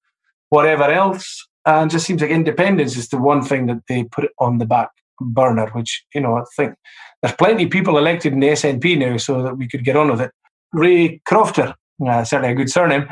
whatever 0.51 0.85
else. 0.85 1.47
And 1.65 1.91
just 1.91 2.07
seems 2.07 2.21
like 2.21 2.31
independence 2.31 2.97
is 2.97 3.09
the 3.09 3.19
one 3.19 3.43
thing 3.43 3.67
that 3.67 3.83
they 3.89 4.05
put 4.05 4.31
on 4.39 4.59
the 4.59 4.67
back 4.67 4.91
burner, 5.21 5.69
which, 5.71 6.05
you 6.15 6.21
know, 6.21 6.37
I 6.37 6.43
think 6.57 6.75
there's 7.23 7.35
plenty 7.37 7.65
of 7.65 7.71
people 7.71 7.99
elected 7.99 8.33
in 8.33 8.41
the 8.41 8.49
SNP 8.49 8.99
now 8.99 9.17
so 9.17 9.43
that 9.43 9.57
we 9.57 9.69
could 9.69 9.85
get 9.85 9.97
on 9.97 10.11
with 10.11 10.21
it. 10.21 10.33
Ray 10.73 11.21
Crofter, 11.29 11.75
uh, 12.07 12.25
certainly 12.25 12.53
a 12.53 12.57
good 12.57 12.71
surname. 12.71 13.07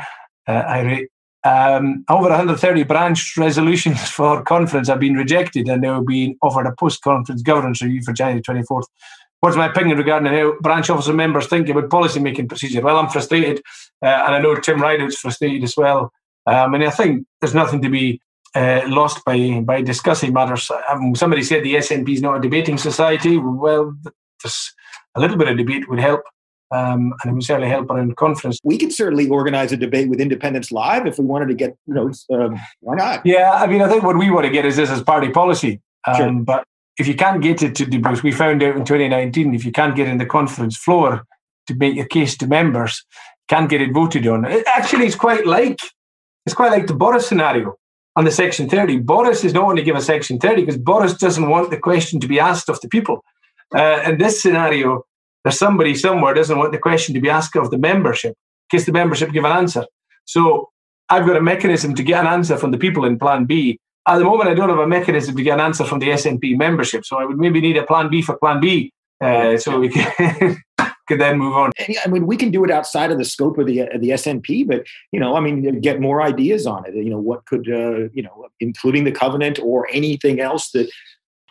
Uh, 0.47 0.51
I 0.51 0.81
Ray. 0.81 1.07
Um, 1.43 2.05
over 2.07 2.29
130 2.29 2.83
branch 2.83 3.35
resolutions 3.35 4.09
for 4.11 4.43
conference 4.43 4.89
have 4.89 4.99
been 4.99 5.15
rejected 5.15 5.67
and 5.67 5.81
now 5.81 6.01
being 6.01 6.37
offered 6.43 6.67
a 6.67 6.75
post-conference 6.77 7.41
governance 7.41 7.81
review 7.81 8.03
for 8.03 8.13
January 8.13 8.43
24th. 8.43 8.85
What's 9.39 9.57
my 9.57 9.65
opinion 9.65 9.97
regarding 9.97 10.31
how 10.31 10.53
branch 10.59 10.91
officer 10.91 11.13
members 11.13 11.47
think 11.47 11.67
about 11.67 11.89
policy 11.89 12.19
making 12.19 12.47
procedure? 12.47 12.81
Well, 12.81 12.97
I'm 12.97 13.09
frustrated, 13.09 13.63
uh, 14.03 14.23
and 14.27 14.35
I 14.35 14.39
know 14.39 14.53
Tim 14.55 14.79
Rideout's 14.79 15.17
frustrated 15.17 15.63
as 15.63 15.75
well. 15.75 16.11
Um, 16.45 16.75
and 16.75 16.83
I 16.83 16.91
think 16.91 17.25
there's 17.39 17.55
nothing 17.55 17.81
to 17.81 17.89
be 17.89 18.21
uh, 18.55 18.81
lost 18.87 19.23
by 19.25 19.61
by 19.61 19.81
discussing 19.81 20.33
matters. 20.33 20.69
Um, 20.89 21.15
somebody 21.15 21.43
said 21.43 21.63
the 21.63 21.75
SNP 21.75 22.09
is 22.09 22.21
not 22.21 22.37
a 22.37 22.41
debating 22.41 22.77
society. 22.77 23.37
Well, 23.37 23.95
a 25.15 25.19
little 25.19 25.37
bit 25.37 25.47
of 25.47 25.57
debate 25.57 25.89
would 25.89 25.99
help. 25.99 26.21
Um, 26.71 27.13
and 27.21 27.31
it 27.31 27.33
would 27.33 27.43
certainly 27.43 27.67
help 27.67 27.89
around 27.89 28.15
conference. 28.15 28.57
We 28.63 28.77
could 28.77 28.93
certainly 28.93 29.27
organize 29.27 29.73
a 29.73 29.77
debate 29.77 30.07
with 30.07 30.21
Independence 30.21 30.71
Live 30.71 31.05
if 31.05 31.19
we 31.19 31.25
wanted 31.25 31.49
to 31.49 31.53
get, 31.53 31.75
you 31.85 31.93
know, 31.93 32.11
um, 32.33 32.57
why 32.79 32.95
not? 32.95 33.25
Yeah, 33.25 33.51
I 33.51 33.67
mean, 33.67 33.81
I 33.81 33.89
think 33.89 34.03
what 34.03 34.17
we 34.17 34.29
want 34.29 34.45
to 34.45 34.51
get 34.51 34.65
is 34.65 34.77
this 34.77 34.89
as 34.89 35.03
party 35.03 35.29
policy. 35.29 35.81
Um, 36.07 36.15
sure. 36.15 36.31
But 36.31 36.63
if 36.97 37.09
you 37.09 37.15
can't 37.15 37.41
get 37.41 37.61
it 37.61 37.75
to 37.75 37.85
debate, 37.85 38.23
we 38.23 38.31
found 38.31 38.63
out 38.63 38.77
in 38.77 38.85
2019, 38.85 39.53
if 39.53 39.65
you 39.65 39.73
can't 39.73 39.97
get 39.97 40.07
in 40.07 40.17
the 40.17 40.25
conference 40.25 40.77
floor 40.77 41.25
to 41.67 41.75
make 41.75 41.95
your 41.95 42.05
case 42.05 42.37
to 42.37 42.47
members, 42.47 43.03
can't 43.49 43.69
get 43.69 43.81
it 43.81 43.93
voted 43.93 44.25
on. 44.27 44.45
It 44.45 44.63
actually, 44.65 45.07
it's 45.07 45.15
quite 45.15 45.45
like 45.45 45.77
it's 46.45 46.55
quite 46.55 46.71
like 46.71 46.87
the 46.87 46.93
Boris 46.93 47.27
scenario 47.27 47.75
on 48.15 48.25
the 48.25 48.31
Section 48.31 48.69
30. 48.69 48.99
Boris 48.99 49.43
is 49.43 49.53
not 49.53 49.63
going 49.63 49.77
to 49.77 49.83
give 49.83 49.95
a 49.95 50.01
Section 50.01 50.39
30 50.39 50.61
because 50.61 50.77
Boris 50.77 51.13
doesn't 51.13 51.49
want 51.49 51.69
the 51.69 51.77
question 51.77 52.19
to 52.19 52.27
be 52.27 52.39
asked 52.39 52.69
of 52.69 52.79
the 52.81 52.87
people. 52.87 53.23
Uh, 53.73 54.01
in 54.05 54.17
this 54.17 54.41
scenario, 54.41 55.05
there's 55.43 55.57
somebody 55.57 55.95
somewhere 55.95 56.33
doesn't 56.33 56.57
want 56.57 56.71
the 56.71 56.77
question 56.77 57.15
to 57.15 57.21
be 57.21 57.29
asked 57.29 57.55
of 57.55 57.71
the 57.71 57.77
membership 57.77 58.31
in 58.31 58.77
case 58.77 58.85
the 58.85 58.91
membership 58.91 59.31
give 59.31 59.45
an 59.45 59.51
answer. 59.51 59.85
So 60.25 60.69
I've 61.09 61.25
got 61.25 61.37
a 61.37 61.41
mechanism 61.41 61.95
to 61.95 62.03
get 62.03 62.21
an 62.21 62.27
answer 62.27 62.57
from 62.57 62.71
the 62.71 62.77
people 62.77 63.05
in 63.05 63.17
Plan 63.17 63.45
B. 63.45 63.79
At 64.07 64.17
the 64.17 64.23
moment, 64.23 64.49
I 64.49 64.53
don't 64.53 64.69
have 64.69 64.79
a 64.79 64.87
mechanism 64.87 65.35
to 65.35 65.43
get 65.43 65.55
an 65.55 65.65
answer 65.65 65.85
from 65.85 65.99
the 65.99 66.07
SNP 66.07 66.57
membership. 66.57 67.05
So 67.05 67.17
I 67.17 67.25
would 67.25 67.37
maybe 67.37 67.61
need 67.61 67.77
a 67.77 67.85
Plan 67.85 68.09
B 68.09 68.21
for 68.21 68.37
Plan 68.37 68.59
B. 68.59 68.91
Uh, 69.23 69.57
so 69.57 69.79
we 69.79 69.89
can 69.89 70.57
could 71.11 71.21
then 71.21 71.37
move 71.37 71.55
on. 71.55 71.71
I 71.79 72.07
mean, 72.07 72.25
we 72.25 72.37
can 72.37 72.51
do 72.51 72.63
it 72.63 72.71
outside 72.71 73.11
of 73.11 73.17
the 73.17 73.25
scope 73.25 73.57
of 73.57 73.67
the 73.67 73.87
the 73.99 74.09
SNP, 74.11 74.67
but 74.67 74.85
you 75.11 75.19
know, 75.19 75.35
I 75.35 75.39
mean, 75.39 75.79
get 75.81 75.99
more 75.99 76.21
ideas 76.21 76.65
on 76.65 76.85
it. 76.85 76.95
You 76.95 77.09
know, 77.09 77.19
what 77.19 77.45
could 77.45 77.67
uh, 77.69 78.09
you 78.13 78.23
know, 78.23 78.47
including 78.59 79.03
the 79.03 79.11
covenant 79.11 79.59
or 79.59 79.87
anything 79.91 80.39
else 80.39 80.71
that 80.71 80.89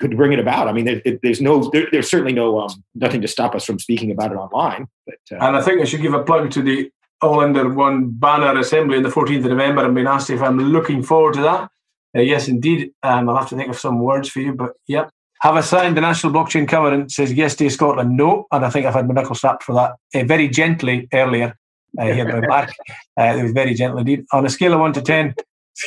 could 0.00 0.16
bring 0.16 0.32
it 0.32 0.38
about. 0.38 0.66
I 0.66 0.72
mean, 0.72 0.88
it, 0.88 1.20
there's 1.22 1.42
no, 1.42 1.70
there, 1.70 1.86
there's 1.92 2.10
certainly 2.10 2.32
no 2.32 2.58
um, 2.60 2.82
nothing 2.94 3.20
to 3.20 3.28
stop 3.28 3.54
us 3.54 3.64
from 3.64 3.78
speaking 3.78 4.10
about 4.10 4.32
it 4.32 4.36
online. 4.36 4.88
But 5.06 5.18
uh, 5.30 5.44
and 5.44 5.56
I 5.56 5.60
think 5.60 5.80
I 5.80 5.84
should 5.84 6.00
give 6.00 6.14
a 6.14 6.24
plug 6.24 6.50
to 6.52 6.62
the 6.62 6.90
All 7.20 7.40
Under 7.40 7.68
One 7.68 8.10
Banner 8.10 8.58
Assembly 8.58 8.96
on 8.96 9.02
the 9.02 9.10
14th 9.10 9.44
of 9.44 9.50
November. 9.50 9.84
I've 9.84 9.94
been 9.94 10.06
asked 10.06 10.30
if 10.30 10.42
I'm 10.42 10.58
looking 10.58 11.02
forward 11.02 11.34
to 11.34 11.42
that. 11.42 11.70
Uh, 12.16 12.22
yes, 12.22 12.48
indeed. 12.48 12.92
Um, 13.02 13.28
I'll 13.28 13.36
have 13.36 13.50
to 13.50 13.56
think 13.56 13.68
of 13.68 13.78
some 13.78 14.00
words 14.00 14.28
for 14.28 14.40
you, 14.40 14.54
but 14.54 14.72
yep, 14.88 15.10
have 15.40 15.56
I 15.56 15.62
signed 15.62 15.96
the 15.96 16.02
National 16.02 16.32
Blockchain 16.32 16.68
Covenant? 16.68 17.12
Says 17.12 17.32
yes 17.32 17.54
to 17.56 17.70
Scotland. 17.70 18.16
No, 18.16 18.46
and 18.52 18.64
I 18.64 18.70
think 18.70 18.86
I've 18.86 18.94
had 18.94 19.08
my 19.08 19.14
knuckle 19.14 19.34
slapped 19.34 19.62
for 19.62 19.74
that 19.74 19.92
uh, 20.14 20.24
very 20.24 20.48
gently 20.48 21.08
earlier 21.14 21.56
uh, 21.98 22.06
here 22.06 22.26
by 22.26 22.46
Mark. 22.46 22.70
Uh, 23.18 23.22
it 23.38 23.42
was 23.42 23.52
very 23.52 23.74
gentle 23.74 23.98
indeed. 23.98 24.24
On 24.32 24.44
a 24.44 24.50
scale 24.50 24.74
of 24.74 24.80
one 24.80 24.92
to 24.92 25.00
ten, 25.00 25.34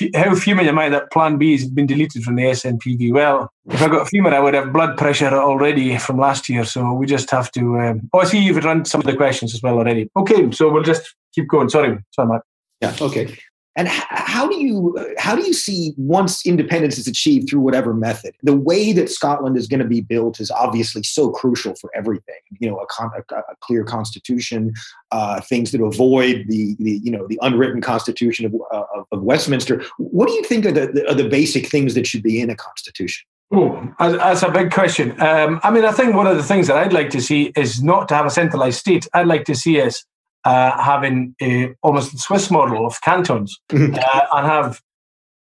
f- 0.01 0.09
how 0.15 0.33
fuming 0.35 0.67
am 0.67 0.79
I 0.79 0.89
that 0.89 1.11
Plan 1.11 1.37
B 1.37 1.51
has 1.51 1.69
been 1.69 1.85
deleted 1.85 2.23
from 2.23 2.35
the 2.35 2.43
SNPV? 2.43 3.13
Well, 3.13 3.51
if 3.69 3.81
I 3.81 3.87
got 3.89 4.07
a 4.07 4.09
fumer, 4.09 4.33
I 4.33 4.39
would 4.39 4.55
have 4.55 4.73
blood 4.73 4.97
pressure 4.97 5.33
already 5.33 5.97
from 5.99 6.17
last 6.17 6.49
year. 6.49 6.65
So 6.65 6.91
we 6.93 7.05
just 7.05 7.29
have 7.29 7.51
to. 7.51 7.79
Um, 7.79 8.09
oh, 8.13 8.19
I 8.19 8.25
see 8.25 8.39
you've 8.39 8.63
run 8.63 8.85
some 8.85 9.01
of 9.01 9.05
the 9.05 9.15
questions 9.15 9.53
as 9.53 9.61
well 9.61 9.77
already. 9.77 10.09
Okay, 10.15 10.49
so 10.51 10.71
we'll 10.71 10.83
just 10.83 11.13
keep 11.33 11.47
going. 11.47 11.69
Sorry, 11.69 11.97
sorry, 12.11 12.27
Mark. 12.27 12.43
Yeah. 12.81 12.95
Okay. 12.99 13.37
And 13.75 13.87
how 13.87 14.47
do 14.47 14.55
you 14.55 14.95
how 15.17 15.35
do 15.35 15.41
you 15.41 15.53
see 15.53 15.93
once 15.97 16.45
independence 16.45 16.99
is 16.99 17.07
achieved 17.07 17.49
through 17.49 17.61
whatever 17.61 17.93
method, 17.93 18.35
the 18.43 18.55
way 18.55 18.93
that 18.93 19.09
Scotland 19.09 19.57
is 19.57 19.67
going 19.67 19.79
to 19.79 19.87
be 19.87 20.01
built 20.01 20.39
is 20.39 20.51
obviously 20.51 21.01
so 21.01 21.31
crucial 21.31 21.73
for 21.75 21.89
everything. 21.95 22.35
You 22.59 22.69
know, 22.69 22.77
a, 22.77 22.85
con, 22.85 23.09
a, 23.17 23.35
a 23.35 23.55
clear 23.61 23.83
constitution, 23.83 24.73
uh, 25.11 25.41
things 25.41 25.71
that 25.71 25.81
avoid 25.81 26.45
the, 26.47 26.75
the 26.79 27.01
you 27.03 27.11
know 27.11 27.25
the 27.27 27.39
unwritten 27.41 27.81
constitution 27.81 28.45
of, 28.45 28.53
uh, 28.71 29.03
of 29.11 29.23
Westminster. 29.23 29.83
What 29.97 30.27
do 30.27 30.33
you 30.33 30.43
think 30.43 30.67
are 30.67 30.71
the, 30.71 31.09
are 31.09 31.15
the 31.15 31.27
basic 31.27 31.67
things 31.67 31.95
that 31.95 32.05
should 32.05 32.21
be 32.21 32.41
in 32.41 32.51
a 32.51 32.55
constitution? 32.55 33.25
Oh, 33.51 33.87
that's 33.99 34.41
a 34.41 34.49
big 34.49 34.71
question. 34.71 35.19
Um, 35.21 35.59
I 35.63 35.69
mean, 35.69 35.85
I 35.85 35.91
think 35.91 36.15
one 36.15 36.25
of 36.25 36.37
the 36.37 36.43
things 36.43 36.67
that 36.67 36.77
I'd 36.77 36.93
like 36.93 37.11
to 37.11 37.21
see 37.21 37.51
is 37.55 37.83
not 37.83 38.07
to 38.07 38.15
have 38.15 38.25
a 38.25 38.31
centralized 38.31 38.79
state. 38.79 39.07
I'd 39.13 39.27
like 39.27 39.45
to 39.45 39.55
see 39.55 39.79
us 39.79 40.03
uh, 40.45 40.81
having 40.81 41.35
a 41.41 41.73
almost 41.81 42.17
Swiss 42.19 42.51
model 42.51 42.85
of 42.85 43.01
cantons 43.01 43.59
uh, 43.73 43.77
and 43.77 44.47
have 44.47 44.81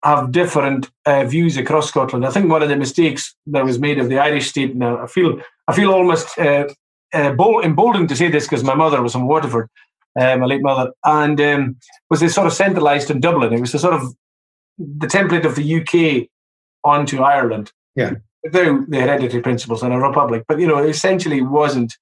have 0.04 0.30
different 0.30 0.90
uh, 1.06 1.24
views 1.24 1.56
across 1.56 1.88
Scotland. 1.88 2.24
I 2.24 2.30
think 2.30 2.50
one 2.50 2.62
of 2.62 2.68
the 2.68 2.76
mistakes 2.76 3.34
that 3.46 3.64
was 3.64 3.78
made 3.78 3.98
of 3.98 4.08
the 4.08 4.18
Irish 4.18 4.48
state. 4.48 4.76
Now 4.76 5.02
I 5.02 5.06
feel 5.06 5.40
I 5.66 5.74
feel 5.74 5.92
almost 5.92 6.38
uh, 6.38 6.68
uh, 7.12 7.32
bold, 7.32 7.64
emboldened 7.64 8.08
to 8.10 8.16
say 8.16 8.30
this 8.30 8.44
because 8.44 8.64
my 8.64 8.74
mother 8.74 9.02
was 9.02 9.12
from 9.12 9.26
Waterford, 9.26 9.68
uh, 10.18 10.36
my 10.36 10.46
late 10.46 10.62
mother, 10.62 10.92
and 11.04 11.40
um, 11.40 11.76
was 12.10 12.20
this 12.20 12.34
sort 12.34 12.46
of 12.46 12.52
centralised 12.52 13.10
in 13.10 13.20
Dublin. 13.20 13.52
It 13.52 13.60
was 13.60 13.72
the 13.72 13.78
sort 13.78 13.94
of 13.94 14.14
the 14.78 15.06
template 15.06 15.44
of 15.44 15.56
the 15.56 15.80
UK 15.80 16.28
onto 16.84 17.22
Ireland. 17.22 17.72
Yeah. 17.96 18.14
Without 18.44 18.88
the 18.88 19.00
hereditary 19.00 19.42
principles 19.42 19.82
in 19.82 19.90
a 19.90 20.00
republic, 20.00 20.44
but 20.46 20.60
you 20.60 20.66
know, 20.68 20.78
essentially 20.78 21.42
wasn't 21.42 21.96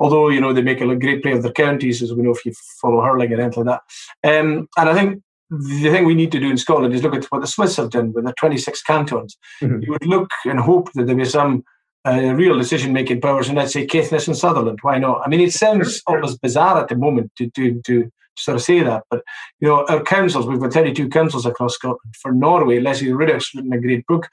although 0.00 0.28
you 0.28 0.40
know 0.40 0.52
they 0.52 0.62
make 0.62 0.80
a 0.80 0.96
great 0.96 1.22
play 1.22 1.32
of 1.32 1.42
their 1.42 1.52
counties, 1.52 2.02
as 2.02 2.12
we 2.12 2.22
know 2.22 2.30
if 2.30 2.44
you 2.44 2.52
follow 2.80 3.02
hurling 3.02 3.32
and 3.32 3.40
anything 3.40 3.64
like 3.64 3.80
that. 4.22 4.38
Um, 4.40 4.68
and 4.76 4.88
I 4.88 4.94
think 4.94 5.22
the 5.50 5.90
thing 5.90 6.04
we 6.04 6.14
need 6.14 6.32
to 6.32 6.40
do 6.40 6.50
in 6.50 6.58
Scotland 6.58 6.94
is 6.94 7.02
look 7.02 7.14
at 7.14 7.24
what 7.26 7.40
the 7.40 7.46
Swiss 7.46 7.76
have 7.76 7.90
done 7.90 8.12
with 8.12 8.26
the 8.26 8.34
26 8.34 8.82
cantons. 8.82 9.36
Mm-hmm. 9.62 9.82
You 9.82 9.92
would 9.92 10.06
look 10.06 10.30
and 10.44 10.60
hope 10.60 10.92
that 10.92 11.06
there 11.06 11.16
be 11.16 11.24
some 11.24 11.64
uh, 12.06 12.34
real 12.34 12.56
decision 12.58 12.92
making 12.92 13.20
powers, 13.20 13.48
and 13.48 13.56
let's 13.56 13.72
say 13.72 13.86
Caithness 13.86 14.28
and 14.28 14.36
Sutherland. 14.36 14.78
Why 14.82 14.98
not? 14.98 15.22
I 15.24 15.28
mean, 15.28 15.40
it 15.40 15.52
sounds 15.52 16.02
almost 16.06 16.40
bizarre 16.40 16.80
at 16.80 16.88
the 16.88 16.96
moment 16.96 17.32
to, 17.36 17.50
to, 17.50 17.80
to 17.86 18.10
sort 18.36 18.56
of 18.56 18.62
say 18.62 18.82
that, 18.82 19.04
but 19.10 19.22
you 19.60 19.68
know, 19.68 19.84
our 19.88 20.02
councils, 20.02 20.46
we've 20.46 20.60
got 20.60 20.72
32 20.72 21.08
councils 21.08 21.44
across 21.44 21.74
Scotland. 21.74 22.14
For 22.20 22.32
Norway, 22.32 22.80
Lesley 22.80 23.08
Riddoch's 23.08 23.52
written 23.54 23.72
a 23.72 23.80
great 23.80 24.06
book, 24.06 24.28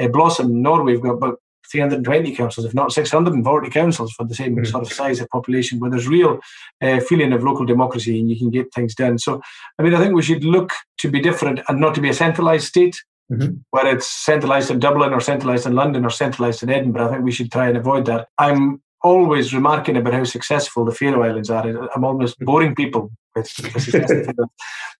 uh, 0.00 0.08
Blossom, 0.08 0.62
Norway, 0.62 0.92
we've 0.92 1.02
got 1.02 1.14
about 1.14 1.40
320 1.70 2.34
councils, 2.34 2.66
if 2.66 2.74
not 2.74 2.92
640 2.92 3.70
councils 3.70 4.12
for 4.12 4.24
the 4.24 4.34
same 4.34 4.56
mm-hmm. 4.56 4.64
sort 4.64 4.84
of 4.84 4.92
size 4.92 5.20
of 5.20 5.28
population, 5.28 5.78
where 5.78 5.90
there's 5.90 6.08
real 6.08 6.40
uh, 6.82 7.00
feeling 7.00 7.32
of 7.32 7.42
local 7.42 7.64
democracy 7.64 8.18
and 8.18 8.30
you 8.30 8.38
can 8.38 8.50
get 8.50 8.72
things 8.74 8.94
done. 8.94 9.18
So, 9.18 9.40
I 9.78 9.82
mean, 9.82 9.94
I 9.94 9.98
think 9.98 10.14
we 10.14 10.22
should 10.22 10.44
look 10.44 10.72
to 10.98 11.10
be 11.10 11.20
different 11.20 11.60
and 11.68 11.80
not 11.80 11.94
to 11.94 12.00
be 12.00 12.08
a 12.08 12.14
centralised 12.14 12.66
state. 12.66 12.96
Mm-hmm. 13.32 13.58
Whether 13.70 13.90
it's 13.90 14.08
centralised 14.08 14.72
in 14.72 14.80
Dublin 14.80 15.12
or 15.12 15.20
centralised 15.20 15.64
in 15.64 15.76
London 15.76 16.04
or 16.04 16.10
centralised 16.10 16.64
in 16.64 16.70
Edinburgh, 16.70 17.06
I 17.06 17.12
think 17.12 17.24
we 17.24 17.30
should 17.30 17.52
try 17.52 17.68
and 17.68 17.76
avoid 17.76 18.06
that. 18.06 18.26
I'm 18.38 18.82
always 19.02 19.54
remarking 19.54 19.96
about 19.96 20.14
how 20.14 20.24
successful 20.24 20.84
the 20.84 20.92
Faroe 20.92 21.22
Islands 21.22 21.48
are. 21.48 21.66
I'm 21.94 22.04
almost 22.04 22.36
mm-hmm. 22.36 22.46
boring 22.46 22.74
people 22.74 23.12
with, 23.34 23.50
with 23.74 24.36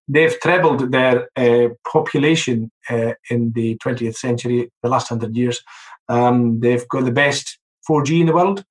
They've 0.08 0.40
trebled 0.40 0.90
their 0.90 1.28
uh, 1.36 1.68
population 1.90 2.70
uh, 2.88 3.12
in 3.30 3.52
the 3.52 3.76
20th 3.76 4.16
century, 4.16 4.70
the 4.82 4.88
last 4.88 5.08
hundred 5.08 5.36
years. 5.36 5.62
Um, 6.10 6.60
they've 6.60 6.86
got 6.88 7.04
the 7.04 7.12
best 7.12 7.58
4G 7.88 8.20
in 8.20 8.26
the 8.26 8.34
world. 8.34 8.64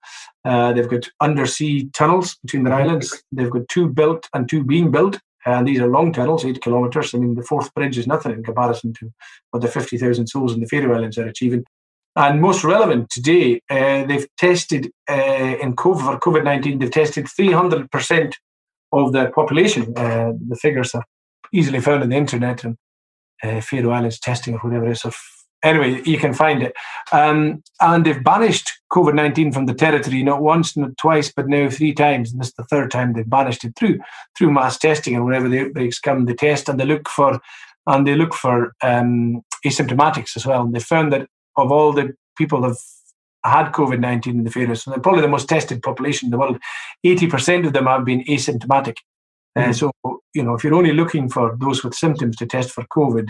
Uh, 0.46 0.74
they've 0.74 0.90
got 0.90 1.10
undersea 1.22 1.90
tunnels 1.94 2.38
between 2.44 2.64
their 2.64 2.74
islands. 2.74 3.24
They've 3.32 3.50
got 3.50 3.68
two 3.70 3.90
built 3.90 4.28
and 4.34 4.48
two 4.48 4.64
being 4.64 4.92
built. 4.92 5.20
And 5.46 5.68
these 5.68 5.80
are 5.80 5.88
long 5.88 6.12
tunnels, 6.12 6.46
eight 6.46 6.62
kilometres. 6.62 7.14
I 7.14 7.18
mean, 7.18 7.36
the 7.36 7.44
Forth 7.44 7.74
bridge 7.74 7.98
is 7.98 8.08
nothing 8.08 8.34
in 8.34 8.44
comparison 8.44 8.94
to 9.00 9.12
what 9.52 9.62
the 9.62 9.68
50,000 9.70 10.28
souls 10.28 10.54
in 10.54 10.60
the 10.60 10.68
Faroe 10.68 10.96
Islands 10.96 11.18
are 11.18 11.28
achieving. 11.28 11.64
And 12.16 12.42
most 12.42 12.64
relevant 12.64 13.10
today, 13.10 13.62
uh, 13.70 14.06
they've 14.06 14.28
tested 14.38 14.92
uh, 15.10 15.56
in 15.62 15.76
COVID, 15.76 16.20
for 16.20 16.20
COVID 16.20 16.44
19, 16.44 16.80
they've 16.80 16.92
tested 16.92 17.28
300% 17.28 18.34
of 18.92 19.14
their 19.14 19.32
population. 19.32 19.94
Uh, 19.98 20.34
the 20.48 20.58
figures 20.58 20.94
are 20.94 21.06
easily 21.54 21.80
found 21.80 22.04
on 22.04 22.10
the 22.10 22.18
internet 22.18 22.64
and 22.66 22.76
uh, 23.44 23.62
Faroe 23.62 23.92
Islands 23.92 24.20
testing 24.20 24.56
or 24.56 24.60
whatever 24.60 24.88
it 24.88 24.92
is. 24.92 25.39
Anyway, 25.64 26.02
you 26.06 26.18
can 26.18 26.34
find 26.34 26.64
it. 26.64 26.74
Um, 27.12 27.64
and 27.82 28.06
they've 28.06 28.24
banished 28.24 28.72
COVID 28.92 29.14
19 29.14 29.52
from 29.52 29.66
the 29.66 29.74
territory 29.74 30.24
not 30.24 30.42
once, 30.42 30.76
not 30.76 30.98
twice, 30.98 31.32
but 31.32 31.48
now 31.48 31.70
three 31.70 31.94
times. 31.94 32.32
And 32.32 32.40
this 32.40 32.50
is 32.50 32.54
the 32.56 32.64
third 32.66 32.92
time 32.92 33.14
they've 33.14 33.30
banished 33.30 33.64
it 33.64 33.74
through 33.78 34.00
through 34.38 34.52
mass 34.52 34.78
testing. 34.78 35.16
And 35.16 35.26
whenever 35.26 35.50
the 35.50 35.60
outbreaks 35.62 36.00
come, 36.00 36.26
they 36.26 36.34
test 36.34 36.70
and 36.70 36.80
they 36.80 36.86
look 36.86 37.08
for 37.10 37.40
and 37.88 38.06
they 38.06 38.16
look 38.16 38.34
for 38.34 38.74
um, 38.82 39.42
asymptomatics 39.66 40.36
as 40.36 40.46
well. 40.46 40.62
And 40.62 40.74
they 40.74 40.80
found 40.80 41.12
that 41.14 41.28
of 41.58 41.72
all 41.72 41.94
the 41.94 42.14
people 42.38 42.62
that 42.62 42.70
have 42.70 42.78
had 43.44 43.72
COVID 43.72 44.00
19 44.00 44.38
in 44.38 44.44
the 44.44 44.52
Faroes, 44.52 44.84
so 44.84 44.92
they're 44.92 45.00
probably 45.00 45.22
the 45.22 45.28
most 45.28 45.50
tested 45.50 45.82
population 45.82 46.28
in 46.28 46.32
the 46.32 46.38
world, 46.38 46.60
80% 47.06 47.68
of 47.68 47.74
them 47.74 47.86
have 47.86 48.06
been 48.06 48.24
asymptomatic. 48.26 48.96
Mm-hmm. 49.58 49.70
Uh, 49.70 49.74
so, 49.74 49.92
you 50.34 50.44
know, 50.44 50.54
if 50.54 50.64
you're 50.64 50.76
only 50.76 50.94
looking 50.94 51.30
for 51.30 51.58
those 51.60 51.84
with 51.84 51.96
symptoms 51.96 52.36
to 52.38 52.46
test 52.46 52.72
for 52.72 52.86
COVID, 52.96 53.30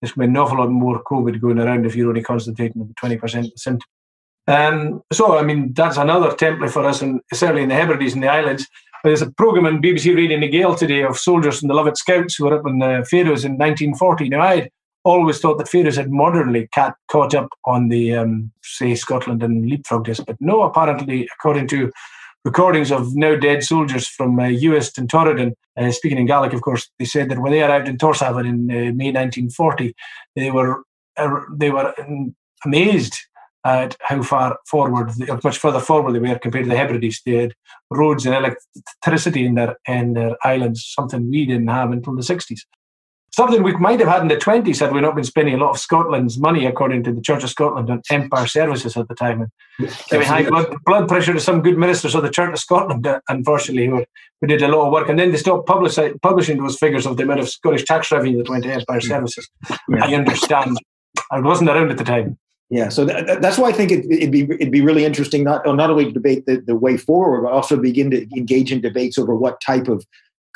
there's 0.00 0.12
going 0.12 0.28
to 0.28 0.32
be 0.32 0.38
an 0.38 0.44
awful 0.44 0.58
lot 0.58 0.70
more 0.70 1.02
COVID 1.04 1.40
going 1.40 1.58
around 1.58 1.86
if 1.86 1.96
you're 1.96 2.08
only 2.08 2.22
concentrating 2.22 2.82
on 2.82 2.88
the 2.88 2.94
20% 2.94 3.44
of 3.44 3.52
symptoms. 3.56 3.84
Um, 4.48 5.02
so, 5.12 5.38
I 5.38 5.42
mean, 5.42 5.72
that's 5.72 5.96
another 5.96 6.30
template 6.30 6.70
for 6.70 6.84
us, 6.86 7.02
and 7.02 7.20
certainly 7.32 7.62
in 7.62 7.68
the 7.68 7.74
Hebrides 7.74 8.14
and 8.14 8.22
the 8.22 8.28
islands. 8.28 8.66
There's 9.04 9.22
a 9.22 9.30
program 9.32 9.66
on 9.66 9.82
BBC 9.82 10.16
Radio 10.16 10.38
nan 10.38 10.50
Gàidheal 10.50 10.78
today 10.78 11.02
of 11.02 11.18
soldiers 11.18 11.60
from 11.60 11.68
the 11.68 11.74
Lovat 11.74 11.96
Scouts 11.96 12.36
who 12.36 12.44
were 12.44 12.58
up 12.58 12.66
in 12.66 12.78
the 12.78 13.06
Faroes 13.08 13.44
in 13.44 13.52
1940. 13.52 14.28
Now, 14.30 14.42
I'd 14.42 14.70
always 15.04 15.38
thought 15.38 15.58
that 15.58 15.68
Faroes 15.68 15.96
had 15.96 16.10
modernly 16.10 16.68
caught 17.08 17.34
up 17.34 17.48
on 17.64 17.88
the, 17.88 18.14
um, 18.16 18.50
say, 18.62 18.94
Scotland 18.94 19.42
and 19.42 19.70
leapfrogged 19.70 20.08
us, 20.08 20.20
but 20.20 20.36
no, 20.40 20.62
apparently, 20.62 21.28
according 21.38 21.68
to 21.68 21.92
recordings 22.46 22.92
of 22.92 23.16
now 23.16 23.34
dead 23.34 23.64
soldiers 23.64 24.06
from 24.06 24.38
uh, 24.38 24.44
and 24.44 25.08
Torridon. 25.10 25.52
Uh, 25.76 25.90
speaking 25.90 26.16
in 26.16 26.26
Gaelic, 26.26 26.52
of 26.52 26.62
course, 26.62 26.88
they 26.98 27.04
said 27.04 27.28
that 27.28 27.40
when 27.40 27.52
they 27.52 27.62
arrived 27.62 27.88
in 27.88 27.98
Tórshavn 27.98 28.46
in 28.46 28.70
uh, 28.70 28.92
May 28.94 29.10
1940, 29.10 29.94
they 30.36 30.50
were 30.52 30.84
uh, 31.16 31.40
they 31.52 31.70
were 31.70 31.92
amazed 32.64 33.16
at 33.64 33.96
how 34.00 34.22
far 34.22 34.58
forward, 34.68 35.10
how 35.28 35.40
much 35.42 35.58
further 35.58 35.80
forward 35.80 36.12
they 36.12 36.20
were 36.20 36.38
compared 36.38 36.64
to 36.64 36.70
the 36.70 36.76
Hebrides. 36.76 37.20
They 37.26 37.34
had 37.34 37.54
roads 37.90 38.24
and 38.24 38.34
electricity 38.34 39.44
in 39.44 39.56
their 39.56 39.76
in 39.88 40.14
their 40.14 40.36
islands, 40.44 40.86
something 40.86 41.28
we 41.28 41.46
didn't 41.46 41.68
have 41.68 41.90
until 41.90 42.14
the 42.14 42.22
60s 42.22 42.60
something 43.36 43.62
we 43.62 43.76
might 43.76 44.00
have 44.00 44.08
had 44.08 44.22
in 44.22 44.28
the 44.28 44.36
20s 44.36 44.80
had 44.80 44.92
we 44.92 45.00
not 45.00 45.14
been 45.14 45.24
spending 45.24 45.54
a 45.54 45.58
lot 45.58 45.70
of 45.70 45.78
Scotland's 45.78 46.38
money, 46.38 46.64
according 46.64 47.04
to 47.04 47.12
the 47.12 47.20
Church 47.20 47.44
of 47.44 47.50
Scotland, 47.50 47.90
on 47.90 48.02
Empire 48.10 48.46
services 48.46 48.96
at 48.96 49.08
the 49.08 49.14
time. 49.14 49.42
And 49.42 49.92
giving 50.08 50.26
high 50.26 50.48
blood, 50.48 50.74
blood 50.86 51.06
pressure 51.06 51.34
to 51.34 51.40
some 51.40 51.60
good 51.60 51.76
ministers 51.76 52.14
of 52.14 52.22
the 52.22 52.30
Church 52.30 52.52
of 52.52 52.58
Scotland, 52.58 53.06
uh, 53.06 53.20
unfortunately, 53.28 53.86
who, 53.86 54.04
who 54.40 54.46
did 54.46 54.62
a 54.62 54.68
lot 54.68 54.86
of 54.86 54.92
work. 54.92 55.10
And 55.10 55.18
then 55.18 55.32
they 55.32 55.36
stopped 55.36 55.68
publishing 55.68 56.56
those 56.58 56.78
figures 56.78 57.06
of 57.06 57.18
the 57.18 57.24
amount 57.24 57.40
of 57.40 57.48
Scottish 57.50 57.84
tax 57.84 58.10
revenue 58.10 58.38
that 58.38 58.48
went 58.48 58.64
to 58.64 58.72
Empire 58.72 59.00
services. 59.00 59.48
Yeah. 59.88 60.04
I 60.04 60.14
understand. 60.14 60.78
I 61.30 61.40
wasn't 61.40 61.68
around 61.68 61.90
at 61.90 61.98
the 61.98 62.04
time. 62.04 62.38
Yeah, 62.68 62.88
so 62.88 63.06
th- 63.06 63.38
that's 63.40 63.58
why 63.58 63.68
I 63.68 63.72
think 63.72 63.92
it, 63.92 64.06
would 64.08 64.32
be 64.32 64.42
it'd 64.42 64.72
be 64.72 64.80
really 64.80 65.04
interesting 65.04 65.44
not 65.44 65.64
not 65.64 65.88
only 65.88 66.06
to 66.06 66.10
debate 66.10 66.46
the, 66.46 66.56
the 66.56 66.74
way 66.74 66.96
forward, 66.96 67.42
but 67.42 67.52
also 67.52 67.76
begin 67.76 68.10
to 68.10 68.26
engage 68.36 68.72
in 68.72 68.80
debates 68.80 69.18
over 69.18 69.36
what 69.36 69.60
type 69.60 69.86
of 69.86 70.04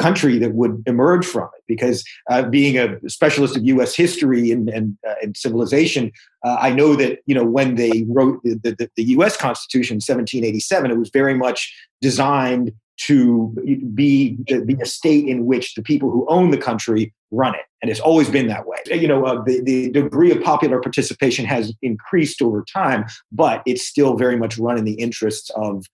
country 0.01 0.38
that 0.38 0.55
would 0.55 0.82
emerge 0.86 1.26
from 1.26 1.48
it. 1.57 1.62
Because 1.68 2.05
uh, 2.30 2.42
being 2.42 2.78
a 2.78 2.98
specialist 3.09 3.57
of 3.57 3.64
U.S. 3.64 3.94
history 3.94 4.51
and, 4.51 4.68
and, 4.68 4.96
uh, 5.07 5.14
and 5.22 5.36
civilization, 5.36 6.11
uh, 6.44 6.57
I 6.61 6.70
know 6.70 6.96
that 6.96 7.20
you 7.26 7.34
know 7.34 7.44
when 7.44 7.76
they 7.76 8.05
wrote 8.09 8.42
the, 8.42 8.59
the, 8.62 8.90
the, 8.96 9.05
U.S. 9.16 9.36
Constitution 9.36 9.94
in 9.94 9.98
1787, 9.98 10.90
it 10.90 10.98
was 10.98 11.11
very 11.11 11.34
much 11.34 11.72
designed 12.01 12.72
to 13.07 13.55
be 13.94 14.36
be 14.66 14.76
a 14.80 14.86
state 14.86 15.26
in 15.26 15.46
which 15.46 15.74
the 15.74 15.82
people 15.82 16.11
who 16.11 16.26
own 16.28 16.51
the 16.51 16.59
country 16.59 17.14
run 17.30 17.55
it, 17.55 17.62
and 17.80 17.90
it's 17.90 18.01
always 18.01 18.28
been 18.28 18.48
that 18.48 18.66
way. 18.66 18.78
You 18.86 19.09
know, 19.09 19.24
uh, 19.24 19.42
the, 19.44 19.61
the 19.62 19.90
degree 19.90 20.32
of 20.32 20.42
popular 20.42 20.80
participation 20.80 21.44
has 21.44 21.72
increased 21.82 22.42
over 22.42 22.64
time, 22.64 23.05
but 23.30 23.62
it's 23.66 23.86
still 23.86 24.16
very 24.16 24.36
much 24.36 24.59
run 24.59 24.76
in 24.76 24.84
the 24.84 24.94
interests 24.94 25.51
of 25.51 25.86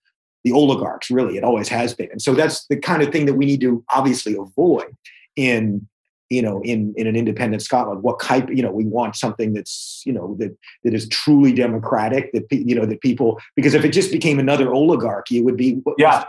the 0.43 0.51
oligarchs, 0.51 1.09
really. 1.09 1.37
It 1.37 1.43
always 1.43 1.67
has 1.69 1.93
been. 1.93 2.09
And 2.11 2.21
so 2.21 2.33
that's 2.33 2.65
the 2.67 2.77
kind 2.77 3.01
of 3.01 3.11
thing 3.11 3.25
that 3.25 3.33
we 3.33 3.45
need 3.45 3.61
to 3.61 3.83
obviously 3.93 4.35
avoid 4.35 4.95
in 5.35 5.87
you 6.29 6.41
know 6.41 6.61
in 6.63 6.93
in 6.97 7.07
an 7.07 7.15
independent 7.15 7.61
scotland 7.61 8.03
what 8.03 8.19
type 8.19 8.49
you 8.49 8.61
know 8.61 8.71
we 8.71 8.83
want 8.83 9.15
something 9.15 9.53
that's 9.53 10.01
you 10.05 10.11
know 10.11 10.35
that 10.39 10.57
that 10.83 10.93
is 10.93 11.07
truly 11.07 11.53
democratic 11.53 12.31
that 12.33 12.45
you 12.51 12.75
know 12.75 12.85
that 12.85 12.99
people 12.99 13.39
because 13.55 13.73
if 13.73 13.85
it 13.85 13.93
just 13.93 14.11
became 14.11 14.37
another 14.37 14.73
oligarchy 14.73 15.37
it 15.37 15.45
would 15.45 15.55
be 15.55 15.81
yeah 15.97 16.25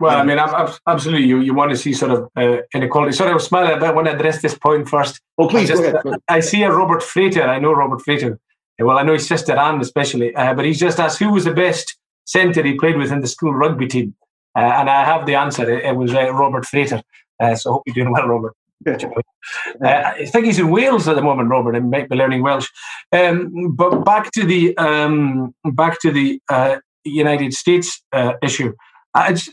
well, 0.00 0.18
I 0.18 0.24
mean, 0.24 0.38
absolutely. 0.86 1.26
You, 1.26 1.40
you 1.40 1.52
want 1.52 1.72
to 1.72 1.76
see 1.76 1.92
sort 1.92 2.12
of 2.12 2.30
uh, 2.34 2.62
inequality. 2.74 3.12
Sorry, 3.12 3.32
I 3.32 3.34
was 3.34 3.44
smiling 3.44 3.78
but. 3.78 3.90
I 3.90 3.92
want 3.92 4.06
to 4.06 4.14
address 4.14 4.40
this 4.40 4.56
point 4.56 4.88
first. 4.88 5.20
Oh, 5.36 5.46
please 5.46 5.70
I, 5.70 5.74
just, 5.74 6.06
I 6.26 6.40
see 6.40 6.62
a 6.62 6.72
Robert 6.72 7.02
Frater. 7.02 7.42
I 7.42 7.58
know 7.58 7.72
Robert 7.74 8.00
Frater. 8.00 8.40
Well, 8.78 8.98
I 8.98 9.02
know 9.02 9.12
his 9.12 9.26
sister 9.26 9.54
Anne 9.54 9.78
especially, 9.82 10.34
uh, 10.34 10.54
but 10.54 10.64
he's 10.64 10.80
just 10.80 10.98
asked 10.98 11.18
who 11.18 11.30
was 11.30 11.44
the 11.44 11.52
best 11.52 11.98
centre 12.30 12.62
he 12.62 12.74
played 12.74 12.96
with 12.96 13.12
in 13.12 13.20
the 13.20 13.26
school 13.26 13.52
rugby 13.52 13.86
team? 13.86 14.14
Uh, 14.56 14.60
and 14.60 14.90
I 14.90 15.04
have 15.04 15.26
the 15.26 15.34
answer. 15.34 15.68
It, 15.70 15.84
it 15.84 15.96
was 15.96 16.14
uh, 16.14 16.32
Robert 16.32 16.66
Frater. 16.66 17.02
Uh, 17.40 17.54
so 17.54 17.70
I 17.70 17.72
hope 17.74 17.82
you're 17.86 17.94
doing 17.94 18.12
well, 18.12 18.28
Robert. 18.28 18.54
Uh, 18.86 20.12
I 20.20 20.26
think 20.26 20.46
he's 20.46 20.58
in 20.58 20.70
Wales 20.70 21.06
at 21.08 21.16
the 21.16 21.22
moment, 21.22 21.50
Robert, 21.50 21.74
and 21.74 21.90
might 21.90 22.08
be 22.08 22.16
learning 22.16 22.42
Welsh. 22.42 22.68
Um, 23.12 23.74
but 23.74 24.04
back 24.04 24.30
to 24.32 24.44
the 24.44 24.76
um, 24.78 25.54
back 25.64 26.00
to 26.00 26.10
the 26.10 26.40
uh, 26.48 26.76
United 27.04 27.52
States 27.52 28.02
uh, 28.12 28.34
issue. 28.42 28.72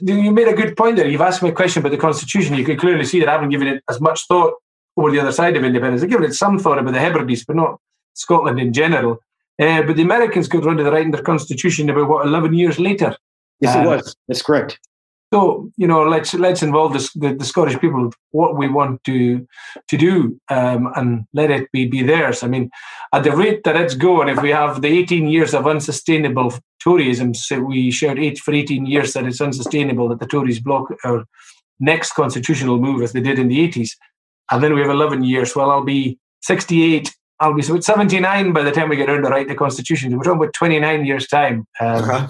you 0.01 0.31
made 0.31 0.47
a 0.47 0.53
good 0.53 0.77
point 0.77 0.95
there. 0.95 1.07
You've 1.07 1.21
asked 1.21 1.43
me 1.43 1.49
a 1.49 1.53
question 1.53 1.81
about 1.81 1.91
the 1.91 1.97
Constitution. 1.97 2.55
You 2.55 2.65
can 2.65 2.77
clearly 2.77 3.05
see 3.05 3.19
that 3.19 3.29
I 3.29 3.33
haven't 3.33 3.49
given 3.49 3.67
it 3.67 3.83
as 3.89 3.99
much 3.99 4.21
thought 4.27 4.53
over 4.97 5.11
the 5.11 5.19
other 5.19 5.31
side 5.31 5.55
of 5.55 5.63
independence. 5.63 6.03
I've 6.03 6.09
given 6.09 6.25
it 6.25 6.33
some 6.33 6.57
thought 6.57 6.79
about 6.79 6.93
the 6.93 6.99
Hebrides, 6.99 7.45
but 7.45 7.55
not 7.55 7.79
Scotland 8.13 8.59
in 8.59 8.73
general. 8.73 9.19
Uh, 9.59 9.81
but 9.83 9.95
the 9.95 10.03
Americans 10.03 10.47
got 10.47 10.63
the 10.63 10.91
right 10.91 11.05
in 11.05 11.11
their 11.11 11.23
constitution 11.23 11.89
about 11.89 12.09
what 12.09 12.25
eleven 12.25 12.53
years 12.53 12.79
later. 12.79 13.15
Yes, 13.59 13.75
it 13.75 13.87
was. 13.87 14.15
That's 14.27 14.43
correct. 14.43 14.79
So 15.33 15.69
you 15.75 15.87
know, 15.87 16.07
let's 16.07 16.33
let's 16.33 16.63
involve 16.63 16.93
the, 16.93 17.09
the, 17.15 17.35
the 17.35 17.45
Scottish 17.45 17.77
people 17.79 18.11
what 18.31 18.55
we 18.55 18.69
want 18.69 19.03
to 19.05 19.45
to 19.89 19.97
do, 19.97 20.39
um, 20.49 20.91
and 20.95 21.25
let 21.33 21.51
it 21.51 21.69
be 21.73 21.85
be 21.85 22.01
theirs. 22.01 22.43
I 22.43 22.47
mean, 22.47 22.69
at 23.13 23.23
the 23.23 23.35
rate 23.35 23.63
that 23.65 23.75
it's 23.75 23.95
going, 23.95 24.29
if 24.29 24.41
we 24.41 24.51
have 24.51 24.81
the 24.81 24.87
18 24.87 25.27
years 25.27 25.53
of 25.53 25.67
unsustainable 25.67 26.53
Toryism, 26.81 27.35
so 27.35 27.59
we 27.59 27.91
shared 27.91 28.19
eight 28.19 28.37
for 28.37 28.53
18 28.53 28.85
years 28.85 29.13
that 29.13 29.25
it's 29.25 29.41
unsustainable 29.41 30.07
that 30.09 30.19
the 30.19 30.27
Tories 30.27 30.61
block 30.61 30.93
our 31.03 31.25
next 31.79 32.13
constitutional 32.13 32.77
move 32.79 33.01
as 33.01 33.11
they 33.11 33.21
did 33.21 33.37
in 33.37 33.49
the 33.49 33.67
80s, 33.67 33.91
and 34.49 34.63
then 34.63 34.73
we 34.73 34.81
have 34.81 34.89
11 34.89 35.23
years. 35.23 35.55
Well, 35.55 35.71
I'll 35.71 35.83
be 35.83 36.17
68 36.43 37.13
I'll 37.39 37.53
be 37.53 37.61
79 37.61 38.53
by 38.53 38.63
the 38.63 38.71
time 38.71 38.89
we 38.89 38.95
get 38.95 39.09
around 39.09 39.23
to 39.23 39.29
write 39.29 39.47
the 39.47 39.55
Constitution. 39.55 40.15
We're 40.17 40.23
talking 40.23 40.41
about 40.41 40.53
29 40.53 41.05
years' 41.05 41.27
time. 41.27 41.67
Um, 41.79 41.87
uh-huh. 41.87 42.27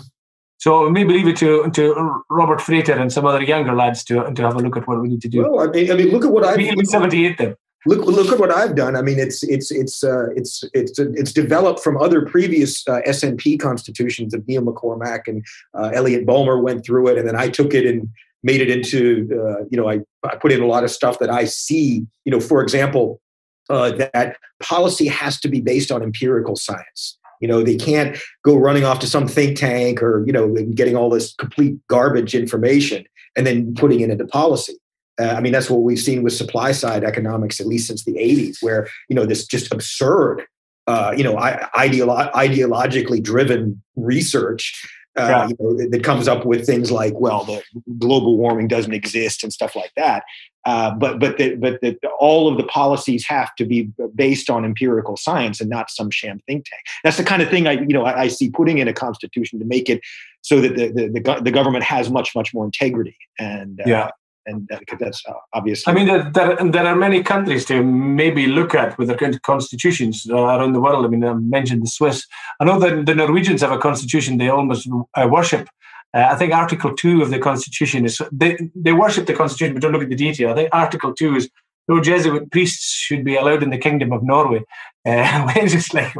So 0.59 0.89
maybe 0.89 1.13
leave 1.13 1.27
it 1.27 1.37
to 1.37 1.69
to 1.71 2.23
Robert 2.29 2.61
Frater 2.61 2.93
and 2.93 3.13
some 3.13 3.25
other 3.25 3.43
younger 3.43 3.73
lads 3.73 4.03
to 4.05 4.33
to 4.33 4.41
have 4.41 4.55
a 4.55 4.59
look 4.59 4.75
at 4.75 4.87
what 4.87 5.01
we 5.01 5.07
need 5.09 5.21
to 5.21 5.29
do. 5.29 5.43
Well, 5.43 5.69
I 5.69 5.71
mean, 5.71 5.91
I 5.91 5.95
mean, 5.95 6.09
look 6.09 6.25
at 6.25 6.31
what 6.31 6.43
I've. 6.43 6.57
Maybe 6.57 6.83
78 6.83 7.37
then. 7.37 7.55
Look, 7.85 8.05
look 8.05 8.33
at 8.33 8.39
what 8.39 8.51
I've 8.51 8.75
done. 8.75 8.95
I 8.95 9.01
mean, 9.01 9.19
it's 9.19 9.43
it's 9.43 9.71
it's 9.71 10.03
uh, 10.03 10.29
it's 10.35 10.63
it's 10.73 10.97
it's 10.99 11.31
developed 11.31 11.79
from 11.81 11.95
other 11.97 12.25
previous 12.25 12.85
uh, 12.87 13.01
SNP 13.07 13.59
constitutions 13.59 14.33
of 14.33 14.45
Neil 14.47 14.63
MacCormick 14.63 15.27
and 15.27 15.45
uh, 15.73 15.91
Elliot 15.93 16.25
Bulmer 16.25 16.59
went 16.59 16.83
through 16.83 17.07
it, 17.07 17.17
and 17.17 17.27
then 17.27 17.35
I 17.35 17.49
took 17.49 17.73
it 17.73 17.85
and 17.85 18.09
made 18.43 18.61
it 18.61 18.69
into 18.69 19.29
uh, 19.31 19.63
you 19.69 19.77
know 19.77 19.89
I, 19.89 19.99
I 20.25 20.35
put 20.37 20.51
in 20.51 20.61
a 20.61 20.67
lot 20.67 20.83
of 20.83 20.91
stuff 20.91 21.19
that 21.19 21.29
I 21.29 21.45
see. 21.45 22.05
You 22.25 22.31
know, 22.31 22.39
for 22.39 22.61
example, 22.63 23.21
uh, 23.69 23.91
that 23.91 24.37
policy 24.61 25.07
has 25.07 25.39
to 25.41 25.47
be 25.47 25.61
based 25.61 25.91
on 25.91 26.01
empirical 26.01 26.55
science. 26.55 27.17
You 27.41 27.47
know, 27.47 27.63
they 27.63 27.75
can't 27.75 28.17
go 28.43 28.55
running 28.55 28.83
off 28.83 28.99
to 28.99 29.07
some 29.07 29.27
think 29.27 29.57
tank 29.57 30.01
or 30.01 30.23
you 30.25 30.33
know 30.33 30.53
getting 30.73 30.95
all 30.95 31.09
this 31.09 31.33
complete 31.35 31.75
garbage 31.87 32.33
information 32.33 33.05
and 33.35 33.45
then 33.45 33.73
putting 33.75 33.99
it 34.01 34.09
into 34.09 34.25
policy. 34.25 34.77
Uh, 35.19 35.33
I 35.35 35.41
mean, 35.41 35.51
that's 35.51 35.69
what 35.69 35.81
we've 35.81 35.99
seen 35.99 36.23
with 36.23 36.33
supply 36.33 36.71
side 36.71 37.03
economics, 37.03 37.59
at 37.59 37.67
least 37.67 37.87
since 37.87 38.03
the 38.03 38.13
80s, 38.13 38.57
where, 38.61 38.87
you 39.09 39.15
know, 39.15 39.25
this 39.25 39.45
just 39.45 39.73
absurd, 39.73 40.43
uh, 40.85 41.13
you 41.17 41.23
know, 41.23 41.35
ideolo- 41.35 42.31
ideologically 42.33 43.21
driven 43.21 43.81
research 43.95 44.87
uh, 45.17 45.27
yeah. 45.27 45.47
you 45.47 45.55
know, 45.59 45.89
that 45.89 46.03
comes 46.03 46.27
up 46.27 46.45
with 46.45 46.65
things 46.65 46.91
like, 46.91 47.13
well, 47.15 47.43
the 47.43 47.61
global 47.97 48.37
warming 48.37 48.67
doesn't 48.67 48.93
exist 48.93 49.43
and 49.43 49.51
stuff 49.51 49.75
like 49.75 49.91
that. 49.95 50.23
Uh, 50.65 50.93
but 50.93 51.19
but 51.19 51.37
the, 51.37 51.55
but 51.55 51.79
the, 51.81 51.97
all 52.19 52.49
of 52.49 52.57
the 52.57 52.63
policies 52.65 53.25
have 53.25 53.55
to 53.55 53.65
be 53.65 53.89
based 54.15 54.49
on 54.49 54.65
empirical 54.65 55.15
science 55.15 55.61
and 55.61 55.69
not 55.69 55.89
some 55.89 56.09
sham 56.11 56.41
think 56.45 56.65
tank. 56.65 56.81
That's 57.03 57.15
the 57.17 57.23
kind 57.23 57.41
of 57.41 57.49
thing 57.49 57.67
I 57.67 57.73
you 57.73 57.87
know 57.87 58.03
I, 58.03 58.23
I 58.23 58.27
see 58.27 58.49
putting 58.49 58.79
in 58.79 58.87
a 58.87 58.93
constitution 58.93 59.59
to 59.59 59.65
make 59.65 59.89
it 59.89 60.01
so 60.41 60.59
that 60.59 60.75
the 60.75 60.87
the, 60.89 61.07
the, 61.07 61.41
the 61.41 61.51
government 61.51 61.85
has 61.85 62.09
much 62.09 62.35
much 62.35 62.53
more 62.53 62.65
integrity 62.65 63.15
and 63.39 63.79
uh, 63.79 63.83
yeah 63.85 64.09
and 64.47 64.67
that, 64.69 64.83
that's 64.99 65.23
uh, 65.27 65.33
obviously. 65.53 65.91
I 65.91 65.95
mean, 65.95 66.07
there, 66.07 66.31
there, 66.31 66.71
there, 66.71 66.87
are 66.87 66.95
many 66.95 67.21
countries 67.21 67.65
to 67.65 67.83
maybe 67.83 68.47
look 68.47 68.73
at 68.73 68.97
with 68.97 69.09
their 69.09 69.39
constitutions 69.39 70.25
uh, 70.29 70.35
around 70.35 70.73
the 70.73 70.81
world. 70.81 71.05
I 71.05 71.09
mean, 71.09 71.23
I 71.23 71.33
mentioned 71.33 71.83
the 71.83 71.87
Swiss. 71.87 72.25
I 72.59 72.65
know 72.65 72.79
that 72.79 73.05
the 73.05 73.13
Norwegians 73.13 73.61
have 73.61 73.71
a 73.71 73.77
constitution 73.77 74.37
they 74.37 74.49
almost 74.49 74.89
uh, 75.13 75.27
worship. 75.29 75.67
Uh, 76.15 76.29
I 76.31 76.35
think 76.35 76.53
Article 76.53 76.95
Two 76.95 77.21
of 77.21 77.29
the 77.29 77.39
Constitution 77.39 78.05
is 78.05 78.21
they 78.31 78.57
they 78.73 78.93
worship 78.93 79.27
the 79.27 79.33
Constitution, 79.33 79.73
but 79.73 79.81
don't 79.81 79.91
look 79.91 80.03
at 80.03 80.09
the 80.09 80.15
detail. 80.15 80.51
I 80.51 80.55
think 80.55 80.69
Article 80.71 81.13
Two 81.13 81.35
is 81.35 81.49
no 81.87 82.01
Jesuit 82.01 82.49
priests 82.51 82.91
should 82.93 83.23
be 83.23 83.35
allowed 83.35 83.63
in 83.63 83.69
the 83.69 83.77
Kingdom 83.77 84.11
of 84.11 84.23
Norway, 84.23 84.63
uh, 85.05 85.53
is 85.61 85.93
like 85.93 86.15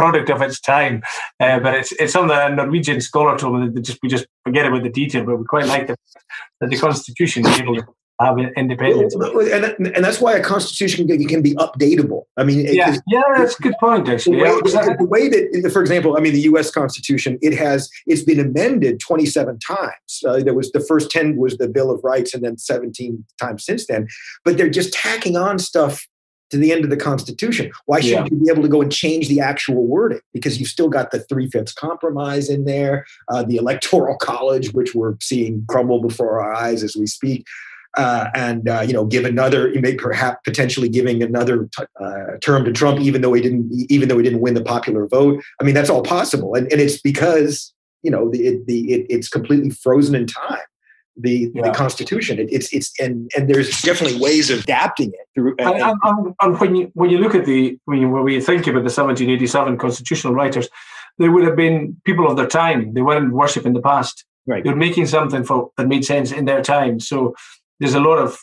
product 0.00 0.30
of 0.30 0.40
its 0.42 0.60
time. 0.60 1.02
Uh, 1.38 1.58
but 1.60 1.74
it's 1.74 1.92
it's 1.92 2.12
something 2.14 2.34
that 2.34 2.52
a 2.52 2.54
Norwegian 2.54 3.00
scholar 3.00 3.36
told 3.38 3.60
me 3.60 3.68
that 3.74 3.82
just 3.82 3.98
we 4.02 4.08
just 4.08 4.26
forget 4.44 4.66
about 4.66 4.82
the 4.82 4.94
detail, 5.02 5.24
but 5.24 5.36
we 5.36 5.44
quite 5.44 5.66
like 5.66 5.86
that, 5.88 5.98
that 6.60 6.70
the 6.70 6.78
constitution 6.78 7.46
is 7.46 7.60
able 7.60 7.76
to 7.76 7.84
have 8.20 8.38
independence. 8.56 9.14
And, 9.14 9.86
and 9.96 10.04
that's 10.04 10.20
why 10.20 10.34
a 10.34 10.42
constitution 10.42 11.06
can 11.06 11.42
be 11.42 11.54
updatable. 11.54 12.22
I 12.36 12.44
mean, 12.44 12.66
yeah, 12.72 12.96
yeah, 13.08 13.22
that's 13.36 13.58
a 13.58 13.62
good 13.62 13.74
point. 13.80 14.08
Actually, 14.08 14.38
the 14.38 14.42
way, 14.42 14.60
yeah. 14.72 14.96
the 14.98 15.06
way 15.06 15.28
that, 15.28 15.70
for 15.72 15.80
example, 15.80 16.16
I 16.16 16.20
mean, 16.20 16.32
the 16.32 16.46
U.S. 16.52 16.70
Constitution 16.70 17.38
it 17.42 17.54
has 17.54 17.90
it's 18.06 18.22
been 18.22 18.40
amended 18.40 19.00
27 19.00 19.58
times. 19.58 20.22
Uh, 20.26 20.40
there 20.40 20.54
was 20.54 20.70
the 20.72 20.80
first 20.80 21.10
10 21.10 21.36
was 21.36 21.56
the 21.56 21.68
Bill 21.68 21.90
of 21.90 22.00
Rights, 22.04 22.34
and 22.34 22.42
then 22.44 22.58
17 22.58 23.24
times 23.40 23.64
since 23.64 23.86
then. 23.86 24.08
But 24.44 24.56
they're 24.56 24.70
just 24.70 24.92
tacking 24.92 25.36
on 25.36 25.58
stuff 25.58 26.06
to 26.50 26.58
the 26.58 26.72
end 26.72 26.84
of 26.84 26.90
the 26.90 26.96
Constitution. 26.96 27.70
Why 27.86 28.00
shouldn't 28.00 28.30
yeah. 28.30 28.38
you 28.38 28.44
be 28.44 28.50
able 28.50 28.62
to 28.62 28.68
go 28.68 28.82
and 28.82 28.92
change 28.92 29.28
the 29.28 29.40
actual 29.40 29.86
wording? 29.86 30.20
Because 30.32 30.58
you've 30.58 30.68
still 30.68 30.88
got 30.88 31.10
the 31.10 31.20
three 31.20 31.48
fifths 31.48 31.72
compromise 31.72 32.48
in 32.48 32.64
there, 32.64 33.06
uh, 33.28 33.42
the 33.42 33.56
Electoral 33.56 34.16
College, 34.16 34.72
which 34.72 34.94
we're 34.94 35.14
seeing 35.20 35.64
crumble 35.68 36.00
before 36.00 36.40
our 36.40 36.52
eyes 36.52 36.82
as 36.82 36.96
we 36.96 37.06
speak. 37.06 37.46
Uh, 37.96 38.28
and 38.34 38.68
uh, 38.68 38.82
you 38.82 38.92
know, 38.92 39.04
give 39.04 39.24
another, 39.24 39.68
you 39.72 39.80
may 39.80 39.94
perhaps 39.94 40.38
potentially 40.44 40.88
giving 40.88 41.22
another 41.24 41.68
t- 41.76 41.84
uh, 42.00 42.36
term 42.40 42.64
to 42.64 42.72
Trump, 42.72 43.00
even 43.00 43.20
though 43.20 43.32
he 43.32 43.42
didn't, 43.42 43.68
even 43.88 44.08
though 44.08 44.16
he 44.16 44.22
didn't 44.22 44.40
win 44.40 44.54
the 44.54 44.62
popular 44.62 45.08
vote. 45.08 45.42
I 45.60 45.64
mean, 45.64 45.74
that's 45.74 45.90
all 45.90 46.02
possible, 46.02 46.54
and, 46.54 46.70
and 46.70 46.80
it's 46.80 47.00
because 47.00 47.74
you 48.02 48.10
know 48.12 48.30
the, 48.30 48.46
it, 48.46 48.66
the 48.66 48.92
it, 48.92 49.06
it's 49.10 49.28
completely 49.28 49.70
frozen 49.70 50.14
in 50.14 50.26
time 50.26 50.60
the, 51.16 51.50
yeah. 51.54 51.62
the 51.62 51.70
Constitution. 51.70 52.38
It, 52.38 52.52
it's 52.52 52.72
it's 52.72 52.92
and 53.00 53.30
and 53.36 53.48
there's 53.48 53.80
definitely 53.82 54.20
ways 54.20 54.50
of 54.50 54.60
adapting 54.60 55.08
it 55.08 55.26
through. 55.34 55.54
And, 55.58 55.82
and, 55.82 55.98
and, 56.02 56.34
and, 56.40 56.60
when 56.60 56.74
you 56.74 56.90
when 56.94 57.10
you 57.10 57.18
look 57.18 57.34
at 57.34 57.46
the 57.46 57.78
when 57.84 58.00
you 58.00 58.08
when 58.08 58.24
we 58.24 58.40
think 58.40 58.66
about 58.66 58.80
the 58.80 58.92
1787 58.92 59.78
constitutional 59.78 60.34
writers, 60.34 60.68
they 61.18 61.28
would 61.28 61.44
have 61.44 61.56
been 61.56 62.00
people 62.04 62.28
of 62.28 62.36
their 62.36 62.46
time. 62.46 62.94
They 62.94 63.02
weren't 63.02 63.32
worshiping 63.32 63.72
the 63.72 63.82
past. 63.82 64.24
Right. 64.46 64.64
They're 64.64 64.76
making 64.76 65.06
something 65.06 65.44
for 65.44 65.70
that 65.76 65.86
made 65.86 66.04
sense 66.04 66.32
in 66.32 66.44
their 66.44 66.62
time. 66.62 67.00
So 67.00 67.34
there's 67.78 67.94
a 67.94 68.00
lot 68.00 68.18
of 68.18 68.38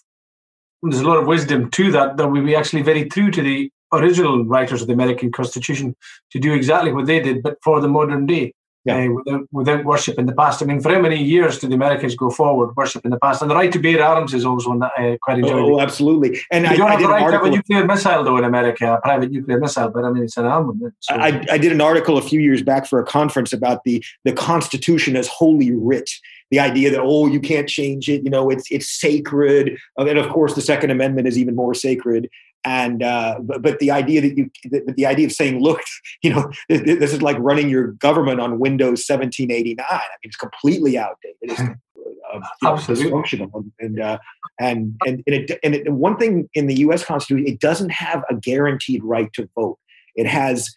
there's 0.83 1.01
a 1.01 1.07
lot 1.07 1.17
of 1.17 1.27
wisdom 1.27 1.71
to 1.71 1.91
that 1.91 2.17
that 2.17 2.27
we 2.27 2.41
be 2.41 2.55
actually 2.55 2.83
very 2.83 3.05
true 3.09 3.31
to 3.31 3.41
the 3.41 3.71
original 3.93 4.45
writers 4.45 4.81
of 4.81 4.87
the 4.87 4.93
American 4.93 5.31
Constitution 5.31 5.95
to 6.31 6.39
do 6.39 6.53
exactly 6.53 6.91
what 6.91 7.05
they 7.05 7.19
did, 7.19 7.41
but 7.41 7.57
for 7.63 7.79
the 7.79 7.87
modern 7.87 8.25
day 8.25 8.53
yeah. 8.87 9.05
uh, 9.05 9.09
without, 9.09 9.41
without 9.51 9.85
worship 9.85 10.17
in 10.17 10.25
the 10.25 10.33
past. 10.33 10.61
I 10.61 10.65
mean, 10.65 10.79
for 10.79 10.91
how 10.91 10.99
many 10.99 11.21
years 11.21 11.59
did 11.59 11.71
the 11.71 11.75
Americans 11.75 12.15
go 12.15 12.29
forward 12.29 12.75
worship 12.75 13.05
in 13.05 13.11
the 13.11 13.19
past? 13.19 13.41
And 13.41 13.51
the 13.51 13.55
right 13.55 13.71
to 13.71 13.79
bear 13.79 14.03
arms 14.03 14.33
is 14.33 14.45
always 14.45 14.67
one 14.67 14.79
that 14.79 14.91
I 14.97 15.17
quite 15.21 15.39
enjoy. 15.39 15.59
Oh, 15.59 15.79
absolutely. 15.79 16.39
And 16.51 16.65
you 16.65 16.71
I, 16.71 16.75
don't 16.77 16.91
have 16.91 16.99
the 17.01 17.07
right 17.07 17.25
to 17.25 17.31
have 17.31 17.43
a 17.43 17.49
nuclear 17.49 17.85
missile, 17.85 18.23
though, 18.23 18.37
in 18.37 18.43
America, 18.43 18.93
a 18.93 19.01
private 19.01 19.31
nuclear 19.31 19.59
missile, 19.59 19.89
but 19.89 20.05
I 20.05 20.11
mean, 20.11 20.23
it's 20.23 20.37
an 20.37 20.45
armament. 20.45 20.93
So. 21.01 21.15
I, 21.15 21.45
I 21.51 21.57
did 21.57 21.71
an 21.71 21.81
article 21.81 22.17
a 22.17 22.21
few 22.21 22.39
years 22.39 22.63
back 22.63 22.85
for 22.85 22.99
a 22.99 23.05
conference 23.05 23.53
about 23.53 23.83
the, 23.83 24.03
the 24.23 24.33
Constitution 24.33 25.15
as 25.15 25.27
holy 25.27 25.71
writ 25.71 26.09
the 26.49 26.59
idea 26.59 26.89
that 26.89 27.01
oh 27.01 27.27
you 27.27 27.39
can't 27.39 27.67
change 27.67 28.07
it 28.09 28.23
you 28.23 28.29
know 28.29 28.49
it's 28.49 28.71
it's 28.71 28.89
sacred 28.89 29.77
and 29.97 30.17
of 30.17 30.29
course 30.29 30.53
the 30.53 30.61
second 30.61 30.91
amendment 30.91 31.27
is 31.27 31.37
even 31.37 31.55
more 31.55 31.73
sacred 31.73 32.29
and 32.67 33.01
uh, 33.01 33.39
but, 33.41 33.61
but, 33.61 33.79
the 33.79 33.91
idea 33.91 34.19
that 34.19 34.37
you 34.37 34.49
the, 34.65 34.93
the, 34.97 35.05
idea 35.05 35.25
of 35.25 35.31
saying 35.31 35.61
look 35.61 35.79
you 36.21 36.33
know 36.33 36.51
this 36.67 37.13
is 37.13 37.21
like 37.21 37.37
running 37.39 37.69
your 37.69 37.93
government 37.93 38.41
on 38.41 38.59
windows 38.59 39.05
1789 39.07 39.85
i 39.89 39.93
mean 39.93 40.07
it's 40.23 40.35
completely 40.35 40.97
outdated. 40.97 41.35
It's 41.41 41.59
uh, 41.59 42.39
dysfunctional. 42.63 43.49
And 43.79 44.01
uh, 44.01 44.17
and 44.59 44.95
and 45.05 45.23
and, 45.25 45.35
it, 45.35 45.59
and 45.63 45.75
it, 45.75 45.91
one 45.93 46.17
thing 46.17 46.49
in 46.53 46.67
the 46.67 46.75
us 46.75 47.03
constitution 47.05 47.47
it 47.47 47.59
doesn't 47.59 47.91
have 47.91 48.23
a 48.29 48.35
guaranteed 48.35 49.03
right 49.03 49.31
to 49.33 49.49
vote. 49.55 49.77
It 50.15 50.27
has 50.27 50.75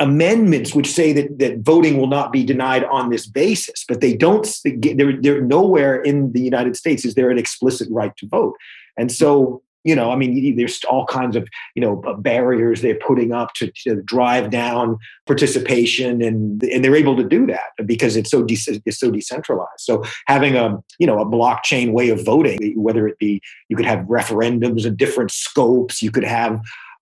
amendments 0.00 0.74
which 0.74 0.90
say 0.90 1.12
that, 1.12 1.38
that 1.38 1.58
voting 1.58 1.98
will 1.98 2.06
not 2.06 2.32
be 2.32 2.44
denied 2.44 2.84
on 2.84 3.10
this 3.10 3.26
basis, 3.26 3.84
but 3.88 4.00
they 4.00 4.14
don't, 4.14 4.48
they're, 4.64 5.20
they're 5.20 5.40
nowhere 5.40 6.00
in 6.00 6.30
the 6.32 6.40
United 6.40 6.76
States 6.76 7.04
is 7.04 7.14
there 7.14 7.30
an 7.30 7.38
explicit 7.38 7.88
right 7.90 8.16
to 8.16 8.28
vote. 8.28 8.54
And 8.96 9.10
so, 9.10 9.60
you 9.84 9.94
know, 9.94 10.10
I 10.10 10.16
mean, 10.16 10.56
there's 10.56 10.82
all 10.84 11.06
kinds 11.06 11.36
of, 11.36 11.48
you 11.74 11.80
know, 11.80 11.96
barriers 12.18 12.82
they're 12.82 12.98
putting 12.98 13.32
up 13.32 13.54
to, 13.54 13.70
to 13.84 14.02
drive 14.02 14.50
down 14.50 14.98
participation 15.26 16.20
and, 16.20 16.62
and 16.64 16.84
they're 16.84 16.96
able 16.96 17.16
to 17.16 17.24
do 17.24 17.46
that 17.46 17.86
because 17.86 18.16
it's 18.16 18.30
so, 18.30 18.42
de- 18.42 18.80
it's 18.84 18.98
so 18.98 19.10
decentralized. 19.10 19.80
So 19.80 20.04
having 20.26 20.56
a, 20.56 20.78
you 20.98 21.06
know, 21.06 21.20
a 21.20 21.26
blockchain 21.26 21.92
way 21.92 22.08
of 22.10 22.24
voting, 22.24 22.74
whether 22.76 23.06
it 23.06 23.18
be, 23.18 23.40
you 23.68 23.76
could 23.76 23.86
have 23.86 24.00
referendums 24.06 24.84
of 24.84 24.96
different 24.96 25.30
scopes, 25.30 26.02
you 26.02 26.10
could 26.10 26.24
have, 26.24 26.60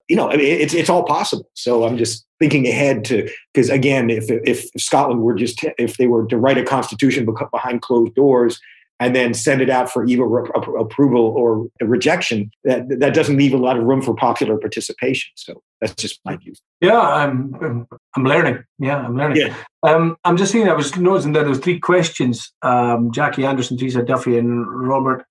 you 0.09 0.15
know, 0.15 0.31
I 0.31 0.37
mean, 0.37 0.47
it's, 0.47 0.75
it's 0.75 0.91
all 0.91 1.03
possible. 1.05 1.51
So 1.55 1.85
I'm 1.85 1.97
just, 1.97 2.25
thinking 2.39 2.67
ahead 2.67 3.03
to 3.03 3.27
because 3.55 3.71
again 3.71 4.11
if 4.11 4.27
if 4.29 4.69
Scotland 4.77 5.23
were 5.23 5.35
just 5.35 5.65
if 5.79 5.97
they 5.97 6.07
were 6.07 6.27
to 6.27 6.37
write 6.37 6.59
a 6.59 6.63
constitution 6.63 7.27
behind 7.51 7.81
closed 7.81 8.15
doors 8.15 8.61
and 8.99 9.15
then 9.15 9.35
send 9.35 9.61
it 9.61 9.69
out 9.69 9.91
for 9.91 10.07
either 10.07 10.25
approval 10.25 11.27
or 11.37 11.69
rejection 11.81 12.51
that 12.65 12.89
that 13.01 13.15
doesn't 13.15 13.37
leave 13.37 13.53
a 13.53 13.59
lot 13.59 13.77
of 13.77 13.85
room 13.85 14.03
for 14.03 14.15
popular 14.15 14.57
participation 14.57 15.31
so 15.35 15.63
that's 15.81 15.95
just 15.95 16.21
my 16.25 16.37
view 16.37 16.53
yeah 16.81 16.99
i'm 16.99 17.87
i'm 18.17 18.25
learning 18.25 18.63
yeah 18.79 18.99
i'm 18.99 19.17
learning 19.17 19.37
yeah. 19.37 19.55
um, 19.83 20.17
i'm 20.25 20.37
just 20.37 20.53
seeing 20.53 20.69
i 20.69 20.73
was 20.73 20.97
noticing 20.97 21.33
that 21.33 21.45
there's 21.45 21.59
three 21.59 21.79
questions 21.79 22.53
um, 22.63 23.11
jackie 23.13 23.45
anderson 23.45 23.77
teresa 23.77 24.03
duffy 24.03 24.39
and 24.39 24.67
robert 24.67 25.25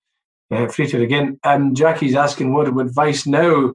uh, 0.52 0.68
again 0.78 1.40
and 1.44 1.76
jackie's 1.76 2.16
asking 2.16 2.54
what 2.54 2.68
advice 2.68 3.26
now 3.26 3.74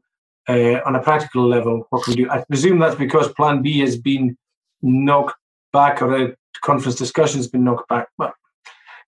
uh, 0.48 0.80
on 0.84 0.96
a 0.96 1.02
practical 1.02 1.46
level, 1.46 1.86
what 1.90 2.04
can 2.04 2.12
we 2.12 2.24
do? 2.24 2.30
I 2.30 2.42
presume 2.48 2.78
that's 2.78 2.96
because 2.96 3.32
Plan 3.34 3.62
B 3.62 3.80
has 3.80 3.96
been 3.96 4.36
knocked 4.82 5.36
back 5.72 6.02
or 6.02 6.16
a 6.16 6.36
conference 6.62 6.96
discussion 6.96 7.38
has 7.38 7.48
been 7.48 7.64
knocked 7.64 7.88
back. 7.88 8.08
But 8.18 8.32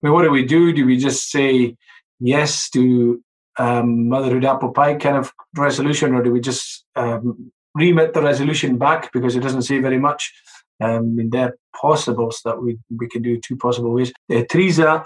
mean, 0.02 0.12
what 0.12 0.22
do 0.22 0.30
we 0.30 0.44
do? 0.44 0.72
Do 0.72 0.86
we 0.86 0.96
just 0.96 1.30
say 1.30 1.76
yes 2.20 2.70
to 2.70 3.22
um, 3.58 4.08
motherhood 4.08 4.44
apple 4.44 4.72
pie 4.72 4.94
kind 4.94 5.16
of 5.16 5.32
resolution, 5.56 6.14
or 6.14 6.22
do 6.22 6.32
we 6.32 6.40
just 6.40 6.84
um, 6.96 7.52
remit 7.74 8.14
the 8.14 8.22
resolution 8.22 8.78
back 8.78 9.12
because 9.12 9.36
it 9.36 9.40
doesn't 9.40 9.62
say 9.62 9.78
very 9.78 9.98
much? 9.98 10.32
Um, 10.80 11.16
and 11.18 11.30
there 11.30 11.48
are 11.48 11.56
possibles 11.80 12.40
that 12.44 12.60
we, 12.60 12.78
we 12.96 13.08
can 13.08 13.22
do 13.22 13.38
two 13.38 13.56
possible 13.56 13.92
ways. 13.92 14.12
Uh, 14.32 14.42
Teresa 14.50 15.04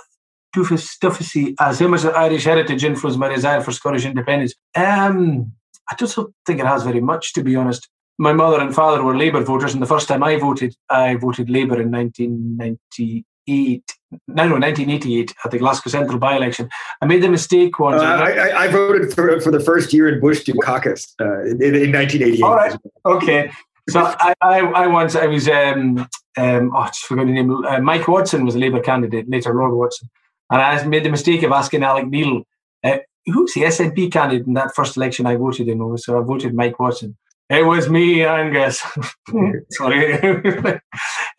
Stufficy 0.57 1.55
as 1.61 1.81
how 1.81 1.89
much 1.89 2.05
Irish 2.05 2.45
heritage 2.45 2.83
influenced 2.83 3.19
my 3.19 3.29
desire 3.29 3.61
for 3.61 3.73
Scottish 3.73 4.07
independence. 4.07 4.55
Um, 4.75 5.53
I 5.91 5.95
just 5.97 6.17
don't 6.17 6.33
think 6.47 6.61
it 6.61 6.67
has 6.67 6.83
very 6.83 7.01
much, 7.01 7.35
to 7.35 7.43
be 7.43 7.57
honest. 7.57 7.89
My 8.19 8.33
mother 8.33 8.61
and 8.61 8.75
father 8.75 9.03
were 9.03 9.17
Labour 9.17 9.43
voters, 9.43 9.75
and 9.75 9.83
the 9.83 9.87
first 9.87 10.09
time 10.09 10.23
I 10.23 10.37
voted, 10.37 10.75
I 10.89 11.17
voted 11.17 11.51
Labour 11.51 11.81
in 11.81 11.91
1998. 11.91 13.27
No, 13.49 14.47
no, 14.47 14.55
1988 14.55 15.35
at 15.45 15.51
the 15.51 15.59
Glasgow 15.59 15.91
Central 15.91 16.19
by-election. 16.19 16.69
I 17.03 17.07
made 17.07 17.23
the 17.23 17.29
mistake 17.29 17.79
once. 17.79 18.01
Uh, 18.01 18.05
I, 18.05 18.65
I, 18.65 18.69
voted 18.69 19.13
for, 19.13 19.41
for 19.41 19.51
the 19.51 19.61
first 19.61 19.93
year 19.93 20.09
in 20.09 20.21
Bush 20.21 20.45
Dukakis 20.45 21.15
uh, 21.21 21.43
in, 21.45 21.75
in 21.75 21.93
1988. 21.93 22.43
All 22.43 22.55
right. 22.55 22.77
Okay. 23.05 23.51
So 23.91 24.01
I, 24.01 24.35
I, 24.41 24.61
I 24.61 24.87
once 24.87 25.15
I 25.15 25.27
was 25.27 25.49
um, 25.49 25.99
um, 26.37 26.73
oh, 26.75 26.79
I 26.79 26.87
just 26.89 27.05
forgot 27.05 27.27
the 27.27 27.33
name. 27.33 27.65
Uh, 27.65 27.81
Mike 27.81 28.09
Watson 28.09 28.45
was 28.45 28.55
a 28.55 28.59
Labour 28.59 28.81
candidate, 28.81 29.29
later 29.29 29.55
Lord 29.55 29.75
Watson, 29.75 30.09
and 30.51 30.61
I 30.61 30.85
made 30.87 31.05
the 31.05 31.11
mistake 31.11 31.43
of 31.43 31.53
asking 31.53 31.83
Alex 31.83 32.09
Neil 32.11 32.43
uh, 32.85 32.99
who's 33.27 33.55
the 33.55 33.63
SNP 33.63 34.13
candidate 34.13 34.47
in 34.47 34.55
that 34.55 34.75
first 34.75 34.97
election 34.97 35.27
I 35.27 35.37
voted 35.37 35.69
in? 35.69 35.99
So 35.99 36.21
I 36.21 36.25
voted 36.25 36.55
Mike 36.55 36.79
Watson. 36.79 37.17
It 37.49 37.65
was 37.65 37.89
me, 37.89 38.25
Angus. 38.25 38.83
Sorry, 39.71 40.15
uh, 40.15 40.79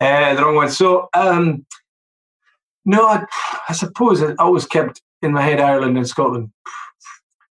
the 0.00 0.42
wrong 0.42 0.56
one. 0.56 0.70
So, 0.70 1.08
um, 1.14 1.66
no, 2.88 3.06
I, 3.06 3.24
I 3.68 3.72
suppose 3.74 4.22
I 4.22 4.34
always 4.38 4.66
kept 4.66 5.02
in 5.22 5.32
my 5.32 5.42
head 5.42 5.60
Ireland 5.60 5.96
and 5.96 6.08
Scotland 6.08 6.50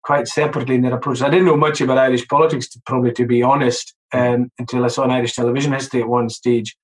quite 0.03 0.29
separately 0.29 0.77
in 0.77 0.83
their 0.83 0.95
approach. 0.95 1.21
I 1.21 1.29
didn't 1.29 1.47
know 1.47 1.57
much 1.57 1.81
about 1.81 1.99
Irish 1.99 2.27
politics, 2.27 2.69
to, 2.71 2.81
probably 2.87 3.13
to 3.13 3.27
be 3.27 3.43
honest, 3.43 3.95
um, 4.15 4.51
until 4.59 4.85
I 4.85 4.89
saw 4.89 5.05
an 5.05 5.11
Irish 5.11 5.35
television 5.35 5.73
history 5.73 6.01
at 6.01 6.09
one 6.09 6.31
stage. 6.31 6.75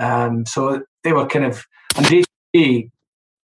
Um, 0.00 0.44
so 0.44 0.82
they 1.04 1.12
were 1.12 1.26
kind 1.26 1.44
of, 1.44 1.64
and 1.96 2.24
day 2.52 2.90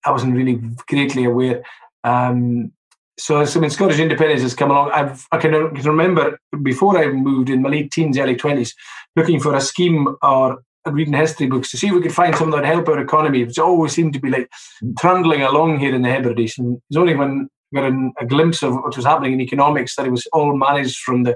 I 0.05 0.11
wasn't 0.11 0.35
really 0.35 0.61
greatly 0.87 1.25
aware. 1.25 1.63
Um, 2.05 2.71
so, 3.19 3.43
so 3.43 3.59
when 3.59 3.69
Scottish 3.69 3.99
independence 3.99 4.43
has 4.43 4.55
come 4.55 4.71
along, 4.71 4.91
I've, 4.91 5.27
I 5.31 5.39
can 5.39 5.51
remember 5.51 6.39
before 6.61 6.97
I 6.97 7.07
moved 7.07 7.49
in 7.49 7.61
my 7.61 7.69
late 7.69 7.91
teens, 7.91 8.17
early 8.17 8.35
20s, 8.35 8.73
looking 9.17 9.39
for 9.39 9.55
a 9.55 9.61
scheme 9.61 10.15
or 10.21 10.63
reading 10.91 11.13
history 11.13 11.47
books 11.47 11.71
to 11.71 11.77
see 11.77 11.87
if 11.87 11.93
we 11.93 12.01
could 12.01 12.13
find 12.13 12.35
something 12.35 12.51
that 12.51 12.57
would 12.57 12.65
help 12.65 12.87
our 12.89 12.99
economy, 12.99 13.43
which 13.43 13.59
always 13.59 13.93
seemed 13.93 14.13
to 14.13 14.19
be 14.19 14.29
like 14.29 14.51
trundling 14.99 15.41
along 15.41 15.79
here 15.79 15.95
in 15.95 16.01
the 16.01 16.09
Hebrides. 16.09 16.57
And 16.57 16.81
it's 16.89 16.97
only 16.97 17.15
when 17.15 17.49
we 17.71 17.81
got 17.81 17.91
a, 17.91 18.09
a 18.19 18.25
glimpse 18.25 18.63
of 18.63 18.75
what 18.75 18.95
was 18.95 19.05
happening 19.05 19.33
in 19.33 19.41
economics 19.41 19.95
that 19.95 20.05
it 20.05 20.11
was 20.11 20.27
all 20.33 20.55
managed 20.55 20.97
from 20.99 21.23
the 21.23 21.35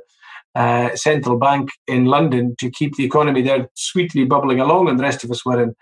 uh, 0.55 0.95
central 0.95 1.37
bank 1.37 1.69
in 1.87 2.05
London 2.05 2.55
to 2.59 2.69
keep 2.71 2.95
the 2.95 3.05
economy 3.05 3.41
there 3.41 3.69
sweetly 3.75 4.25
bubbling 4.25 4.59
along, 4.59 4.89
and 4.89 4.99
the 4.99 5.03
rest 5.03 5.23
of 5.23 5.31
us 5.31 5.45
were 5.45 5.61
in 5.61 5.75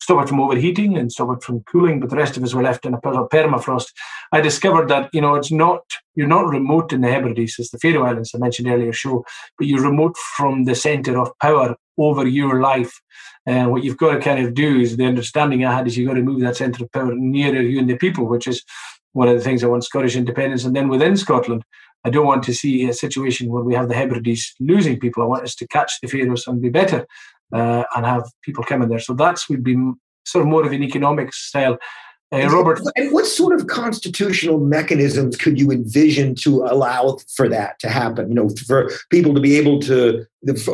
stop 0.00 0.22
it 0.22 0.28
from 0.28 0.40
overheating 0.40 0.96
and 0.96 1.12
stop 1.12 1.36
it 1.36 1.42
from 1.42 1.60
cooling, 1.64 2.00
but 2.00 2.10
the 2.10 2.16
rest 2.16 2.36
of 2.36 2.42
us 2.42 2.54
were 2.54 2.62
left 2.62 2.86
in 2.86 2.94
a 2.94 3.00
permafrost. 3.00 3.92
I 4.32 4.40
discovered 4.40 4.88
that 4.88 5.10
you 5.12 5.20
know 5.20 5.34
it's 5.34 5.52
not 5.52 5.82
you're 6.14 6.26
not 6.26 6.48
remote 6.48 6.92
in 6.92 7.02
the 7.02 7.08
Hebrides, 7.08 7.58
as 7.58 7.70
the 7.70 7.78
Faroe 7.78 8.04
Islands 8.04 8.32
I 8.34 8.38
mentioned 8.38 8.68
earlier 8.68 8.92
show, 8.92 9.24
but 9.56 9.66
you're 9.66 9.82
remote 9.82 10.16
from 10.36 10.64
the 10.64 10.74
centre 10.74 11.18
of 11.18 11.30
power 11.40 11.76
over 11.98 12.26
your 12.26 12.60
life. 12.60 12.92
And 13.46 13.68
uh, 13.68 13.70
what 13.70 13.84
you've 13.84 13.96
got 13.96 14.14
to 14.14 14.20
kind 14.20 14.44
of 14.44 14.54
do 14.54 14.80
is 14.80 14.96
the 14.96 15.06
understanding 15.06 15.64
I 15.64 15.74
had 15.74 15.86
is 15.86 15.96
you've 15.96 16.08
got 16.08 16.14
to 16.14 16.22
move 16.22 16.40
that 16.40 16.56
centre 16.56 16.84
of 16.84 16.92
power 16.92 17.14
nearer 17.14 17.60
you 17.60 17.78
and 17.78 17.88
the 17.88 17.96
people, 17.96 18.26
which 18.26 18.46
is 18.46 18.62
one 19.12 19.28
of 19.28 19.36
the 19.36 19.42
things 19.42 19.64
I 19.64 19.68
want 19.68 19.84
Scottish 19.84 20.16
independence. 20.16 20.64
And 20.64 20.76
then 20.76 20.88
within 20.88 21.16
Scotland, 21.16 21.64
I 22.04 22.10
don't 22.10 22.26
want 22.26 22.42
to 22.44 22.54
see 22.54 22.88
a 22.88 22.94
situation 22.94 23.50
where 23.50 23.62
we 23.62 23.74
have 23.74 23.88
the 23.88 23.94
Hebrides 23.94 24.54
losing 24.60 24.98
people. 24.98 25.22
I 25.22 25.26
want 25.26 25.44
us 25.44 25.54
to 25.56 25.68
catch 25.68 26.00
the 26.00 26.08
Faroes 26.08 26.46
and 26.46 26.60
be 26.60 26.70
better 26.70 27.06
uh, 27.52 27.84
and 27.94 28.06
have 28.06 28.24
people 28.42 28.64
come 28.64 28.82
in 28.82 28.88
there. 28.88 29.00
So 29.00 29.14
that's 29.14 29.48
would 29.48 29.64
be 29.64 29.76
sort 30.24 30.42
of 30.42 30.48
more 30.48 30.64
of 30.64 30.72
an 30.72 30.82
economic 30.82 31.32
style. 31.32 31.78
Uh, 32.32 32.48
Robert, 32.48 32.80
and 32.94 33.12
what 33.12 33.26
sort 33.26 33.52
of 33.58 33.66
constitutional 33.66 34.60
mechanisms 34.60 35.36
could 35.36 35.58
you 35.58 35.72
envision 35.72 36.36
to 36.36 36.62
allow 36.62 37.18
for 37.34 37.48
that 37.48 37.80
to 37.80 37.88
happen? 37.88 38.28
You 38.28 38.34
know, 38.36 38.48
for 38.50 38.88
people 39.10 39.34
to 39.34 39.40
be 39.40 39.56
able 39.56 39.80
to, 39.80 40.24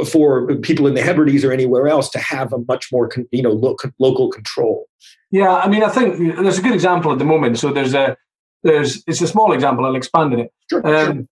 for 0.07 0.55
people 0.57 0.87
in 0.87 0.93
the 0.93 1.01
Hebrides 1.01 1.45
or 1.45 1.53
anywhere 1.53 1.89
else 1.89 2.11
to 2.11 2.19
have 2.19 2.53
a 2.53 2.59
much 2.69 2.93
more, 2.93 3.11
you 3.31 3.41
know, 3.41 3.53
local 3.99 4.29
control. 4.29 4.87
Yeah, 5.31 5.55
I 5.55 5.67
mean, 5.67 5.83
I 5.83 5.89
think 5.89 6.37
there's 6.37 6.59
a 6.59 6.63
good 6.63 6.75
example 6.75 7.11
at 7.11 7.19
the 7.19 7.25
moment. 7.25 7.59
So 7.59 7.73
there's 7.73 7.95
a, 7.95 8.19
there's, 8.63 9.03
it's 9.07 9.23
a 9.23 9.27
small 9.27 9.53
example. 9.53 9.87
I'll 9.87 9.97
expand 9.97 10.35
on 10.35 10.41
it. 10.41 10.53
Sure, 10.69 10.87
um, 10.87 11.07
sure. 11.17 11.27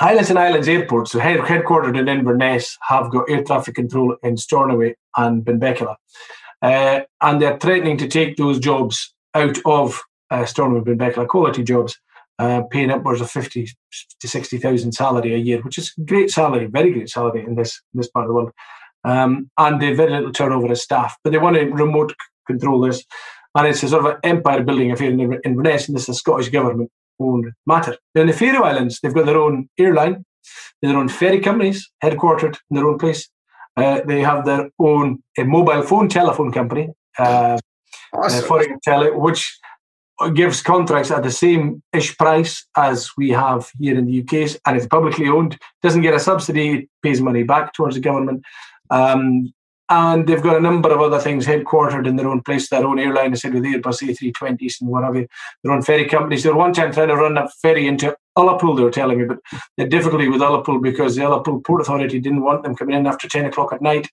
Highlands 0.00 0.30
and 0.30 0.38
Islands 0.38 0.68
Airport, 0.68 1.08
so 1.08 1.20
head, 1.20 1.40
headquartered 1.40 1.98
in 1.98 2.08
Inverness, 2.08 2.76
have 2.88 3.10
got 3.10 3.30
air 3.30 3.44
traffic 3.44 3.76
control 3.76 4.16
in 4.22 4.36
Stornoway 4.36 4.94
and 5.16 5.44
Benbecula. 5.44 5.96
Uh, 6.60 7.00
and 7.20 7.40
they're 7.40 7.58
threatening 7.58 7.96
to 7.98 8.08
take 8.08 8.36
those 8.36 8.58
jobs 8.58 9.14
out 9.34 9.58
of 9.64 10.00
uh, 10.30 10.44
Stornoway 10.44 10.78
and 10.78 10.98
Benbecula, 10.98 11.28
quality 11.28 11.62
jobs, 11.62 11.96
uh, 12.40 12.62
paying 12.70 12.90
upwards 12.90 13.20
of 13.20 13.30
50 13.30 13.68
to 14.20 14.28
60,000 14.28 14.92
salary 14.92 15.34
a 15.34 15.38
year, 15.38 15.60
which 15.62 15.78
is 15.78 15.92
a 15.96 16.00
great 16.02 16.30
salary, 16.30 16.66
very 16.66 16.92
great 16.92 17.08
salary 17.08 17.44
in 17.44 17.54
this, 17.54 17.80
in 17.92 17.98
this 17.98 18.08
part 18.08 18.24
of 18.24 18.28
the 18.28 18.34
world. 18.34 18.50
Um, 19.04 19.50
and 19.58 19.80
they 19.80 19.88
have 19.88 19.96
very 19.98 20.10
little 20.10 20.32
turnover 20.32 20.72
of 20.72 20.78
staff, 20.78 21.16
but 21.22 21.30
they 21.30 21.38
want 21.38 21.56
to 21.56 21.66
remote 21.66 22.14
control 22.46 22.80
this. 22.80 23.04
And 23.54 23.68
it's 23.68 23.82
a 23.84 23.88
sort 23.88 24.06
of 24.06 24.12
an 24.12 24.20
empire 24.24 24.64
building 24.64 24.90
affair 24.90 25.10
in 25.10 25.38
Inverness, 25.44 25.86
and 25.86 25.94
this 25.94 26.04
is 26.04 26.16
a 26.16 26.18
Scottish 26.18 26.48
government 26.48 26.90
own 27.20 27.52
matter. 27.66 27.96
Now, 28.14 28.22
in 28.22 28.26
the 28.28 28.32
Faroe 28.32 28.64
Islands, 28.64 29.00
they've 29.00 29.14
got 29.14 29.26
their 29.26 29.38
own 29.38 29.68
airline, 29.78 30.24
their 30.82 30.96
own 30.96 31.08
ferry 31.08 31.40
companies, 31.40 31.90
headquartered 32.02 32.56
in 32.70 32.76
their 32.76 32.88
own 32.88 32.98
place. 32.98 33.28
Uh, 33.76 34.00
they 34.06 34.20
have 34.20 34.44
their 34.44 34.70
own 34.78 35.22
mobile 35.38 35.82
phone 35.82 36.08
telephone 36.08 36.52
company, 36.52 36.88
uh, 37.18 37.58
awesome. 38.12 38.78
tele, 38.84 39.10
which 39.10 39.58
gives 40.34 40.62
contracts 40.62 41.10
at 41.10 41.22
the 41.22 41.30
same 41.30 41.82
ish 41.92 42.16
price 42.16 42.66
as 42.76 43.10
we 43.16 43.30
have 43.30 43.68
here 43.80 43.98
in 43.98 44.06
the 44.06 44.20
UK, 44.20 44.56
and 44.66 44.76
it's 44.76 44.86
publicly 44.86 45.28
owned. 45.28 45.58
Doesn't 45.82 46.02
get 46.02 46.14
a 46.14 46.20
subsidy, 46.20 46.88
pays 47.02 47.20
money 47.20 47.42
back 47.42 47.72
towards 47.72 47.96
the 47.96 48.00
government. 48.00 48.42
Um, 48.90 49.52
and 49.90 50.26
they've 50.26 50.42
got 50.42 50.56
a 50.56 50.60
number 50.60 50.90
of 50.90 51.00
other 51.00 51.18
things 51.18 51.46
headquartered 51.46 52.06
in 52.06 52.16
their 52.16 52.28
own 52.28 52.42
place, 52.42 52.68
their 52.68 52.86
own 52.86 52.98
airline, 52.98 53.32
I 53.32 53.36
said 53.36 53.52
with 53.52 53.64
Airbus 53.64 54.02
A320s 54.02 54.80
and 54.80 54.90
whatever, 54.90 55.26
their 55.62 55.72
own 55.72 55.82
ferry 55.82 56.06
companies. 56.06 56.42
They 56.42 56.50
were 56.50 56.56
one 56.56 56.72
time 56.72 56.92
trying 56.92 57.08
to 57.08 57.16
run 57.16 57.36
a 57.36 57.48
ferry 57.60 57.86
into 57.86 58.16
Ullapool, 58.36 58.76
they 58.76 58.82
were 58.82 58.90
telling 58.90 59.18
me, 59.18 59.26
but 59.26 59.38
the 59.76 59.86
difficulty 59.86 60.28
with 60.28 60.40
Ullapool 60.40 60.82
because 60.82 61.16
the 61.16 61.22
Ullapool 61.22 61.64
Port 61.64 61.82
Authority 61.82 62.18
didn't 62.18 62.42
want 62.42 62.62
them 62.62 62.74
coming 62.74 62.96
in 62.96 63.06
after 63.06 63.28
10 63.28 63.44
o'clock 63.44 63.72
at 63.72 63.82
night, 63.82 64.08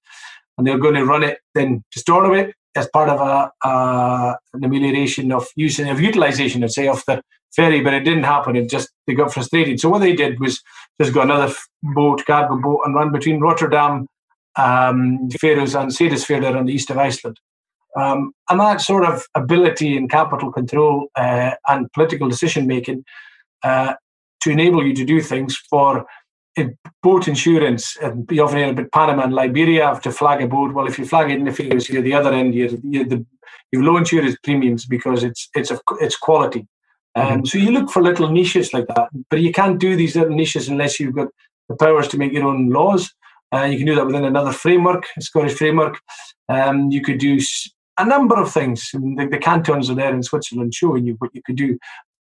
and 0.57 0.67
they 0.67 0.71
were 0.71 0.77
going 0.77 0.95
to 0.95 1.05
run 1.05 1.23
it 1.23 1.39
then 1.55 1.83
to 1.91 1.99
Stornoway 1.99 2.51
as 2.75 2.87
part 2.89 3.09
of 3.09 3.19
a, 3.19 3.67
a, 3.67 4.37
an 4.53 4.63
amelioration 4.63 5.31
of 5.31 5.47
using 5.55 5.89
of 5.89 5.99
utilization, 5.99 6.63
I'd 6.63 6.71
say, 6.71 6.87
of 6.87 7.03
the 7.05 7.21
ferry, 7.55 7.81
but 7.81 7.93
it 7.93 8.03
didn't 8.03 8.23
happen. 8.23 8.55
It 8.55 8.69
just 8.69 8.89
they 9.07 9.13
got 9.13 9.33
frustrated. 9.33 9.79
So 9.79 9.89
what 9.89 9.99
they 9.99 10.13
did 10.13 10.39
was 10.39 10.61
just 10.99 11.13
got 11.13 11.25
another 11.25 11.53
boat, 11.83 12.25
cargo 12.25 12.57
boat, 12.57 12.81
and 12.85 12.95
run 12.95 13.11
between 13.11 13.39
Rotterdam 13.39 14.07
um, 14.57 15.29
Faroes 15.39 15.75
and 15.75 15.91
Seyðisfjörður 15.91 16.57
on 16.57 16.65
the 16.65 16.73
east 16.73 16.89
of 16.89 16.97
Iceland. 16.97 17.39
Um, 17.97 18.31
and 18.49 18.59
that 18.59 18.81
sort 18.81 19.05
of 19.05 19.25
ability 19.35 19.97
and 19.97 20.09
capital 20.09 20.51
control 20.51 21.07
uh, 21.17 21.51
and 21.67 21.91
political 21.91 22.29
decision 22.29 22.65
making 22.65 23.03
uh, 23.63 23.93
to 24.43 24.49
enable 24.49 24.85
you 24.85 24.95
to 24.95 25.05
do 25.05 25.21
things 25.21 25.57
for 25.69 26.05
boat 27.03 27.27
insurance. 27.27 27.97
And 28.01 28.29
you 28.31 28.43
often 28.43 28.59
hear 28.59 28.69
about 28.69 28.91
Panama 28.91 29.23
and 29.23 29.33
Liberia 29.33 29.85
have 29.87 30.01
to 30.01 30.11
flag 30.11 30.41
a 30.41 30.47
boat. 30.47 30.73
Well, 30.73 30.87
if 30.87 30.97
you 30.99 31.05
flag 31.05 31.31
it 31.31 31.39
in 31.39 31.45
the 31.45 31.51
Faroes, 31.51 31.89
you're 31.89 32.01
the 32.01 32.13
other 32.13 32.33
end. 32.33 32.55
You're, 32.55 32.71
you're 32.83 33.05
the, 33.05 33.25
you've 33.71 33.83
low 33.83 33.97
insurance 33.97 34.35
premiums 34.43 34.85
because 34.85 35.23
it's 35.23 35.49
it's 35.55 35.71
a, 35.71 35.79
it's 35.99 36.17
quality. 36.17 36.67
Um, 37.15 37.25
mm-hmm. 37.25 37.45
So 37.45 37.57
you 37.57 37.71
look 37.71 37.89
for 37.89 38.01
little 38.01 38.29
niches 38.29 38.73
like 38.73 38.87
that, 38.87 39.09
but 39.29 39.41
you 39.41 39.51
can't 39.51 39.79
do 39.79 39.95
these 39.95 40.15
little 40.15 40.35
niches 40.35 40.69
unless 40.69 40.99
you've 40.99 41.15
got 41.15 41.27
the 41.67 41.75
powers 41.75 42.07
to 42.09 42.17
make 42.17 42.31
your 42.31 42.45
own 42.45 42.69
laws 42.69 43.13
uh, 43.53 43.63
you 43.63 43.77
can 43.77 43.85
do 43.85 43.95
that 43.95 44.05
within 44.05 44.25
another 44.25 44.51
framework, 44.51 45.07
a 45.17 45.21
Scottish 45.21 45.57
framework. 45.57 45.99
Um, 46.49 46.89
you 46.89 47.01
could 47.01 47.17
do 47.17 47.39
a 47.97 48.05
number 48.05 48.35
of 48.35 48.51
things. 48.51 48.89
The, 48.93 49.27
the, 49.29 49.37
cantons 49.37 49.89
are 49.89 49.95
there 49.95 50.13
in 50.13 50.23
Switzerland 50.23 50.73
showing 50.73 51.05
you 51.05 51.15
what 51.19 51.31
you 51.33 51.41
could 51.45 51.57
do. 51.57 51.77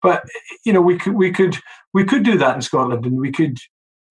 But 0.01 0.24
you 0.66 0.74
know, 0.74 0.82
we 0.82 0.97
could 0.97 1.16
we 1.16 1.32
could 1.32 1.57
we 1.93 2.03
could 2.03 2.24
do 2.24 2.38
that 2.38 2.55
in 2.55 2.61
Scotland, 2.61 3.05
and 3.05 3.20
we 3.20 3.32
could 3.32 3.57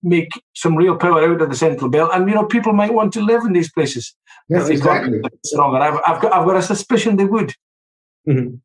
make 0.02 0.28
some 0.54 0.76
real 0.76 0.96
power 0.96 1.22
out 1.22 1.40
of 1.40 1.48
the 1.48 1.56
central 1.56 1.90
belt. 1.90 2.10
And 2.12 2.28
you 2.28 2.34
know, 2.34 2.46
people 2.46 2.72
might 2.72 2.94
want 2.94 3.12
to 3.14 3.22
live 3.22 3.44
in 3.44 3.52
these 3.52 3.70
places. 3.70 4.14
Yeah, 4.48 4.66
exactly. 4.66 5.20
I've, 5.58 6.00
I've 6.06 6.20
got 6.20 6.32
I've 6.32 6.46
got 6.46 6.56
a 6.56 6.62
suspicion 6.62 7.16
they 7.16 7.24
would. 7.24 7.54
Mm-hmm. 8.28 8.56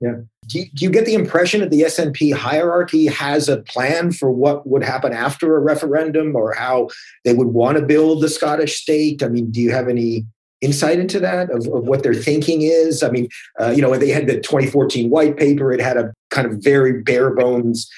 Yeah. 0.00 0.14
Do 0.46 0.58
you, 0.58 0.66
do 0.74 0.84
you, 0.86 0.90
get 0.90 1.04
the 1.04 1.14
impression 1.14 1.60
that 1.60 1.70
the 1.70 1.82
SNP 1.82 2.32
hierarchy 2.32 3.06
has 3.06 3.48
a 3.48 3.58
plan 3.58 4.12
for 4.12 4.30
what 4.30 4.66
would 4.66 4.82
happen 4.82 5.12
after 5.12 5.56
a 5.56 5.60
referendum 5.60 6.34
or 6.34 6.54
how 6.54 6.88
they 7.24 7.34
would 7.34 7.48
want 7.48 7.76
to 7.76 7.84
build 7.84 8.22
the 8.22 8.28
Scottish 8.28 8.80
state? 8.80 9.22
I 9.22 9.28
mean, 9.28 9.50
do 9.50 9.60
you 9.60 9.70
have 9.72 9.88
any 9.88 10.24
insight 10.62 10.98
into 10.98 11.20
that 11.20 11.50
of, 11.50 11.66
of 11.66 11.86
what 11.86 12.02
their 12.02 12.14
thinking 12.14 12.62
is? 12.62 13.02
I 13.02 13.10
mean, 13.10 13.28
uh, 13.60 13.70
you 13.70 13.82
know, 13.82 13.94
they 13.96 14.08
had 14.08 14.26
the 14.26 14.40
2014 14.40 15.10
white 15.10 15.36
paper, 15.36 15.70
it 15.70 15.80
had 15.80 15.98
a 15.98 16.12
kind 16.30 16.46
of 16.46 16.54
very 16.62 17.02
bare 17.02 17.34
bones. 17.34 17.88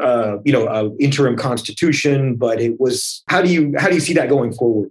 Uh, 0.00 0.38
you 0.44 0.52
know, 0.52 0.66
uh, 0.66 0.90
interim 0.98 1.36
constitution, 1.36 2.34
but 2.34 2.60
it 2.60 2.78
was. 2.80 3.22
How 3.28 3.40
do 3.40 3.50
you 3.50 3.72
how 3.78 3.88
do 3.88 3.94
you 3.94 4.00
see 4.00 4.12
that 4.14 4.28
going 4.28 4.52
forward? 4.52 4.90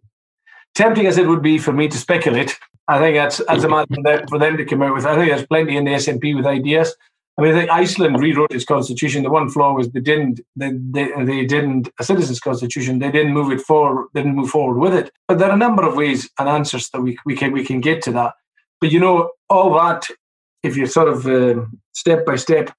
Tempting 0.73 1.05
as 1.05 1.17
it 1.17 1.27
would 1.27 1.41
be 1.41 1.57
for 1.57 1.73
me 1.73 1.89
to 1.89 1.97
speculate, 1.97 2.57
I 2.87 2.99
think 2.99 3.15
that's 3.15 3.41
that's 3.47 3.63
a 3.63 3.69
matter 3.69 4.25
for 4.29 4.37
them, 4.37 4.57
to 4.57 4.65
come 4.65 4.83
out 4.83 4.93
with. 4.93 5.05
I 5.05 5.15
think 5.15 5.29
there's 5.29 5.47
plenty 5.47 5.77
in 5.77 5.85
the 5.85 5.91
SNP 5.91 6.35
with 6.35 6.45
ideas. 6.45 6.95
I 7.37 7.41
mean, 7.41 7.53
I 7.53 7.59
think 7.59 7.69
Iceland 7.71 8.19
rewrote 8.19 8.53
its 8.53 8.63
constitution. 8.63 9.23
The 9.23 9.29
one 9.29 9.49
flaw 9.49 9.73
was 9.73 9.89
they 9.89 9.99
didn't 9.99 10.39
they, 10.55 10.71
they, 10.71 11.11
they 11.23 11.45
didn't 11.45 11.89
a 11.99 12.03
citizens' 12.03 12.39
constitution. 12.39 12.99
They 12.99 13.11
didn't 13.11 13.33
move 13.33 13.51
it 13.51 13.61
forward. 13.61 14.07
Didn't 14.13 14.35
move 14.35 14.51
forward 14.51 14.79
with 14.79 14.93
it. 14.93 15.11
But 15.27 15.39
there 15.39 15.49
are 15.49 15.55
a 15.55 15.57
number 15.57 15.85
of 15.85 15.95
ways 15.95 16.29
and 16.39 16.47
answers 16.47 16.89
that 16.91 17.01
we 17.01 17.17
we 17.25 17.35
can 17.35 17.51
we 17.51 17.65
can 17.65 17.81
get 17.81 18.01
to 18.03 18.11
that. 18.11 18.33
But 18.79 18.91
you 18.91 18.99
know, 18.99 19.31
all 19.49 19.73
that 19.73 20.07
if 20.63 20.77
you 20.77 20.85
sort 20.85 21.09
of 21.09 21.25
uh, 21.27 21.65
step 21.93 22.25
by 22.25 22.35
step 22.35 22.71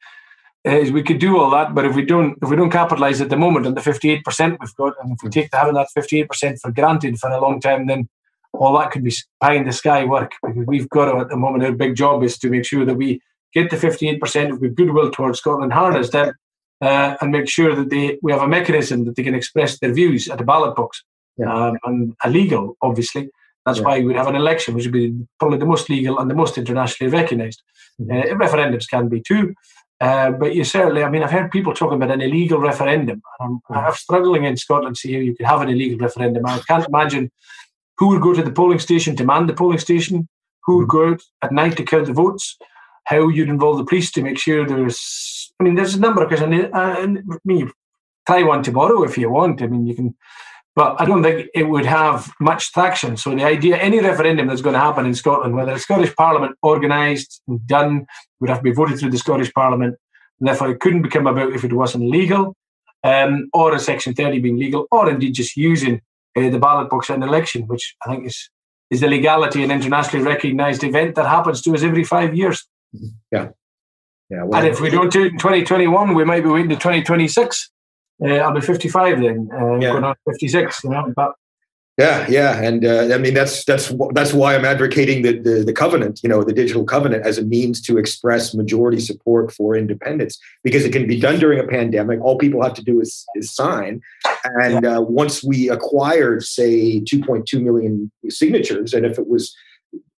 is 0.64 0.90
we 0.90 1.02
could 1.02 1.18
do 1.18 1.38
all 1.38 1.50
that, 1.50 1.74
but 1.74 1.84
if 1.84 1.94
we 1.94 2.04
don't 2.04 2.36
if 2.42 2.48
we 2.48 2.56
don't 2.56 2.70
capitalize 2.70 3.20
at 3.20 3.28
the 3.28 3.36
moment 3.36 3.66
on 3.66 3.74
the 3.74 3.80
58% 3.80 4.56
we've 4.60 4.74
got, 4.76 4.94
and 5.00 5.12
if 5.12 5.18
we 5.22 5.30
take 5.30 5.48
having 5.52 5.74
that 5.74 5.88
58% 5.96 6.60
for 6.60 6.72
granted 6.72 7.18
for 7.18 7.30
a 7.30 7.40
long 7.40 7.60
time, 7.60 7.86
then 7.86 8.08
all 8.56 8.78
that 8.78 8.90
could 8.90 9.04
be 9.04 9.12
pie 9.40 9.54
in 9.54 9.66
the 9.66 9.72
sky 9.72 10.04
work 10.04 10.32
because 10.42 10.66
we've 10.66 10.88
got 10.88 11.10
to, 11.10 11.18
at 11.18 11.28
the 11.28 11.36
moment, 11.36 11.64
our 11.64 11.72
big 11.72 11.94
job 11.94 12.22
is 12.22 12.38
to 12.38 12.50
make 12.50 12.64
sure 12.64 12.84
that 12.84 12.94
we 12.94 13.20
get 13.52 13.70
the 13.70 13.76
58% 13.76 14.60
with 14.60 14.74
goodwill 14.74 15.10
towards 15.10 15.38
Scotland, 15.38 15.72
harness 15.72 16.10
them, 16.10 16.32
uh, 16.80 17.16
and 17.20 17.30
make 17.30 17.48
sure 17.48 17.74
that 17.74 17.90
they 17.90 18.18
we 18.22 18.32
have 18.32 18.42
a 18.42 18.48
mechanism 18.48 19.04
that 19.04 19.16
they 19.16 19.22
can 19.22 19.34
express 19.34 19.78
their 19.78 19.92
views 19.92 20.28
at 20.28 20.38
the 20.38 20.44
ballot 20.44 20.76
box. 20.76 21.02
yeah. 21.38 21.52
um, 21.52 21.78
and 21.84 22.14
illegal, 22.24 22.76
obviously. 22.82 23.28
That's 23.64 23.78
yeah. 23.78 23.84
why 23.84 24.00
we'd 24.00 24.16
have 24.16 24.28
an 24.28 24.36
election, 24.36 24.74
which 24.74 24.84
would 24.84 24.92
be 24.92 25.12
probably 25.40 25.58
the 25.58 25.66
most 25.66 25.88
legal 25.90 26.18
and 26.18 26.30
the 26.30 26.34
most 26.34 26.56
internationally 26.56 27.12
recognised. 27.12 27.62
Mm-hmm. 28.00 28.12
Uh, 28.12 28.46
referendums 28.46 28.88
can 28.88 29.08
be 29.08 29.20
too, 29.20 29.54
uh, 30.00 30.30
but 30.30 30.54
you 30.54 30.62
certainly, 30.62 31.02
I 31.02 31.10
mean, 31.10 31.22
I've 31.22 31.30
heard 31.30 31.50
people 31.50 31.72
talking 31.72 31.96
about 31.96 32.10
an 32.10 32.20
illegal 32.20 32.60
referendum. 32.60 33.22
I'm. 33.40 33.60
I'm 33.70 33.94
struggling 33.94 34.44
in 34.44 34.56
Scotland 34.56 34.96
to 34.96 35.00
see 35.00 35.14
how 35.14 35.20
you 35.20 35.34
could 35.34 35.46
have 35.46 35.62
an 35.62 35.70
illegal 35.70 35.98
referendum. 35.98 36.44
I 36.46 36.60
can't 36.68 36.86
imagine 36.86 37.30
who 37.98 38.08
would 38.08 38.22
go 38.22 38.34
to 38.34 38.42
the 38.42 38.50
polling 38.50 38.78
station 38.78 39.16
to 39.16 39.24
man 39.24 39.46
the 39.46 39.54
polling 39.54 39.78
station, 39.78 40.28
who 40.64 40.78
would 40.78 40.88
mm-hmm. 40.88 41.08
go 41.08 41.12
out 41.12 41.22
at 41.42 41.52
night 41.52 41.76
to 41.76 41.84
count 41.84 42.06
the 42.06 42.12
votes, 42.12 42.56
how 43.04 43.28
you'd 43.28 43.48
involve 43.48 43.78
the 43.78 43.84
police 43.84 44.10
to 44.12 44.22
make 44.22 44.38
sure 44.38 44.66
there's. 44.66 45.52
I 45.58 45.64
mean, 45.64 45.74
there's 45.74 45.94
a 45.94 46.00
number 46.00 46.22
of 46.22 46.28
questions. 46.28 46.66
Uh, 46.66 46.68
I 46.74 47.06
mean, 47.44 47.72
try 48.26 48.42
one 48.42 48.62
tomorrow 48.62 49.04
if 49.04 49.16
you 49.16 49.30
want. 49.30 49.62
I 49.62 49.68
mean, 49.68 49.86
you 49.86 49.94
can 49.94 50.14
but 50.76 51.00
I 51.00 51.06
don't 51.06 51.22
think 51.22 51.48
it 51.54 51.64
would 51.64 51.86
have 51.86 52.30
much 52.38 52.70
traction. 52.70 53.16
So 53.16 53.34
the 53.34 53.44
idea, 53.44 53.78
any 53.78 53.98
referendum 53.98 54.46
that's 54.46 54.60
going 54.60 54.74
to 54.74 54.78
happen 54.78 55.06
in 55.06 55.14
Scotland, 55.14 55.56
whether 55.56 55.72
the 55.72 55.78
Scottish 55.78 56.14
Parliament 56.14 56.54
organised 56.62 57.40
and 57.48 57.66
done, 57.66 58.06
would 58.40 58.50
have 58.50 58.58
to 58.58 58.62
be 58.62 58.72
voted 58.72 58.98
through 58.98 59.10
the 59.10 59.18
Scottish 59.18 59.50
Parliament. 59.54 59.96
And 60.38 60.48
therefore, 60.48 60.70
it 60.70 60.80
couldn't 60.80 61.00
become 61.00 61.26
about 61.26 61.54
if 61.54 61.64
it 61.64 61.72
wasn't 61.72 62.10
legal, 62.10 62.54
um, 63.02 63.48
or 63.54 63.74
a 63.74 63.78
Section 63.78 64.12
30 64.12 64.40
being 64.40 64.58
legal, 64.58 64.86
or 64.90 65.08
indeed 65.08 65.32
just 65.32 65.56
using 65.56 66.02
uh, 66.36 66.50
the 66.50 66.58
ballot 66.58 66.90
box 66.90 67.08
in 67.10 67.16
an 67.16 67.28
election, 67.28 67.62
which 67.66 67.96
I 68.04 68.10
think 68.10 68.26
is 68.26 68.50
is 68.90 69.00
the 69.00 69.08
legality 69.08 69.64
and 69.64 69.72
internationally 69.72 70.24
recognised 70.24 70.84
event 70.84 71.16
that 71.16 71.26
happens 71.26 71.60
to 71.62 71.74
us 71.74 71.82
every 71.82 72.04
five 72.04 72.36
years. 72.36 72.64
Yeah. 73.32 73.48
Yeah. 74.30 74.44
Well, 74.44 74.60
and 74.60 74.68
if 74.68 74.80
we 74.80 74.90
don't 74.90 75.12
do 75.12 75.24
it 75.24 75.32
in 75.32 75.38
2021, 75.38 76.14
we 76.14 76.24
might 76.24 76.42
be 76.42 76.48
waiting 76.50 76.68
to 76.68 76.76
2026 76.76 77.70
uh, 78.24 78.28
I'll 78.28 78.54
be 78.54 78.60
55 78.60 79.20
then, 79.20 79.48
uh, 79.52 79.74
yeah. 79.74 79.92
going 79.92 80.04
on 80.04 80.14
56, 80.28 80.84
you 80.84 80.90
know. 80.90 81.12
But 81.14 81.32
yeah, 81.98 82.26
yeah, 82.28 82.60
and 82.60 82.84
uh, 82.84 83.14
I 83.14 83.18
mean 83.18 83.32
that's 83.32 83.64
that's 83.64 83.90
that's 84.12 84.34
why 84.34 84.54
I'm 84.54 84.66
advocating 84.66 85.22
the, 85.22 85.38
the, 85.38 85.64
the 85.64 85.72
covenant, 85.72 86.20
you 86.22 86.28
know, 86.28 86.44
the 86.44 86.52
digital 86.52 86.84
covenant 86.84 87.24
as 87.24 87.38
a 87.38 87.42
means 87.42 87.80
to 87.82 87.96
express 87.96 88.52
majority 88.52 89.00
support 89.00 89.50
for 89.50 89.74
independence 89.74 90.38
because 90.62 90.84
it 90.84 90.92
can 90.92 91.06
be 91.06 91.18
done 91.18 91.38
during 91.38 91.58
a 91.58 91.66
pandemic. 91.66 92.20
All 92.20 92.36
people 92.36 92.62
have 92.62 92.74
to 92.74 92.82
do 92.82 93.00
is, 93.00 93.24
is 93.34 93.50
sign, 93.50 94.02
and 94.44 94.84
uh, 94.84 95.02
once 95.08 95.42
we 95.42 95.70
acquire, 95.70 96.38
say, 96.38 97.00
2.2 97.00 97.62
million 97.62 98.12
signatures, 98.28 98.92
and 98.92 99.06
if 99.06 99.18
it 99.18 99.26
was 99.26 99.56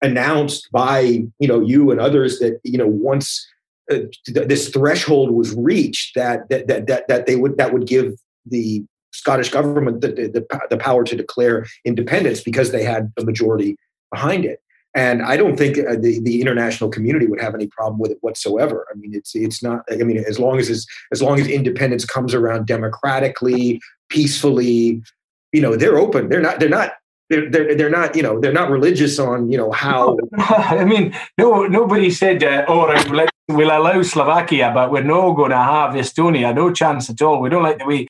announced 0.03 0.68
by 0.72 1.01
you 1.39 1.47
know 1.47 1.61
you 1.61 1.93
and 1.93 2.01
others 2.01 2.41
that 2.41 2.61
you 2.64 2.79
know 2.79 2.89
once 2.89 3.47
uh, 3.93 3.99
this 4.26 4.68
threshold 4.68 5.31
was 5.31 5.55
reached 5.55 6.16
that, 6.16 6.49
that 6.49 6.66
that 6.66 6.89
that 6.89 7.07
that 7.07 7.26
they 7.26 7.37
would 7.37 7.57
that 7.57 7.72
would 7.72 7.87
give 7.87 8.14
the 8.47 8.85
Scottish 9.12 9.50
government 9.50 10.00
the, 10.00 10.09
the, 10.09 10.66
the 10.70 10.76
power 10.76 11.04
to 11.04 11.16
declare 11.16 11.66
independence 11.84 12.40
because 12.42 12.72
they 12.72 12.84
had 12.84 13.12
a 13.18 13.24
majority 13.24 13.76
behind 14.12 14.44
it. 14.44 14.61
And 14.94 15.22
I 15.22 15.36
don't 15.36 15.56
think 15.56 15.78
uh, 15.78 15.96
the, 15.98 16.18
the 16.20 16.40
international 16.40 16.90
community 16.90 17.26
would 17.26 17.40
have 17.40 17.54
any 17.54 17.66
problem 17.68 17.98
with 18.00 18.11
it 18.11 18.18
whatsoever. 18.20 18.86
I 18.90 18.96
mean, 18.96 19.14
it's 19.14 19.34
it's 19.34 19.62
not. 19.62 19.82
I 19.90 19.96
mean, 19.96 20.18
as 20.18 20.38
long 20.38 20.59
as 20.59 20.86
as 21.12 21.22
long 21.22 21.38
as 21.38 21.46
independence 21.46 22.04
comes 22.04 22.34
around 22.34 22.66
democratically, 22.66 23.80
peacefully, 24.09 25.02
you 25.52 25.61
know, 25.61 25.76
they're 25.76 25.98
open. 25.98 26.28
They're 26.28 26.40
not. 26.40 26.59
They're 26.59 26.68
not 26.68 26.92
they're, 27.30 27.50
they're, 27.50 27.74
they're 27.74 27.90
not 27.90 28.16
you 28.16 28.22
know 28.22 28.40
they're 28.40 28.52
not 28.52 28.70
religious 28.70 29.18
on 29.18 29.50
you 29.50 29.59
know 29.59 29.70
how 29.70 30.16
i 30.38 30.84
mean 30.84 31.14
no 31.36 31.66
nobody 31.66 32.11
said 32.11 32.42
uh, 32.42 32.64
oh 32.68 32.86
right, 32.86 33.30
we'll 33.48 33.68
allow 33.68 34.00
slovakia 34.02 34.70
but 34.72 34.90
we're 34.90 35.02
not 35.02 35.32
going 35.32 35.50
to 35.50 35.56
have 35.56 35.92
estonia 35.92 36.54
no 36.54 36.72
chance 36.72 37.11
at 37.11 37.20
all 37.20 37.42
we 37.42 37.50
don't 37.50 37.62
like 37.62 37.78
the 37.78 37.84
way 37.84 38.07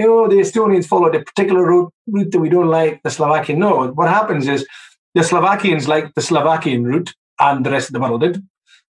you 0.00 0.06
know 0.06 0.28
the 0.28 0.40
estonians 0.44 0.86
follow 0.86 1.10
the 1.10 1.20
particular 1.30 1.64
route, 1.70 1.92
route 2.06 2.30
that 2.32 2.40
we 2.40 2.48
don't 2.48 2.74
like 2.78 3.02
the 3.02 3.10
slovakian 3.10 3.58
no 3.58 3.72
what 3.98 4.08
happens 4.08 4.48
is 4.54 4.66
the 5.14 5.24
slovakians 5.30 5.88
like 5.88 6.14
the 6.14 6.22
slovakian 6.30 6.84
route 6.84 7.12
and 7.38 7.64
the 7.66 7.70
rest 7.70 7.88
of 7.88 7.94
the 7.94 8.00
world 8.00 8.20
did 8.20 8.42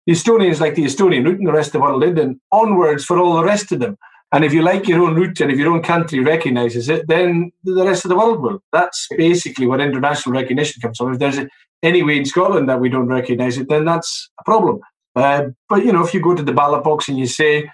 the 0.07 0.13
estonians 0.13 0.61
like 0.61 0.75
the 0.75 0.85
estonian 0.85 1.25
route 1.27 1.39
and 1.39 1.49
the 1.49 1.59
rest 1.61 1.69
of 1.69 1.73
the 1.75 1.85
world 1.87 2.03
did 2.03 2.19
and 2.19 2.39
onwards 2.53 3.05
for 3.05 3.19
all 3.19 3.35
the 3.37 3.49
rest 3.53 3.73
of 3.73 3.81
them 3.81 3.97
and 4.33 4.45
if 4.45 4.53
you 4.53 4.63
like 4.63 4.87
your 4.87 5.03
own 5.03 5.17
route 5.17 5.41
and 5.41 5.51
if 5.51 5.59
your 5.59 5.73
own 5.73 5.83
country 5.83 6.21
recognizes 6.21 6.89
it, 6.89 7.09
then 7.09 7.51
the 7.65 7.85
rest 7.85 8.05
of 8.05 8.11
the 8.11 8.17
world 8.17 8.41
will. 8.41 8.63
That's 8.73 9.09
basically 9.17 9.67
what 9.67 9.81
international 9.81 10.35
recognition 10.35 10.81
comes 10.81 10.99
from. 10.99 11.13
If 11.13 11.19
there's 11.19 11.41
any 11.83 12.03
way 12.05 12.19
in 12.19 12.25
Scotland 12.25 12.69
that 12.69 12.81
we 12.81 12.89
don't 12.89 13.09
recognize 13.09 13.59
it, 13.59 13.69
then 13.69 13.85
that's 13.85 14.31
a 14.39 14.45
problem. 14.45 14.81
Uh, 15.17 15.47
but 15.69 15.85
you 15.85 15.93
know, 15.93 16.05
if 16.05 16.15
you 16.15 16.21
go 16.21 16.37
to 16.37 16.45
the 16.45 16.53
ballot 16.53 16.85
box 16.85 17.09
and 17.09 17.19
you 17.19 17.27
say, 17.27 17.69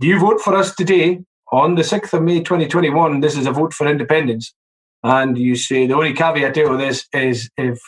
"Do 0.00 0.06
you 0.06 0.18
vote 0.18 0.40
for 0.40 0.56
us 0.56 0.74
today 0.74 1.25
on 1.52 1.74
the 1.74 1.84
sixth 1.84 2.14
of 2.14 2.22
May, 2.22 2.40
2021? 2.40 3.20
This 3.20 3.36
is 3.36 3.46
a 3.46 3.52
vote 3.52 3.72
for 3.72 3.86
independence," 3.86 4.54
and 5.02 5.36
you 5.38 5.56
say 5.56 5.86
the 5.86 5.94
only 5.94 6.12
caveat 6.12 6.54
to 6.54 6.76
this 6.76 7.06
is 7.12 7.50
if 7.56 7.78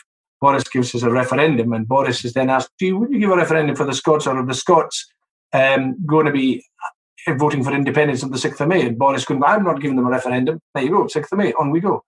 Boris 0.41 0.67
gives 0.67 0.95
us 0.95 1.03
a 1.03 1.11
referendum, 1.11 1.73
and 1.73 1.87
Boris 1.87 2.23
is 2.23 2.33
then 2.33 2.49
asked, 2.49 2.71
"Do 2.79 2.85
you 2.85 2.97
would 2.97 3.11
you 3.11 3.19
give 3.19 3.31
a 3.31 3.37
referendum 3.37 3.75
for 3.75 3.85
the 3.85 3.93
Scots, 3.93 4.27
or 4.27 4.37
are 4.37 4.45
the 4.45 4.53
Scots 4.53 5.05
um, 5.53 5.95
going 6.05 6.25
to 6.25 6.31
be 6.31 6.63
voting 7.27 7.63
for 7.63 7.73
independence 7.73 8.23
on 8.23 8.31
the 8.31 8.37
6th 8.37 8.61
of 8.61 8.67
May. 8.67 8.85
And 8.85 8.97
Boris 8.97 9.25
going, 9.25 9.43
I'm 9.43 9.63
not 9.63 9.81
giving 9.81 9.97
them 9.97 10.07
a 10.07 10.09
referendum. 10.09 10.59
There 10.73 10.83
you 10.83 10.89
go, 10.89 11.05
6th 11.05 11.31
of 11.31 11.37
May, 11.37 11.53
on 11.53 11.71
we 11.71 11.79
go. 11.79 12.03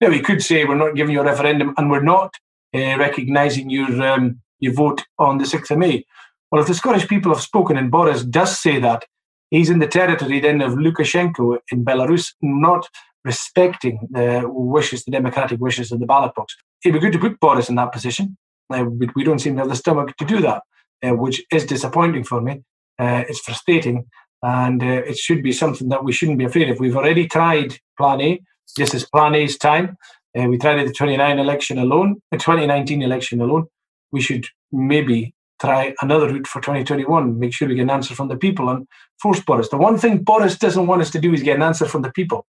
Now, 0.00 0.08
we 0.08 0.20
could 0.20 0.42
say 0.42 0.64
we're 0.64 0.74
not 0.74 0.94
giving 0.94 1.14
you 1.14 1.20
a 1.20 1.24
referendum 1.24 1.74
and 1.76 1.90
we're 1.90 2.02
not 2.02 2.34
uh, 2.74 2.98
recognising 2.98 3.70
your, 3.70 4.02
um, 4.02 4.40
your 4.60 4.74
vote 4.74 5.02
on 5.18 5.38
the 5.38 5.44
6th 5.44 5.70
of 5.70 5.78
May. 5.78 6.04
Well, 6.50 6.60
if 6.60 6.68
the 6.68 6.74
Scottish 6.74 7.08
people 7.08 7.32
have 7.32 7.42
spoken 7.42 7.76
and 7.76 7.90
Boris 7.90 8.22
does 8.22 8.58
say 8.58 8.78
that, 8.80 9.04
he's 9.50 9.70
in 9.70 9.78
the 9.78 9.86
territory 9.86 10.40
then 10.40 10.60
of 10.60 10.72
Lukashenko 10.72 11.58
in 11.72 11.84
Belarus, 11.84 12.32
not 12.42 12.88
respecting 13.24 14.06
the 14.10 14.44
wishes, 14.46 15.04
the 15.04 15.10
democratic 15.10 15.60
wishes 15.60 15.90
of 15.90 16.00
the 16.00 16.06
ballot 16.06 16.34
box. 16.34 16.56
It'd 16.84 16.94
be 16.94 17.00
good 17.00 17.12
to 17.12 17.18
put 17.18 17.40
Boris 17.40 17.68
in 17.68 17.74
that 17.76 17.92
position. 17.92 18.36
Uh, 18.72 18.84
we, 19.14 19.24
don't 19.24 19.38
seem 19.38 19.54
to 19.54 19.60
have 19.60 19.68
the 19.68 19.76
stomach 19.76 20.16
to 20.16 20.24
do 20.24 20.40
that, 20.40 20.62
uh, 21.04 21.14
which 21.14 21.42
is 21.52 21.66
disappointing 21.66 22.24
for 22.24 22.40
me. 22.40 22.62
Uh, 22.98 23.24
it's 23.28 23.40
frustrating 23.40 24.06
and 24.42 24.82
uh, 24.82 25.02
it 25.10 25.16
should 25.16 25.42
be 25.42 25.52
something 25.52 25.88
that 25.88 26.04
we 26.04 26.12
shouldn't 26.12 26.38
be 26.38 26.44
afraid 26.44 26.68
of. 26.68 26.80
We've 26.80 26.96
already 26.96 27.26
tried 27.26 27.78
Plan 27.96 28.20
A. 28.20 28.40
This 28.76 28.94
is 28.94 29.08
Plan 29.08 29.34
A's 29.34 29.56
time. 29.56 29.96
Uh, 30.38 30.48
we 30.48 30.58
tried 30.58 30.78
it 30.78 30.86
the 30.86 30.92
29 30.92 31.38
election 31.38 31.78
alone, 31.78 32.22
the 32.30 32.38
2019 32.38 33.02
election 33.02 33.40
alone. 33.40 33.66
We 34.12 34.20
should 34.20 34.46
maybe 34.72 35.34
try 35.60 35.94
another 36.02 36.28
route 36.28 36.46
for 36.46 36.60
2021. 36.60 37.38
Make 37.38 37.54
sure 37.54 37.68
we 37.68 37.74
get 37.74 37.82
an 37.82 37.90
answer 37.90 38.14
from 38.14 38.28
the 38.28 38.36
people 38.36 38.68
and 38.68 38.86
force 39.20 39.40
Boris. 39.40 39.68
The 39.68 39.76
one 39.76 39.98
thing 39.98 40.18
Boris 40.18 40.58
doesn't 40.58 40.86
want 40.86 41.02
us 41.02 41.10
to 41.10 41.20
do 41.20 41.32
is 41.32 41.42
get 41.42 41.56
an 41.56 41.62
answer 41.62 41.86
from 41.86 42.02
the 42.02 42.12
people. 42.12 42.46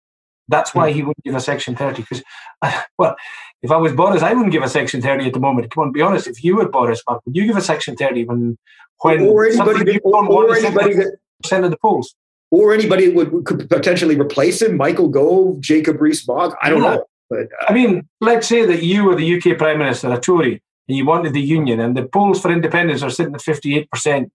That's 0.49 0.75
why 0.75 0.93
he 0.93 1.01
wouldn't 1.01 1.25
give 1.25 1.35
a 1.35 1.41
Section 1.41 1.75
30. 1.75 2.03
Because, 2.03 2.23
uh, 2.61 2.83
well, 2.99 3.17
if 3.63 3.71
I 3.71 3.77
was 3.77 3.93
Boris, 3.93 4.23
I 4.23 4.33
wouldn't 4.35 4.53
give 4.53 4.63
a 4.63 4.69
Section 4.69 5.01
30 5.01 5.27
at 5.27 5.33
the 5.33 5.41
moment. 5.41 5.71
Come 5.71 5.85
on, 5.85 5.93
be 5.93 6.03
honest. 6.03 6.27
If 6.27 6.45
you 6.45 6.57
were 6.57 6.69
Boris, 6.69 7.03
Mark, 7.09 7.23
would 7.25 7.35
you 7.35 7.47
give 7.47 7.57
a 7.57 7.63
Section 7.63 7.97
30 7.97 8.25
when 8.25 8.59
when 9.01 9.27
or 9.27 9.47
anybody, 9.47 9.99
or, 10.01 10.27
or 10.27 10.57
anybody 10.57 10.95
that, 10.95 11.17
percent 11.43 11.65
of 11.65 11.71
the 11.71 11.77
polls. 11.77 12.15
Or 12.51 12.73
anybody 12.73 13.09
would 13.11 13.45
could 13.45 13.69
potentially 13.69 14.19
replace 14.19 14.63
him, 14.63 14.77
Michael 14.77 15.09
Gove, 15.09 15.61
Jacob 15.61 16.01
Rees-Mogg. 16.01 16.55
I 16.63 16.71
don't 16.71 16.83
yeah. 16.83 16.95
know. 16.97 17.05
But 17.29 17.41
uh, 17.41 17.67
I 17.69 17.73
mean, 17.73 18.09
let's 18.21 18.47
say 18.47 18.65
that 18.65 18.83
you 18.83 19.05
were 19.05 19.17
the 19.17 19.37
UK 19.37 19.59
Prime 19.59 19.79
Minister, 19.79 20.13
a 20.13 20.21
Tory, 20.21 20.63
and 20.89 20.97
you 20.97 21.05
wanted 21.07 21.33
the 21.33 21.41
union, 21.41 21.81
and 21.81 21.97
the 21.97 22.05
polls 22.05 22.41
for 22.41 22.51
independence 22.51 23.03
are 23.03 23.11
sitting 23.11 23.35
at 23.35 23.43
fifty-eight 23.43 23.91
percent. 23.91 24.31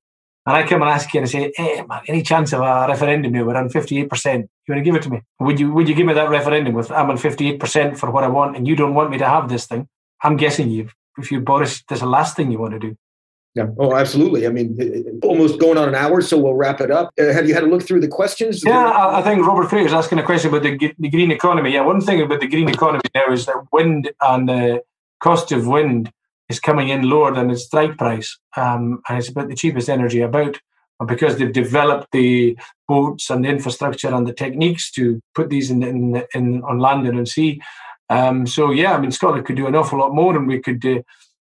And 0.45 0.56
I 0.56 0.66
come 0.66 0.82
and 0.82 0.89
ask 0.89 1.14
you 1.14 1.20
and 1.20 1.30
say, 1.30 1.52
"Hey, 1.56 1.84
man, 1.88 2.02
any 2.08 2.24
chance 2.24 2.54
of 2.54 2.62
a 2.62 2.88
referendum 2.88 3.34
here? 3.34 3.45
We're 3.45 3.56
on 3.56 3.70
fifty-eight 3.70 4.10
percent. 4.10 4.50
You 4.68 4.74
want 4.74 4.86
to 4.86 4.89
give 4.89 4.95
it 4.95 5.04
to 5.04 5.10
me? 5.10 5.22
Would 5.39 5.60
you? 5.60 5.72
Would 5.74 5.88
you 5.89 5.95
give 5.95 6.08
me 6.08 6.14
that 6.14 6.30
referendum 6.30 6.74
with 6.74 6.91
I'm 6.91 7.10
on 7.10 7.18
fifty-eight 7.18 7.60
percent 7.60 8.00
for 8.00 8.10
what 8.10 8.24
I 8.24 8.28
want, 8.28 8.56
and 8.56 8.68
you 8.68 8.76
don't 8.76 8.95
want 8.95 9.12
me 9.12 9.18
to 9.20 9.28
have 9.28 9.50
this 9.50 9.68
thing? 9.68 9.88
I'm 10.24 10.38
guessing 10.38 10.70
you, 10.70 10.89
if 11.18 11.32
you 11.32 11.39
Boris, 11.41 11.84
that's 11.88 12.02
the 12.02 12.08
last 12.08 12.36
thing 12.36 12.52
you 12.52 12.60
want 12.60 12.74
to 12.74 12.80
do. 12.80 12.95
Yeah. 13.56 13.68
Oh, 13.80 13.95
absolutely. 13.95 14.45
I 14.45 14.50
mean, 14.50 15.20
almost 15.24 15.60
going 15.60 15.78
on 15.78 15.89
an 15.89 15.95
hour, 15.95 16.22
so 16.22 16.38
we'll 16.38 16.54
wrap 16.54 16.82
it 16.82 16.91
up. 16.91 17.12
Uh, 17.20 17.34
have 17.34 17.47
you 17.47 17.54
had 17.56 17.64
a 17.64 17.68
look 17.68 17.82
through 17.82 18.00
the 18.00 18.08
questions? 18.08 18.64
Yeah, 18.64 18.91
I 18.95 19.22
think 19.24 19.45
Robert 19.45 19.70
Fraser 19.70 19.88
is 19.88 19.93
asking 19.93 20.20
a 20.20 20.24
question 20.24 20.50
about 20.50 20.64
the, 20.64 20.93
the 21.00 21.10
green 21.10 21.32
economy. 21.32 21.74
Yeah, 21.74 21.82
one 21.82 22.00
thing 22.00 22.22
about 22.22 22.41
the 22.41 22.47
green 22.47 22.70
economy 22.70 23.02
now 23.16 23.32
is 23.32 23.47
that 23.47 23.66
wind 23.72 24.12
and 24.22 24.47
the 24.47 24.84
cost 25.20 25.52
of 25.52 25.68
wind 25.68 26.12
is 26.50 26.60
coming 26.60 26.89
in 26.89 27.10
lower 27.10 27.34
than 27.34 27.50
its 27.50 27.66
strike 27.66 27.97
price, 27.97 28.38
um, 28.58 29.02
and 29.08 29.18
it's 29.18 29.30
about 29.30 29.47
the 29.50 29.56
cheapest 29.56 29.89
energy 29.89 30.22
about. 30.22 30.60
And 31.00 31.08
because 31.08 31.38
they've 31.38 31.54
developed 31.54 32.08
the 32.12 32.58
boats 32.88 33.30
and 33.30 33.45
the 33.45 33.50
infrastructure 33.50 34.14
and 34.14 34.28
the 34.28 34.34
techniques 34.34 34.91
to 34.91 35.22
put 35.34 35.50
these 35.50 35.72
in, 35.72 35.82
in, 35.82 36.24
in 36.34 36.62
on 36.64 36.80
land 36.80 37.08
and 37.08 37.18
on 37.18 37.26
sea. 37.26 37.62
Um, 38.10 38.45
so 38.45 38.72
yeah, 38.72 38.93
I 38.93 39.00
mean, 39.00 39.12
Scotland 39.12 39.45
could 39.45 39.56
do 39.56 39.68
an 39.68 39.76
awful 39.76 40.00
lot 40.00 40.14
more, 40.14 40.36
and 40.36 40.47
we 40.47 40.60
could. 40.60 40.86
Uh, 40.86 41.02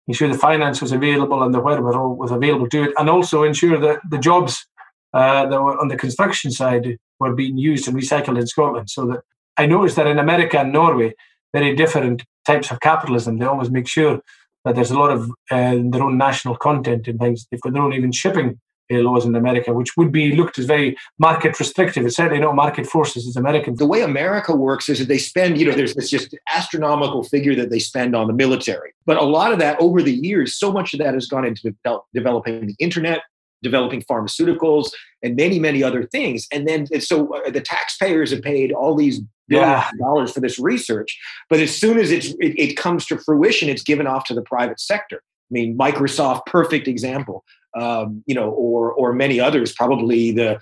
ensure 0.08 0.28
the 0.28 0.38
finance 0.38 0.82
was 0.82 0.92
available 0.92 1.44
and 1.44 1.54
the 1.54 1.60
wherewithal 1.60 2.16
was 2.16 2.32
available 2.32 2.68
to 2.68 2.84
it, 2.84 2.94
and 2.98 3.10
also 3.10 3.44
ensure 3.44 3.80
that 3.80 4.00
the 4.10 4.18
jobs 4.18 4.66
uh, 5.14 5.46
that 5.46 5.62
were 5.62 5.80
on 5.80 5.88
the 5.88 5.96
construction 5.96 6.52
side 6.52 6.98
were 7.20 7.34
being 7.34 7.58
used 7.58 7.88
and 7.88 7.96
recycled 7.96 8.40
in 8.40 8.48
Scotland. 8.48 8.90
So 8.90 9.06
that 9.06 9.22
I 9.58 9.66
noticed 9.66 9.96
that 9.98 10.08
in 10.08 10.20
America 10.20 10.60
and 10.60 10.74
Norway, 10.74 11.14
very 11.54 11.76
different 11.76 12.24
types 12.46 12.72
of 12.72 12.80
capitalism. 12.80 13.38
They 13.38 13.46
always 13.46 13.70
make 13.70 13.88
sure 13.88 14.22
that 14.66 14.76
there's 14.76 14.92
a 14.92 15.00
lot 15.00 15.12
of 15.12 15.30
uh, 15.50 15.78
their 15.92 16.04
own 16.04 16.18
national 16.18 16.56
content 16.58 17.08
in 17.08 17.18
things. 17.18 17.48
They've 17.50 17.62
got 17.62 17.74
their 17.74 17.82
own 17.82 17.94
even 17.94 18.12
shipping 18.12 18.60
laws 19.00 19.26
in 19.26 19.36
America, 19.36 19.74
which 19.74 19.96
would 19.96 20.12
be 20.12 20.36
looked 20.36 20.60
as 20.60 20.66
very 20.66 20.98
market 21.18 21.58
restrictive. 21.60 22.06
It's 22.06 22.18
certainly 22.18 22.42
not 22.42 22.56
market 22.56 22.86
forces 22.86 23.28
as 23.28 23.36
American. 23.36 23.76
The 23.76 23.86
way 23.86 24.02
America 24.02 24.56
works 24.56 24.90
is 24.90 25.00
that 25.00 25.08
they 25.08 25.18
spend, 25.18 25.58
you 25.58 25.66
know, 25.66 25.76
there's 25.76 25.96
this 25.96 26.10
just 26.10 26.36
astronomical 26.54 27.24
figure 27.24 27.56
that 27.56 27.70
they 27.70 27.80
spend 27.80 28.16
on 28.16 28.28
the 28.28 28.34
military. 28.34 28.94
But 29.06 29.18
a 29.18 29.24
lot 29.24 29.54
of 29.54 29.60
that 29.60 29.80
over 29.80 30.02
the 30.02 30.14
years, 30.14 30.58
so 30.58 30.72
much 30.72 30.94
of 30.94 31.00
that 31.00 31.14
has 31.14 31.28
gone 31.28 31.46
into 31.46 31.74
developing 32.14 32.68
the 32.68 32.76
internet, 32.80 33.22
developing 33.64 34.02
pharmaceuticals, 34.02 34.92
and 35.24 35.36
many, 35.36 35.60
many 35.60 35.84
other 35.84 36.04
things. 36.04 36.48
And 36.52 36.68
then 36.68 36.88
so 37.00 37.34
uh, 37.36 37.50
the 37.50 37.62
taxpayers 37.62 38.32
have 38.32 38.42
paid 38.42 38.72
all 38.72 38.96
these 38.96 39.22
yeah. 39.58 39.90
of 39.90 40.00
dollars 40.00 40.32
for 40.34 40.40
this 40.40 40.60
research. 40.60 41.20
But 41.50 41.60
as 41.60 41.76
soon 41.76 42.00
as 42.00 42.12
it's, 42.12 42.28
it, 42.40 42.60
it 42.60 42.78
comes 42.78 43.06
to 43.08 43.18
fruition, 43.18 43.70
it's 43.70 43.84
given 43.84 44.08
off 44.08 44.26
to 44.26 44.34
the 44.34 44.42
private 44.42 44.80
sector. 44.80 45.22
I 45.24 45.52
mean, 45.52 45.78
Microsoft, 45.78 46.46
perfect 46.46 46.88
example. 46.88 47.44
Um, 47.74 48.22
you 48.26 48.36
know, 48.36 48.50
or 48.50 48.92
or 48.92 49.14
many 49.14 49.40
others. 49.40 49.74
Probably 49.74 50.34
the 50.34 50.60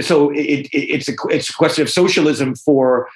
so 0.00 0.30
it, 0.30 0.66
it, 0.72 0.72
it's 0.72 1.08
a 1.08 1.12
it's 1.30 1.50
a 1.50 1.52
question 1.52 1.82
of 1.82 1.90
socialism 1.90 2.56
for 2.56 3.08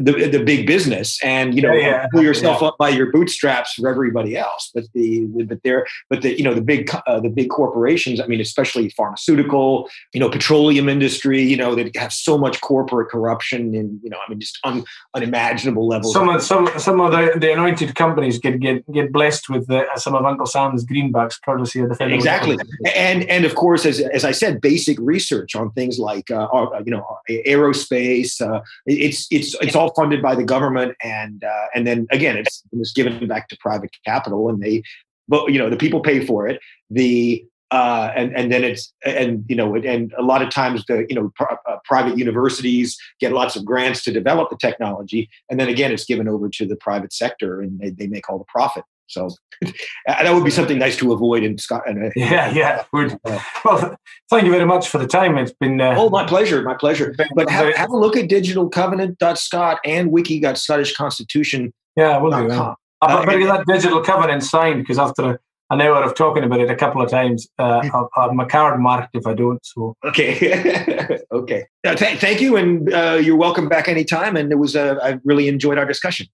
the 0.00 0.28
the 0.28 0.42
big 0.42 0.66
business 0.66 1.18
and 1.22 1.54
you 1.54 1.62
know 1.62 1.72
yeah, 1.72 2.06
pull 2.12 2.22
yourself 2.22 2.60
yeah. 2.60 2.68
up 2.68 2.78
by 2.78 2.88
your 2.88 3.12
bootstraps 3.12 3.74
for 3.74 3.88
everybody 3.88 4.36
else. 4.36 4.70
But 4.74 4.84
the, 4.94 5.26
the 5.36 5.44
but 5.44 5.60
they're 5.64 5.86
but 6.08 6.22
the 6.22 6.36
you 6.36 6.44
know 6.44 6.54
the 6.54 6.62
big 6.62 6.90
uh, 7.06 7.20
the 7.20 7.28
big 7.28 7.50
corporations 7.50 8.20
i 8.20 8.26
mean 8.26 8.40
especially 8.40 8.88
pharmaceutical 8.90 9.88
you 10.14 10.20
know 10.20 10.28
petroleum 10.28 10.88
industry 10.88 11.42
you 11.42 11.56
know 11.56 11.74
that 11.74 11.94
have 11.96 12.12
so 12.12 12.38
much 12.38 12.60
corporate 12.60 13.08
corruption 13.08 13.74
and 13.74 14.00
you 14.02 14.10
know 14.10 14.18
i 14.26 14.30
mean 14.30 14.40
just 14.40 14.58
un, 14.64 14.84
unimaginable 15.14 15.86
levels 15.86 16.12
some 16.12 16.28
of 16.28 16.42
some 16.42 16.68
some 16.78 17.00
of 17.00 17.12
the, 17.12 17.38
the 17.38 17.52
anointed 17.52 17.94
companies 17.94 18.38
get 18.38 18.60
get 18.60 18.90
get 18.92 19.12
blessed 19.12 19.48
with 19.48 19.66
the, 19.66 19.84
some 19.96 20.14
of 20.14 20.24
uncle 20.24 20.46
sam's 20.46 20.84
greenbacks 20.84 21.40
courtesy 21.44 21.80
of 21.80 21.88
the 21.88 21.94
federal 21.94 22.16
exactly. 22.16 22.56
And 22.94 23.24
and 23.24 23.44
of 23.44 23.54
course 23.54 23.84
as 23.84 24.00
as 24.00 24.24
i 24.24 24.32
said 24.32 24.60
basic 24.60 24.98
research 25.00 25.54
on 25.54 25.70
things 25.72 25.98
like 25.98 26.30
uh, 26.30 26.44
uh 26.44 26.82
you 26.84 26.92
know 26.92 27.04
aerospace 27.28 28.40
uh, 28.40 28.60
it's 28.86 29.26
it's 29.30 29.54
it's 29.60 29.76
all 29.76 29.89
funded 29.94 30.22
by 30.22 30.34
the 30.34 30.44
government, 30.44 30.96
and 31.02 31.42
uh, 31.44 31.66
and 31.74 31.86
then 31.86 32.06
again, 32.10 32.36
it's, 32.36 32.62
it's 32.72 32.92
given 32.92 33.26
back 33.26 33.48
to 33.48 33.56
private 33.60 33.90
capital, 34.04 34.48
and 34.48 34.62
they, 34.62 34.82
but 35.28 35.52
you 35.52 35.58
know, 35.58 35.70
the 35.70 35.76
people 35.76 36.00
pay 36.00 36.24
for 36.24 36.48
it. 36.48 36.60
The 36.90 37.44
uh, 37.70 38.12
and 38.16 38.36
and 38.36 38.50
then 38.50 38.64
it's 38.64 38.92
and 39.04 39.44
you 39.48 39.54
know 39.54 39.76
and 39.76 40.12
a 40.18 40.22
lot 40.22 40.42
of 40.42 40.50
times 40.50 40.84
the 40.86 41.06
you 41.08 41.14
know 41.14 41.32
pr- 41.36 41.54
uh, 41.68 41.76
private 41.84 42.18
universities 42.18 42.98
get 43.20 43.32
lots 43.32 43.54
of 43.54 43.64
grants 43.64 44.02
to 44.04 44.12
develop 44.12 44.50
the 44.50 44.56
technology, 44.56 45.28
and 45.48 45.60
then 45.60 45.68
again 45.68 45.92
it's 45.92 46.04
given 46.04 46.26
over 46.26 46.48
to 46.48 46.66
the 46.66 46.76
private 46.76 47.12
sector, 47.12 47.60
and 47.60 47.78
they, 47.78 47.90
they 47.90 48.06
make 48.06 48.28
all 48.28 48.38
the 48.38 48.44
profit. 48.48 48.84
So 49.10 49.28
that 50.06 50.32
would 50.32 50.44
be 50.44 50.50
something 50.50 50.78
nice 50.78 50.96
to 50.98 51.12
avoid 51.12 51.42
in 51.42 51.58
Scotland. 51.58 52.04
Uh, 52.04 52.10
yeah, 52.16 52.50
yeah. 52.52 52.84
Would. 52.92 53.18
Well, 53.64 53.96
thank 54.30 54.44
you 54.44 54.50
very 54.50 54.64
much 54.64 54.88
for 54.88 54.98
the 54.98 55.06
time. 55.06 55.36
It's 55.36 55.52
been. 55.52 55.80
Uh, 55.80 55.94
oh, 55.96 56.08
my 56.08 56.26
pleasure. 56.26 56.62
My 56.62 56.74
pleasure. 56.74 57.14
But 57.34 57.50
have, 57.50 57.74
have 57.74 57.90
a 57.90 57.96
look 57.96 58.16
at 58.16 58.28
digitalcovenant.scot 58.28 59.80
and 59.84 60.10
wiki.scottishconstitution. 60.10 61.72
Yeah, 61.96 62.16
we'll 62.18 62.30
do. 62.40 62.48
that. 62.48 62.76
I 63.02 63.24
better 63.24 63.38
get 63.38 63.46
that 63.46 63.66
digital 63.66 64.02
covenant 64.02 64.42
signed 64.42 64.82
because 64.82 64.98
after 64.98 65.40
an 65.70 65.80
hour 65.80 66.02
of 66.02 66.14
talking 66.14 66.42
about 66.42 66.60
it 66.60 66.70
a 66.70 66.74
couple 66.74 67.00
of 67.00 67.10
times, 67.10 67.48
uh, 67.58 67.88
I'll, 67.92 68.10
I'll 68.16 68.34
my 68.34 68.44
card 68.44 68.80
marked 68.80 69.14
if 69.14 69.26
I 69.26 69.34
don't. 69.34 69.64
So 69.64 69.94
okay, 70.04 71.18
okay. 71.32 71.66
Uh, 71.86 71.94
th- 71.94 72.18
thank 72.18 72.40
you, 72.40 72.56
and 72.56 72.92
uh, 72.92 73.18
you're 73.22 73.36
welcome 73.36 73.68
back 73.68 73.88
anytime. 73.88 74.36
And 74.36 74.50
it 74.52 74.56
was 74.56 74.76
uh, 74.76 74.98
I 75.02 75.18
really 75.24 75.48
enjoyed 75.48 75.78
our 75.78 75.86
discussion. 75.86 76.26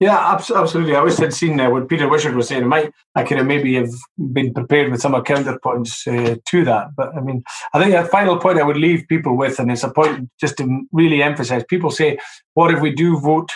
Yeah, 0.00 0.32
absolutely. 0.32 0.94
I 0.94 1.00
always 1.00 1.18
had 1.18 1.34
seen 1.34 1.60
uh, 1.60 1.68
what 1.68 1.86
Peter 1.86 2.08
Wishart 2.08 2.34
was 2.34 2.48
saying. 2.48 2.62
I 2.62 2.66
might, 2.66 2.90
I 3.14 3.22
could 3.22 3.36
have 3.36 3.46
maybe 3.46 3.74
have 3.74 3.90
been 4.32 4.54
prepared 4.54 4.90
with 4.90 5.02
some 5.02 5.12
counterpoints 5.12 6.06
uh, 6.08 6.36
to 6.48 6.64
that. 6.64 6.96
But 6.96 7.14
I 7.14 7.20
mean, 7.20 7.44
I 7.74 7.82
think 7.82 7.94
a 7.94 8.06
final 8.06 8.38
point 8.38 8.58
I 8.58 8.62
would 8.62 8.78
leave 8.78 9.06
people 9.08 9.36
with, 9.36 9.58
and 9.58 9.70
it's 9.70 9.84
a 9.84 9.92
point 9.92 10.30
just 10.40 10.56
to 10.56 10.86
really 10.90 11.22
emphasize. 11.22 11.64
People 11.68 11.90
say, 11.90 12.18
"What 12.54 12.72
if 12.72 12.80
we 12.80 12.94
do 12.94 13.20
vote 13.20 13.50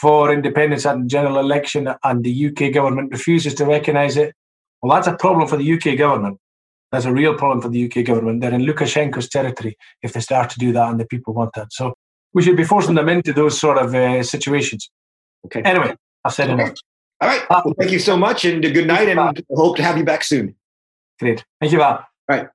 for 0.00 0.32
independence 0.32 0.86
at 0.86 0.96
the 0.96 1.06
general 1.06 1.40
election 1.40 1.92
and 2.04 2.22
the 2.22 2.46
UK 2.46 2.72
government 2.72 3.10
refuses 3.10 3.54
to 3.54 3.66
recognise 3.66 4.16
it?" 4.16 4.32
Well, 4.80 4.94
that's 4.94 5.08
a 5.08 5.16
problem 5.16 5.48
for 5.48 5.56
the 5.56 5.72
UK 5.72 5.98
government. 5.98 6.38
That's 6.92 7.04
a 7.04 7.12
real 7.12 7.34
problem 7.34 7.60
for 7.60 7.68
the 7.68 7.84
UK 7.86 8.04
government. 8.04 8.42
They're 8.42 8.54
in 8.54 8.64
Lukashenko's 8.64 9.28
territory 9.28 9.76
if 10.02 10.12
they 10.12 10.20
start 10.20 10.50
to 10.50 10.58
do 10.60 10.72
that, 10.72 10.88
and 10.88 11.00
the 11.00 11.06
people 11.06 11.34
want 11.34 11.54
that. 11.54 11.72
So 11.72 11.94
we 12.32 12.42
should 12.42 12.56
be 12.56 12.62
forcing 12.62 12.94
them 12.94 13.08
into 13.08 13.32
those 13.32 13.58
sort 13.58 13.78
of 13.78 13.92
uh, 13.92 14.22
situations. 14.22 14.88
Okay. 15.46 15.62
Anyway, 15.62 15.96
I've 16.24 16.32
said 16.32 16.50
okay. 16.50 16.62
enough. 16.62 16.78
All 17.20 17.28
right. 17.28 17.42
Well, 17.48 17.74
thank 17.78 17.92
you 17.92 17.98
so 17.98 18.16
much 18.16 18.44
and 18.44 18.62
good 18.62 18.86
night 18.86 19.08
and 19.08 19.18
hope 19.54 19.76
to 19.76 19.82
have 19.82 19.96
you 19.96 20.04
back 20.04 20.24
soon. 20.24 20.54
Great. 21.20 21.44
Thank 21.60 21.72
you, 21.72 21.78
Bob. 21.78 22.04
All 22.28 22.36
right. 22.36 22.48